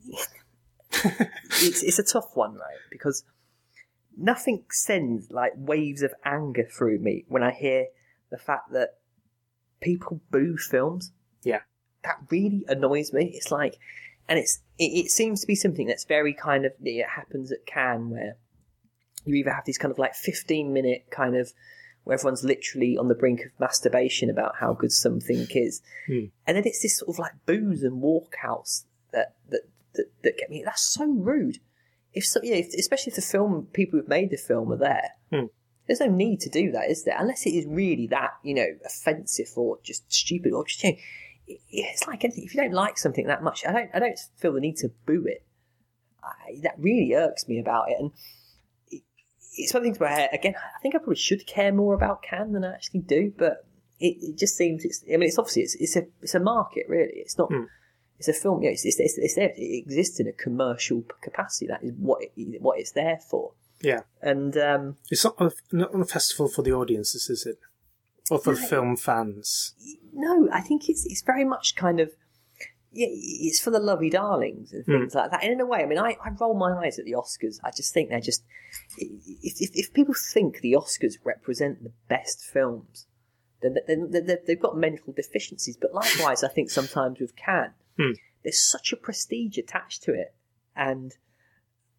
it's 1.62 1.82
it's 1.82 1.98
a 1.98 2.04
tough 2.04 2.36
one, 2.36 2.54
right? 2.54 2.76
Because 2.90 3.24
nothing 4.16 4.64
sends 4.70 5.30
like 5.30 5.52
waves 5.56 6.02
of 6.02 6.12
anger 6.24 6.64
through 6.64 6.98
me 6.98 7.24
when 7.28 7.42
I 7.42 7.52
hear 7.52 7.86
the 8.30 8.38
fact 8.38 8.72
that 8.72 8.98
people 9.80 10.20
boo 10.30 10.56
films. 10.56 11.12
Yeah, 11.42 11.60
that 12.04 12.16
really 12.30 12.64
annoys 12.68 13.12
me. 13.12 13.32
It's 13.34 13.50
like 13.50 13.78
and 14.28 14.38
it's 14.38 14.60
it, 14.78 15.04
it, 15.06 15.10
seems 15.10 15.40
to 15.40 15.46
be 15.46 15.54
something 15.54 15.86
that's 15.86 16.04
very 16.04 16.34
kind 16.34 16.64
of 16.64 16.72
it 16.82 17.06
happens 17.08 17.52
at 17.52 17.66
Cannes 17.66 18.10
where 18.10 18.36
you 19.24 19.34
either 19.36 19.52
have 19.52 19.64
these 19.64 19.78
kind 19.78 19.92
of 19.92 19.98
like 19.98 20.14
15 20.14 20.72
minute 20.72 21.06
kind 21.10 21.36
of 21.36 21.52
where 22.04 22.14
everyone's 22.14 22.42
literally 22.42 22.96
on 22.98 23.08
the 23.08 23.14
brink 23.14 23.40
of 23.40 23.52
masturbation 23.60 24.28
about 24.28 24.56
how 24.58 24.72
good 24.72 24.90
something 24.90 25.46
is, 25.50 25.82
hmm. 26.06 26.24
and 26.46 26.56
then 26.56 26.64
it's 26.66 26.82
this 26.82 26.98
sort 26.98 27.08
of 27.08 27.18
like 27.18 27.32
booze 27.46 27.82
and 27.82 28.02
walkouts 28.02 28.84
that 29.12 29.34
that 29.50 29.62
that, 29.94 30.06
that 30.22 30.38
get 30.38 30.50
me. 30.50 30.62
That's 30.64 30.82
so 30.82 31.06
rude. 31.06 31.58
If 32.12 32.26
so, 32.26 32.40
yeah, 32.42 32.56
if, 32.56 32.74
especially 32.78 33.10
if 33.10 33.16
the 33.16 33.22
film 33.22 33.68
people 33.72 33.98
who've 33.98 34.08
made 34.08 34.30
the 34.30 34.36
film 34.36 34.72
are 34.72 34.78
there. 34.78 35.10
Hmm. 35.32 35.46
There's 35.86 36.00
no 36.00 36.06
need 36.06 36.40
to 36.40 36.48
do 36.48 36.70
that, 36.72 36.90
is 36.90 37.04
there? 37.04 37.16
Unless 37.18 37.44
it 37.44 37.50
is 37.50 37.66
really 37.66 38.06
that, 38.08 38.34
you 38.44 38.54
know, 38.54 38.66
offensive 38.86 39.48
or 39.56 39.78
just 39.82 40.10
stupid 40.12 40.52
or 40.52 40.64
just, 40.64 40.84
you 40.84 40.92
know, 40.92 40.98
it's 41.46 42.06
like 42.06 42.24
anything. 42.24 42.44
If 42.44 42.54
you 42.54 42.60
don't 42.60 42.72
like 42.72 42.98
something 42.98 43.26
that 43.26 43.42
much, 43.42 43.64
I 43.66 43.72
don't. 43.72 43.90
I 43.94 43.98
don't 43.98 44.18
feel 44.36 44.52
the 44.52 44.60
need 44.60 44.76
to 44.78 44.90
boo 45.06 45.24
it. 45.26 45.44
I, 46.22 46.60
that 46.62 46.74
really 46.78 47.14
irks 47.14 47.48
me 47.48 47.58
about 47.58 47.90
it, 47.90 47.96
and 47.98 48.12
it, 48.90 49.02
it's 49.56 49.74
one 49.74 49.80
of 49.80 49.84
the 49.84 49.88
things 49.88 50.00
where 50.00 50.28
again, 50.32 50.54
I 50.56 50.80
think 50.80 50.94
I 50.94 50.98
probably 50.98 51.16
should 51.16 51.46
care 51.46 51.72
more 51.72 51.94
about 51.94 52.22
Cannes 52.22 52.52
than 52.52 52.64
I 52.64 52.74
actually 52.74 53.00
do, 53.00 53.32
but 53.36 53.66
it, 53.98 54.16
it 54.20 54.38
just 54.38 54.56
seems. 54.56 54.84
It's. 54.84 55.04
I 55.08 55.16
mean, 55.16 55.24
it's 55.24 55.38
obviously 55.38 55.62
it's, 55.62 55.74
it's 55.76 55.96
a 55.96 56.02
it's 56.20 56.34
a 56.34 56.40
market 56.40 56.86
really. 56.88 57.12
It's 57.14 57.38
not. 57.38 57.52
Hmm. 57.52 57.64
It's 58.18 58.28
a 58.28 58.32
film. 58.32 58.62
Yeah, 58.62 58.70
it's, 58.70 58.84
it's, 58.84 59.00
it's, 59.00 59.18
it's 59.18 59.34
there. 59.34 59.50
It 59.56 59.82
exists 59.82 60.20
in 60.20 60.28
a 60.28 60.32
commercial 60.32 61.02
capacity. 61.22 61.66
That 61.66 61.82
is 61.82 61.92
what 61.98 62.22
it, 62.22 62.62
what 62.62 62.78
it's 62.78 62.92
there 62.92 63.18
for. 63.28 63.54
Yeah, 63.80 64.02
and 64.20 64.56
um, 64.56 64.96
it's 65.10 65.24
not 65.24 65.40
a, 65.40 65.50
not 65.72 65.92
a 65.92 66.04
festival 66.04 66.46
for 66.46 66.62
the 66.62 66.72
audiences, 66.72 67.28
is 67.28 67.44
it? 67.46 67.58
Or 68.32 68.38
for 68.38 68.54
no, 68.54 68.66
film 68.68 68.96
fans? 68.96 69.74
No, 70.12 70.48
I 70.52 70.60
think 70.60 70.88
it's 70.88 71.04
it's 71.06 71.22
very 71.22 71.44
much 71.44 71.76
kind 71.76 72.00
of 72.00 72.10
yeah, 72.92 73.08
it's 73.10 73.60
for 73.60 73.70
the 73.70 73.78
lovey 73.78 74.10
darlings 74.10 74.72
and 74.72 74.84
things 74.84 75.12
mm. 75.12 75.16
like 75.16 75.30
that. 75.30 75.42
And 75.42 75.52
in 75.52 75.60
a 75.60 75.66
way, 75.66 75.82
I 75.82 75.86
mean, 75.86 75.98
I, 75.98 76.16
I 76.22 76.30
roll 76.38 76.54
my 76.54 76.84
eyes 76.84 76.98
at 76.98 77.06
the 77.06 77.12
Oscars. 77.12 77.56
I 77.64 77.70
just 77.70 77.94
think 77.94 78.10
they're 78.10 78.20
just 78.20 78.44
if, 78.98 79.60
if, 79.60 79.70
if 79.74 79.92
people 79.92 80.14
think 80.32 80.60
the 80.60 80.72
Oscars 80.72 81.14
represent 81.24 81.82
the 81.82 81.92
best 82.08 82.44
films, 82.44 83.06
then 83.62 83.76
they've 84.46 84.60
got 84.60 84.76
mental 84.76 85.12
deficiencies. 85.12 85.76
But 85.76 85.94
likewise, 85.94 86.44
I 86.44 86.48
think 86.48 86.70
sometimes 86.70 87.20
with 87.20 87.36
Cannes, 87.36 87.74
Hmm. 87.96 88.12
there's 88.42 88.60
such 88.60 88.92
a 88.92 88.96
prestige 88.96 89.58
attached 89.58 90.02
to 90.04 90.14
it, 90.14 90.34
and 90.74 91.14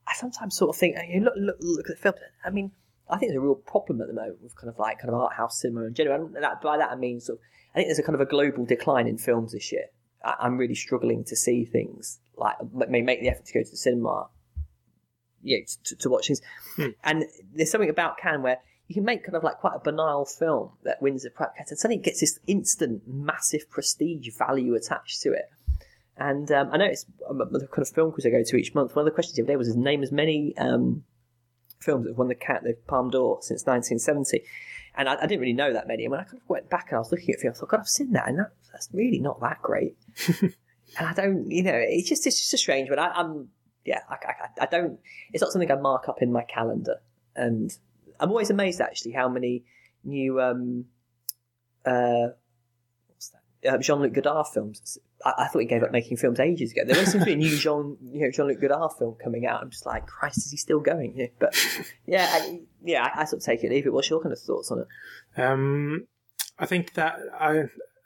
I 0.07 0.13
sometimes 0.13 0.57
sort 0.57 0.69
of 0.69 0.79
think, 0.79 0.95
you 1.07 1.19
know, 1.19 1.31
look, 1.35 1.35
look, 1.37 1.57
look 1.59 1.89
at 1.89 1.97
the 1.97 2.01
film. 2.01 2.15
I 2.43 2.49
mean, 2.49 2.71
I 3.09 3.17
think 3.17 3.31
there's 3.31 3.37
a 3.37 3.41
real 3.41 3.55
problem 3.55 4.01
at 4.01 4.07
the 4.07 4.13
moment 4.13 4.41
with 4.41 4.55
kind 4.55 4.69
of 4.69 4.79
like 4.79 4.99
kind 4.99 5.09
of 5.09 5.19
art 5.19 5.33
house 5.33 5.59
cinema 5.59 5.85
in 5.85 5.93
general. 5.93 6.25
And 6.25 6.43
that, 6.43 6.61
by 6.61 6.77
that 6.77 6.91
I 6.91 6.95
mean 6.95 7.19
sort 7.19 7.39
of, 7.39 7.43
I 7.73 7.77
think 7.77 7.87
there's 7.87 7.99
a 7.99 8.03
kind 8.03 8.15
of 8.15 8.21
a 8.21 8.25
global 8.25 8.65
decline 8.65 9.07
in 9.07 9.17
films 9.17 9.51
this 9.51 9.71
year. 9.71 9.85
I, 10.23 10.35
I'm 10.39 10.57
really 10.57 10.75
struggling 10.75 11.23
to 11.25 11.35
see 11.35 11.65
things 11.65 12.19
like 12.37 12.55
may 12.73 13.01
make 13.01 13.21
the 13.21 13.29
effort 13.29 13.45
to 13.45 13.53
go 13.53 13.63
to 13.63 13.69
the 13.69 13.77
cinema, 13.77 14.27
yeah, 15.41 15.59
to, 15.85 15.95
to 15.97 16.09
watch 16.09 16.27
things. 16.27 16.41
And 17.03 17.25
there's 17.53 17.71
something 17.71 17.89
about 17.89 18.17
Cannes 18.17 18.41
where 18.41 18.59
you 18.87 18.95
can 18.95 19.05
make 19.05 19.23
kind 19.23 19.35
of 19.35 19.43
like 19.43 19.57
quite 19.59 19.75
a 19.75 19.79
banal 19.79 20.25
film 20.25 20.71
that 20.83 21.01
wins 21.01 21.25
a 21.25 21.29
Pratt 21.29 21.53
and 21.57 21.67
suddenly 21.67 21.97
it 21.97 22.03
gets 22.03 22.19
this 22.19 22.39
instant, 22.47 23.03
massive 23.07 23.69
prestige 23.69 24.29
value 24.37 24.75
attached 24.75 25.21
to 25.21 25.31
it. 25.31 25.49
And 26.17 26.51
um, 26.51 26.69
I 26.71 26.77
noticed 26.77 27.07
um, 27.27 27.39
the 27.39 27.67
kind 27.67 27.87
of 27.87 27.89
film 27.89 28.11
quiz 28.11 28.25
I 28.25 28.29
go 28.29 28.43
to 28.43 28.55
each 28.55 28.75
month. 28.75 28.95
One 28.95 29.01
of 29.03 29.11
the 29.11 29.15
questions 29.15 29.35
the 29.35 29.43
other 29.43 29.53
day 29.53 29.55
was 29.55 29.75
name 29.75 30.03
as 30.03 30.11
many 30.11 30.55
um, 30.57 31.03
films 31.83 32.05
that 32.05 32.11
have 32.11 32.17
won 32.17 32.27
the 32.27 32.35
Cat 32.35 32.63
the 32.63 32.75
Palme 32.87 33.09
d'Or 33.09 33.39
since 33.41 33.65
1970. 33.65 34.43
And 34.95 35.09
I, 35.09 35.15
I 35.15 35.25
didn't 35.25 35.41
really 35.41 35.53
know 35.53 35.73
that 35.73 35.87
many. 35.87 36.05
And 36.05 36.11
when 36.11 36.19
I 36.19 36.23
kind 36.23 36.37
of 36.37 36.49
went 36.49 36.69
back 36.69 36.87
and 36.89 36.97
I 36.97 36.99
was 36.99 37.11
looking 37.11 37.33
at 37.33 37.39
films, 37.39 37.57
I 37.57 37.59
thought, 37.61 37.69
God, 37.69 37.79
I've 37.81 37.87
seen 37.87 38.11
that, 38.13 38.27
and 38.27 38.39
that, 38.39 38.51
that's 38.71 38.89
really 38.93 39.19
not 39.19 39.39
that 39.41 39.61
great. 39.61 39.97
and 40.41 40.53
I 40.99 41.13
don't, 41.13 41.49
you 41.49 41.63
know, 41.63 41.73
it's 41.75 42.09
just 42.09 42.27
it's 42.27 42.39
just 42.39 42.53
a 42.53 42.57
strange 42.57 42.89
one. 42.89 42.99
I, 42.99 43.09
I'm, 43.09 43.49
yeah, 43.85 44.01
I, 44.09 44.13
I, 44.13 44.63
I 44.63 44.65
don't. 44.67 44.99
It's 45.33 45.41
not 45.41 45.51
something 45.51 45.71
I 45.71 45.75
mark 45.75 46.07
up 46.07 46.21
in 46.21 46.31
my 46.31 46.43
calendar, 46.43 46.97
and 47.35 47.75
I'm 48.19 48.29
always 48.29 48.49
amazed 48.49 48.81
actually 48.81 49.11
how 49.13 49.29
many 49.29 49.65
new 50.03 50.39
um, 50.39 50.85
uh, 51.85 52.27
what's 53.07 53.29
that? 53.29 53.73
Uh, 53.73 53.77
Jean-Luc 53.77 54.13
Godard 54.13 54.47
films. 54.53 54.97
I, 55.23 55.33
I 55.39 55.47
thought 55.47 55.59
he 55.59 55.65
gave 55.65 55.83
up 55.83 55.91
making 55.91 56.17
films 56.17 56.39
ages 56.39 56.71
ago. 56.71 56.81
There 56.85 57.05
to 57.05 57.25
be 57.25 57.33
a 57.33 57.35
new 57.35 57.55
Jean, 57.57 57.97
you 58.01 58.21
know, 58.21 58.31
Jean-Luc 58.31 58.61
Godard 58.61 58.91
film 58.97 59.15
coming 59.23 59.45
out. 59.45 59.61
I'm 59.61 59.69
just 59.69 59.85
like, 59.85 60.05
Christ, 60.05 60.37
is 60.37 60.51
he 60.51 60.57
still 60.57 60.79
going? 60.79 61.13
Yeah, 61.15 61.27
but 61.39 61.55
yeah, 62.05 62.27
I, 62.29 62.61
yeah, 62.83 63.03
I, 63.03 63.21
I 63.21 63.25
sort 63.25 63.41
of 63.41 63.45
take 63.45 63.63
it, 63.63 63.71
leave 63.71 63.85
it. 63.85 63.93
What's 63.93 64.09
your 64.09 64.21
kind 64.21 64.33
of 64.33 64.39
thoughts 64.39 64.71
on 64.71 64.79
it? 64.79 65.41
Um, 65.41 66.07
I 66.59 66.65
think 66.65 66.93
that 66.93 67.15
I, 67.39 67.63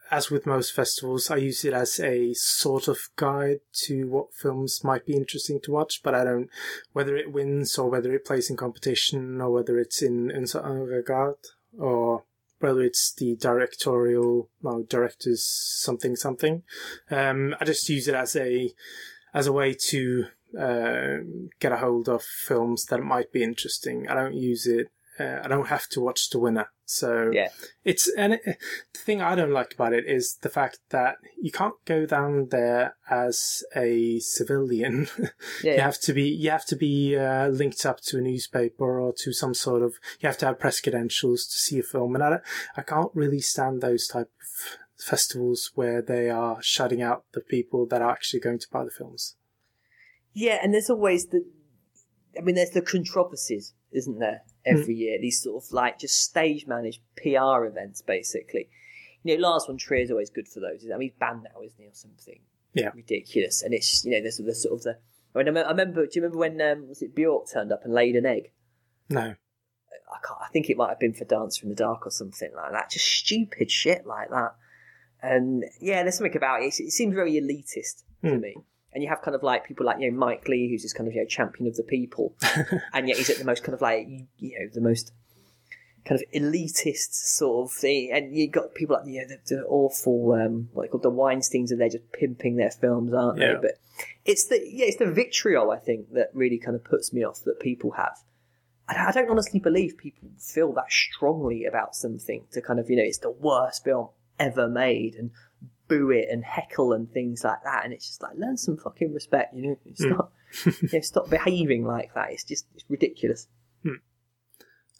as 0.10 0.32
with 0.32 0.45
most 0.45 0.73
festivals, 0.73 1.30
I 1.30 1.36
use 1.38 1.65
it 1.65 1.73
as 1.73 1.99
a 1.99 2.34
sort 2.34 2.88
of 2.88 2.97
guide 3.15 3.60
to 3.86 4.08
what 4.08 4.34
films 4.34 4.84
might 4.84 5.06
be 5.06 5.15
interesting 5.15 5.60
to 5.63 5.71
watch, 5.71 6.01
but 6.03 6.15
I 6.15 6.23
don't, 6.23 6.49
whether 6.93 7.17
it 7.17 7.34
wins 7.34 7.77
or 7.77 7.89
whether 7.89 8.13
it 8.13 8.25
plays 8.25 8.49
in 8.49 8.56
competition 8.56 9.41
or 9.41 9.51
whether 9.51 9.77
it's 9.77 10.01
in, 10.01 10.32
in 10.32 10.45
regard 10.53 11.36
or 11.77 12.23
whether 12.60 12.82
it's 12.82 13.13
the 13.13 13.36
directorial, 13.36 14.50
director's 14.89 15.43
something 15.46 16.15
something. 16.15 16.63
Um, 17.10 17.56
I 17.60 17.65
just 17.65 17.89
use 17.89 18.08
it 18.08 18.15
as 18.15 18.36
a, 18.36 18.74
as 19.34 19.48
a 19.48 19.54
way 19.54 19.76
to, 19.89 20.26
uh, 20.58 21.17
get 21.60 21.72
a 21.72 21.78
hold 21.78 22.08
of 22.08 22.24
films 22.24 22.86
that 22.86 23.02
might 23.02 23.32
be 23.32 23.43
interesting. 23.43 24.08
I 24.08 24.15
don't 24.15 24.36
use 24.36 24.65
it 24.65 24.88
uh, 25.19 25.41
I 25.43 25.47
don't 25.47 25.67
have 25.67 25.88
to 25.89 26.01
watch 26.01 26.30
the 26.30 26.39
winner. 26.39 26.69
So 26.86 27.32
Yeah. 27.34 27.49
it's 27.84 28.08
and 28.17 28.34
it, 28.34 28.41
the 28.45 28.99
thing 28.99 29.21
I 29.21 29.36
don't 29.36 29.51
like 29.51 29.73
about 29.73 29.93
it 29.93 30.06
is 30.06 30.38
the 30.41 30.49
fact 30.49 30.80
that 30.89 31.17
you 31.41 31.51
can't 31.51 31.75
go 31.86 32.06
down 32.06 32.47
there 32.49 32.95
as 33.10 33.63
a 33.75 34.19
civilian. 34.19 35.08
Yeah. 35.63 35.75
you 35.75 35.82
have 35.82 35.99
to 36.01 36.13
be 36.13 36.30
you 36.30 36.49
have 36.49 36.65
to 36.65 36.75
be 36.75 37.17
uh, 37.17 37.47
linked 37.49 37.86
up 37.86 37.99
to 38.01 38.17
a 38.19 38.21
newspaper 38.21 38.99
or 38.99 39.13
to 39.19 39.34
some 39.34 39.53
sort 39.53 39.82
of 39.82 39.95
you 40.19 40.27
have 40.27 40.38
to 40.39 40.45
have 40.45 40.60
press 40.60 40.80
credentials 40.80 41.45
to 41.47 41.58
see 41.58 41.80
a 41.80 41.84
film, 41.84 42.15
and 42.15 42.23
I 42.23 42.39
I 42.75 42.82
can't 42.84 43.12
really 43.13 43.41
stand 43.41 43.82
those 43.82 44.08
type 44.08 44.30
of 44.41 44.77
festivals 45.03 45.71
where 45.75 46.01
they 46.01 46.30
are 46.30 46.62
shutting 46.62 47.01
out 47.01 47.25
the 47.34 47.41
people 47.41 47.86
that 47.88 48.01
are 48.01 48.12
actually 48.12 48.39
going 48.39 48.60
to 48.60 48.67
buy 48.71 48.84
the 48.84 48.91
films. 48.91 49.36
Yeah, 50.34 50.60
and 50.62 50.73
there's 50.73 50.89
always 50.89 51.27
the. 51.27 51.43
I 52.38 52.41
mean, 52.41 52.56
there's 52.56 52.69
the 52.71 52.82
controversies, 52.82 53.73
isn't 53.91 54.19
there? 54.19 54.41
Every 54.67 54.95
year, 54.95 55.17
these 55.19 55.41
sort 55.41 55.63
of 55.63 55.71
like 55.71 55.99
just 55.99 56.21
stage 56.23 56.67
managed 56.67 57.01
PR 57.15 57.65
events, 57.65 58.01
basically. 58.01 58.69
You 59.23 59.38
know, 59.38 59.47
Lars 59.47 59.65
von 59.65 59.77
Trier 59.77 60.01
is 60.01 60.12
always 60.12 60.30
good 60.30 60.47
for 60.47 60.60
those. 60.60 60.86
I 60.86 60.97
mean, 60.97 61.10
he's 61.10 61.19
banned 61.19 61.43
now, 61.43 61.62
isn't 61.62 61.80
he, 61.80 61.88
or 61.88 61.93
something? 61.93 62.39
Yeah. 62.73 62.91
ridiculous. 62.95 63.63
And 63.63 63.73
it's 63.73 64.06
you 64.06 64.12
know, 64.12 64.21
there's 64.21 64.38
the 64.38 64.53
sort 64.56 64.73
of 64.80 64.84
the. 64.84 64.97
I, 65.36 65.43
mean, 65.43 65.58
I 65.58 65.69
remember. 65.69 66.06
Do 66.06 66.12
you 66.13 66.21
remember 66.21 66.38
when 66.39 66.62
um, 66.62 66.88
was 66.88 67.01
it 67.01 67.15
Björk 67.15 67.51
turned 67.51 67.71
up 67.71 67.84
and 67.84 67.93
laid 67.93 68.15
an 68.15 68.25
egg? 68.25 68.51
No, 69.10 69.21
I 69.21 70.17
can't. 70.25 70.39
I 70.41 70.47
think 70.51 70.69
it 70.69 70.77
might 70.77 70.89
have 70.89 70.99
been 70.99 71.13
for 71.13 71.25
Dancer 71.25 71.63
in 71.63 71.69
the 71.69 71.75
Dark 71.75 72.06
or 72.06 72.12
something 72.12 72.49
like 72.56 72.71
that. 72.71 72.89
Just 72.91 73.06
stupid 73.06 73.69
shit 73.71 74.06
like 74.06 74.30
that. 74.30 74.56
And 75.21 75.63
yeah, 75.80 76.03
there's 76.03 76.17
something 76.17 76.36
about 76.38 76.62
it. 76.62 76.67
It 76.80 76.91
seems 76.91 77.13
very 77.15 77.34
elitist 77.34 78.03
to 78.23 78.36
Hmm. 78.36 78.41
me. 78.41 78.56
And 78.97 79.03
you 79.03 79.10
have 79.10 79.21
kind 79.21 79.36
of 79.36 79.43
like 79.43 79.63
people 79.67 79.86
like 79.86 79.99
you 79.99 80.10
know 80.12 80.17
Mike 80.17 80.47
Leigh, 80.47 80.69
who's 80.71 80.81
this 80.81 80.91
kind 80.91 81.07
of 81.07 81.13
you 81.13 81.21
know 81.21 81.27
champion 81.27 81.67
of 81.67 81.75
the 81.75 81.83
people, 81.83 82.33
and 82.93 83.07
yet 83.07 83.17
he's 83.17 83.29
at 83.29 83.38
the 83.38 83.45
most 83.45 83.63
kind 83.63 83.75
of 83.75 83.81
like 83.81 84.07
you, 84.39 84.60
know 84.60 84.67
the 84.73 84.81
most 84.81 85.12
kind 86.03 86.19
of 86.19 86.27
elitist 86.33 87.12
sort 87.12 87.67
of 87.69 87.71
thing. 87.77 88.10
And 88.12 88.36
you 88.36 88.49
got 88.49 88.73
people 88.73 88.95
like 88.95 89.05
you 89.05 89.21
know 89.21 89.27
the, 89.27 89.55
the 89.55 89.62
awful 89.67 90.31
um, 90.33 90.69
what 90.73 90.81
they 90.81 90.88
call 90.88 90.99
the 90.99 91.12
Weinstein's, 91.12 91.71
and 91.71 91.79
they're 91.79 91.89
just 91.89 92.12
pimping 92.12 92.55
their 92.55 92.71
films, 92.71 93.13
aren't 93.13 93.38
Yeah. 93.38 93.53
they? 93.53 93.60
But 93.62 93.71
it's 94.25 94.45
the 94.47 94.60
yeah, 94.67 94.86
it's 94.88 94.97
the 94.97 95.12
vitriol 95.12 95.69
I 95.69 95.77
think 95.77 96.13
that 96.13 96.31
really 96.33 96.57
kind 96.57 96.75
of 96.75 96.83
puts 96.83 97.13
me 97.13 97.23
off 97.23 97.43
that 97.43 97.60
people 97.60 97.91
have. 97.91 98.17
I 98.89 99.10
I 99.10 99.12
don't 99.12 99.29
honestly 99.29 99.60
believe 99.60 99.95
people 99.99 100.29
feel 100.39 100.73
that 100.73 100.91
strongly 100.91 101.65
about 101.65 101.95
something 101.95 102.45
to 102.53 102.63
kind 102.63 102.79
of, 102.79 102.89
you 102.89 102.95
know, 102.95 103.03
it's 103.03 103.19
the 103.19 103.29
worst 103.29 103.83
film 103.83 104.10
ever 104.39 104.67
made 104.67 105.13
and 105.13 105.29
boo 105.88 106.12
it 106.12 106.28
and 106.30 106.43
heckle 106.43 106.93
and 106.93 107.12
things 107.12 107.43
like 107.43 107.63
that. 107.63 107.84
And 107.84 107.93
it's 107.93 108.08
just 108.08 108.21
like, 108.21 108.36
learn 108.38 108.58
some 108.58 108.78
fucking 108.78 109.13
respect, 109.13 109.56
you 109.56 109.69
know, 109.69 109.78
stop, 109.93 110.34
you 110.65 110.89
know, 110.93 111.02
stop 111.02 111.30
behaving 111.30 111.86
like 111.86 112.13
that. 112.13 112.32
It's 112.32 112.43
just, 112.43 112.65
it's 112.76 112.86
ridiculous. 112.89 113.47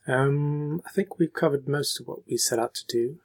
Um, 0.08 0.82
I 0.86 0.90
think 0.92 1.20
we've 1.20 1.34
covered 1.34 1.68
most 1.68 2.00
of 2.00 2.08
what 2.08 2.20
we 2.28 2.38
set 2.38 2.60
out 2.60 2.74
to 2.76 2.86
do. 2.88 3.20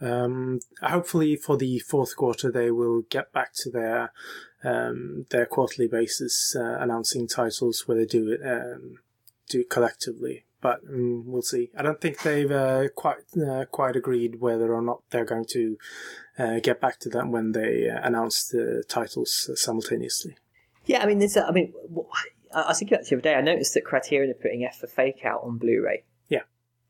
Um, 0.00 0.60
hopefully, 0.82 1.36
for 1.36 1.58
the 1.58 1.78
fourth 1.80 2.16
quarter, 2.16 2.50
they 2.50 2.70
will 2.70 3.02
get 3.02 3.32
back 3.32 3.52
to 3.56 3.70
their 3.70 4.12
um, 4.64 5.26
their 5.30 5.46
quarterly 5.46 5.88
basis, 5.88 6.56
uh, 6.56 6.78
announcing 6.80 7.26
titles 7.28 7.86
where 7.86 7.98
they 7.98 8.06
do 8.06 8.30
it 8.30 8.40
um, 8.42 9.00
do 9.48 9.60
it 9.60 9.70
collectively. 9.70 10.46
But 10.62 10.80
um, 10.88 11.24
we'll 11.26 11.42
see. 11.42 11.70
I 11.76 11.82
don't 11.82 12.00
think 12.00 12.22
they've 12.22 12.50
uh, 12.50 12.88
quite 12.94 13.18
uh, 13.36 13.66
quite 13.66 13.94
agreed 13.94 14.40
whether 14.40 14.72
or 14.72 14.80
not 14.80 15.02
they're 15.10 15.26
going 15.26 15.46
to 15.50 15.76
get 16.62 16.80
back 16.80 16.98
to 17.00 17.08
that 17.10 17.28
when 17.28 17.52
they 17.52 17.88
uh, 17.88 18.00
announce 18.02 18.48
the 18.48 18.84
titles 18.88 19.48
uh, 19.50 19.56
simultaneously. 19.56 20.36
Yeah, 20.86 21.02
I 21.02 21.06
mean, 21.06 21.18
there's, 21.18 21.36
I 21.36 21.50
mean, 21.50 21.72
I 22.54 22.68
was 22.68 22.78
thinking 22.78 22.96
about 22.96 23.06
the 23.06 23.16
other 23.16 23.22
day. 23.22 23.34
I 23.34 23.40
noticed 23.40 23.74
that 23.74 23.84
Criterion 23.84 24.30
are 24.30 24.34
putting 24.34 24.64
F 24.64 24.78
for 24.78 24.86
Fake 24.86 25.24
out 25.24 25.42
on 25.44 25.58
Blu-ray. 25.58 26.04
Yeah. 26.28 26.40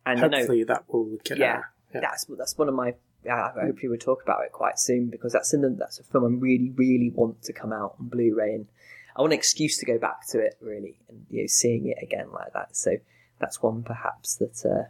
And 0.07 0.21
I 0.21 0.29
know 0.29 0.39
Hopefully, 0.39 0.65
that 0.65 0.85
will 0.89 1.19
get 1.25 1.39
yeah, 1.39 1.59
uh, 1.59 1.63
yeah. 1.95 2.01
that's 2.01 2.27
that's 2.39 2.57
one 2.57 2.69
of 2.69 2.75
my. 2.75 2.95
I 3.31 3.33
I 3.33 3.67
hope 3.67 3.83
you 3.83 3.91
would 3.91 4.01
talk 4.01 4.23
about 4.23 4.45
it 4.45 4.53
quite 4.53 4.79
soon 4.79 5.11
because 5.11 5.33
that's 5.33 5.53
in 5.53 5.61
the, 5.61 5.69
that's 5.79 5.99
a 5.99 6.05
film 6.05 6.25
I 6.25 6.39
really 6.39 6.73
really 6.75 7.11
want 7.15 7.43
to 7.43 7.53
come 7.53 7.73
out 7.73 7.97
on 8.01 8.09
Blu-ray 8.09 8.55
and 8.55 8.67
I 9.15 9.21
want 9.21 9.35
an 9.35 9.39
excuse 9.39 9.77
to 9.79 9.87
go 9.87 9.99
back 9.99 10.27
to 10.29 10.41
it 10.41 10.57
really 10.63 10.97
and 11.11 11.27
you 11.29 11.43
know 11.43 11.47
seeing 11.47 11.87
it 11.87 11.99
again 12.03 12.33
like 12.33 12.55
that. 12.55 12.77
So 12.77 12.93
that's 13.39 13.63
one 13.63 13.83
perhaps 13.83 14.37
that 14.37 14.65
uh, 14.65 14.89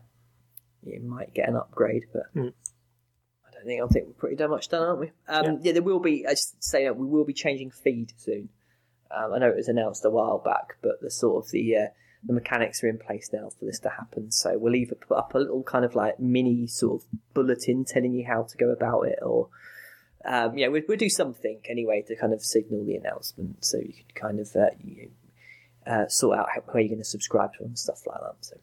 you 0.84 1.00
might 1.00 1.34
get 1.34 1.48
an 1.48 1.56
upgrade, 1.56 2.04
but. 2.12 2.32
Mm. 2.36 2.52
I 3.60 3.64
think 3.64 3.82
I 3.82 3.86
think 3.88 4.06
we're 4.06 4.12
pretty 4.14 4.36
damn 4.36 4.50
much 4.50 4.68
done, 4.68 4.82
aren't 4.82 5.00
we? 5.00 5.10
Um, 5.28 5.44
Yeah. 5.44 5.56
yeah. 5.62 5.72
there 5.72 5.82
will 5.82 6.00
be. 6.00 6.26
I 6.26 6.30
just 6.30 6.62
say 6.62 6.84
that 6.84 6.96
we 6.96 7.06
will 7.06 7.24
be 7.24 7.34
changing 7.34 7.70
feed 7.70 8.12
soon. 8.16 8.48
Um, 9.10 9.32
I 9.34 9.38
know 9.38 9.48
it 9.48 9.56
was 9.56 9.68
announced 9.68 10.04
a 10.04 10.10
while 10.10 10.38
back, 10.38 10.76
but 10.82 11.00
the 11.00 11.10
sort 11.10 11.44
of 11.44 11.50
the 11.50 11.76
uh, 11.76 11.86
the 12.24 12.32
mechanics 12.32 12.82
are 12.84 12.88
in 12.88 12.98
place 12.98 13.30
now 13.32 13.50
for 13.50 13.64
this 13.64 13.78
to 13.80 13.88
happen. 13.90 14.30
So 14.30 14.56
we'll 14.58 14.74
either 14.74 14.94
put 14.94 15.16
up 15.16 15.34
a 15.34 15.38
little 15.38 15.62
kind 15.62 15.84
of 15.84 15.94
like 15.94 16.20
mini 16.20 16.66
sort 16.66 17.02
of 17.02 17.08
bulletin 17.34 17.84
telling 17.84 18.12
you 18.12 18.26
how 18.26 18.42
to 18.44 18.56
go 18.56 18.70
about 18.70 19.02
it, 19.02 19.18
or 19.22 19.48
um, 20.24 20.56
yeah, 20.56 20.68
we'll, 20.68 20.82
we'll 20.88 20.98
do 20.98 21.08
something 21.08 21.60
anyway 21.68 22.02
to 22.06 22.16
kind 22.16 22.32
of 22.32 22.42
signal 22.42 22.84
the 22.84 22.94
announcement, 22.94 23.64
so 23.64 23.78
you 23.78 23.92
could 23.92 24.14
kind 24.14 24.38
of 24.38 24.54
uh, 24.54 24.66
you 24.84 25.10
know, 25.86 25.92
uh, 25.92 26.08
sort 26.08 26.38
out 26.38 26.48
how, 26.54 26.60
where 26.72 26.82
you're 26.82 26.88
going 26.90 26.98
to 26.98 27.04
subscribe 27.04 27.52
to 27.54 27.64
and 27.64 27.78
stuff 27.78 28.06
like 28.06 28.20
that. 28.20 28.36
So 28.40 28.56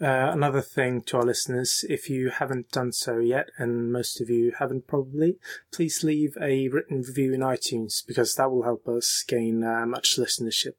Uh, 0.00 0.30
another 0.30 0.60
thing 0.60 1.00
to 1.00 1.16
our 1.16 1.22
listeners, 1.24 1.82
if 1.88 2.10
you 2.10 2.28
haven't 2.28 2.70
done 2.70 2.92
so 2.92 3.18
yet, 3.18 3.48
and 3.56 3.90
most 3.90 4.20
of 4.20 4.28
you 4.28 4.52
haven't 4.58 4.86
probably, 4.86 5.38
please 5.72 6.04
leave 6.04 6.36
a 6.40 6.68
written 6.68 6.98
review 7.00 7.32
in 7.32 7.40
iTunes 7.40 8.06
because 8.06 8.34
that 8.34 8.50
will 8.50 8.64
help 8.64 8.86
us 8.86 9.24
gain 9.26 9.64
uh, 9.64 9.86
much 9.86 10.16
listenership. 10.18 10.74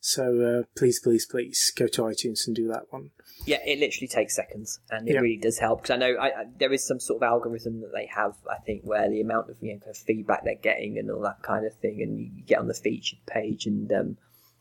So 0.00 0.40
uh, 0.40 0.62
please, 0.74 1.00
please, 1.00 1.26
please 1.26 1.70
go 1.76 1.86
to 1.88 2.02
iTunes 2.02 2.46
and 2.46 2.56
do 2.56 2.66
that 2.68 2.84
one. 2.90 3.10
Yeah, 3.44 3.58
it 3.66 3.78
literally 3.78 4.08
takes 4.08 4.34
seconds, 4.34 4.80
and 4.90 5.06
it 5.06 5.12
Yeah. 5.14 5.20
really 5.20 5.36
does 5.36 5.58
help 5.58 5.82
because 5.82 5.94
I 5.94 5.98
know 5.98 6.14
I, 6.14 6.26
I, 6.28 6.44
there 6.58 6.72
is 6.72 6.86
some 6.86 6.98
sort 6.98 7.22
of 7.22 7.26
algorithm 7.28 7.82
that 7.82 7.92
they 7.92 8.06
have. 8.06 8.36
I 8.50 8.56
think 8.64 8.82
where 8.84 9.10
the 9.10 9.20
amount 9.20 9.50
of 9.50 9.56
you 9.60 9.74
know, 9.74 9.80
kind 9.80 9.90
of 9.90 9.96
feedback 9.98 10.44
they're 10.44 10.54
getting 10.54 10.96
and 10.96 11.10
all 11.10 11.20
that 11.22 11.42
kind 11.42 11.66
of 11.66 11.74
thing, 11.74 12.00
and 12.00 12.18
you 12.18 12.42
get 12.46 12.58
on 12.58 12.68
the 12.68 12.74
featured 12.74 13.18
page, 13.26 13.66
and 13.66 13.92
um, 13.92 14.16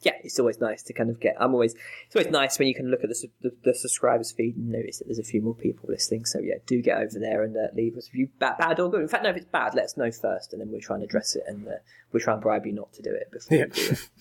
yeah, 0.05 0.13
it's 0.23 0.39
always 0.39 0.59
nice 0.61 0.83
to 0.83 0.93
kind 0.93 1.09
of 1.09 1.19
get. 1.19 1.35
I'm 1.39 1.53
always 1.53 1.73
it's 2.05 2.15
always 2.15 2.31
nice 2.31 2.57
when 2.59 2.67
you 2.69 2.75
can 2.75 2.89
look 2.89 3.03
at 3.03 3.09
the, 3.09 3.27
the, 3.41 3.51
the 3.65 3.73
subscribers 3.73 4.31
feed 4.31 4.55
and 4.55 4.69
notice 4.69 4.99
that 4.99 5.05
there's 5.05 5.19
a 5.19 5.23
few 5.23 5.41
more 5.41 5.55
people 5.55 5.89
listening. 5.89 6.23
So 6.25 6.39
yeah, 6.39 6.55
do 6.65 6.81
get 6.81 6.97
over 6.99 7.19
there 7.19 7.43
and 7.43 7.55
uh, 7.57 7.67
leave 7.75 7.97
us 7.97 8.07
a 8.07 8.11
review, 8.13 8.29
bad, 8.39 8.57
bad 8.57 8.79
or 8.79 8.89
good. 8.89 9.01
In 9.01 9.07
fact, 9.09 9.23
no, 9.23 9.31
if 9.31 9.35
it's 9.37 9.45
bad, 9.45 9.75
let 9.75 9.85
us 9.85 9.97
know 9.97 10.11
first, 10.11 10.53
and 10.53 10.61
then 10.61 10.71
we'll 10.71 10.79
try 10.81 10.95
and 10.95 11.03
address 11.03 11.35
it, 11.35 11.43
and 11.47 11.67
uh, 11.67 11.71
we'll 12.11 12.21
try 12.23 12.33
and 12.33 12.41
bribe 12.41 12.65
you 12.65 12.71
not 12.71 12.93
to 12.93 13.01
do 13.01 13.13
it 13.13 13.29
before 13.31 13.57
Yeah. 13.57 13.65
do 13.65 13.81
it. 13.91 14.09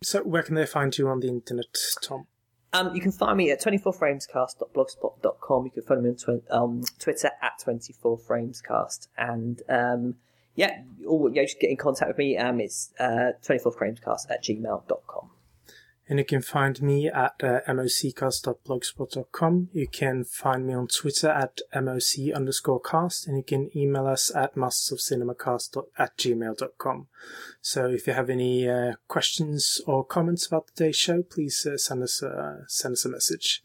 So, 0.00 0.22
where 0.22 0.44
can 0.44 0.54
they 0.54 0.64
find 0.64 0.96
you 0.96 1.08
on 1.08 1.18
the 1.18 1.26
internet, 1.26 1.76
Tom? 2.00 2.28
Um, 2.72 2.94
you 2.94 3.00
can 3.00 3.10
find 3.10 3.36
me 3.36 3.50
at 3.50 3.60
24framescast.blogspot.com. 3.60 5.64
You 5.64 5.70
can 5.72 5.82
find 5.82 6.02
me 6.02 6.10
on 6.10 6.14
tw- 6.16 6.44
um, 6.50 6.82
Twitter 7.00 7.30
at 7.42 7.54
24framescast. 7.66 9.08
And 9.16 9.60
um, 9.68 10.14
yeah, 10.58 10.82
or, 11.06 11.30
yeah, 11.30 11.42
just 11.42 11.60
get 11.60 11.70
in 11.70 11.76
contact 11.76 12.08
with 12.08 12.18
me. 12.18 12.36
Um, 12.36 12.60
it's 12.60 12.90
uh, 12.98 13.30
24framescast 13.46 14.28
at 14.28 14.42
gmail.com. 14.42 15.30
And 16.08 16.18
you 16.18 16.24
can 16.24 16.42
find 16.42 16.82
me 16.82 17.06
at 17.06 17.34
uh, 17.44 17.60
moccast.blogspot.com. 17.68 19.68
You 19.72 19.86
can 19.86 20.24
find 20.24 20.66
me 20.66 20.74
on 20.74 20.88
Twitter 20.88 21.28
at 21.28 21.60
moc 21.74 22.02
underscore 22.34 22.80
cast, 22.80 23.28
and 23.28 23.36
you 23.36 23.44
can 23.44 23.70
email 23.76 24.08
us 24.08 24.34
at 24.34 24.56
mastersofcinemacast 24.56 25.84
at 25.96 26.16
gmail.com. 26.16 27.06
So 27.60 27.86
if 27.86 28.08
you 28.08 28.14
have 28.14 28.30
any 28.30 28.68
uh, 28.68 28.94
questions 29.06 29.80
or 29.86 30.04
comments 30.04 30.46
about 30.46 30.66
today's 30.74 30.96
show, 30.96 31.22
please 31.22 31.64
uh, 31.66 31.76
send 31.76 32.02
us 32.02 32.20
a, 32.22 32.64
send 32.66 32.94
us 32.94 33.04
a 33.04 33.10
message. 33.10 33.62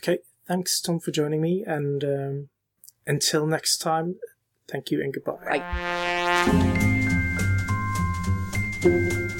Okay, 0.00 0.18
thanks 0.46 0.80
Tom 0.80 1.00
for 1.00 1.10
joining 1.10 1.40
me, 1.40 1.64
and 1.66 2.04
um, 2.04 2.48
until 3.08 3.44
next 3.46 3.78
time, 3.78 4.20
thank 4.68 4.92
you 4.92 5.00
and 5.00 5.12
goodbye. 5.12 5.58
Bye. 5.58 6.27
Thank 6.38 6.62
you. 8.84 9.37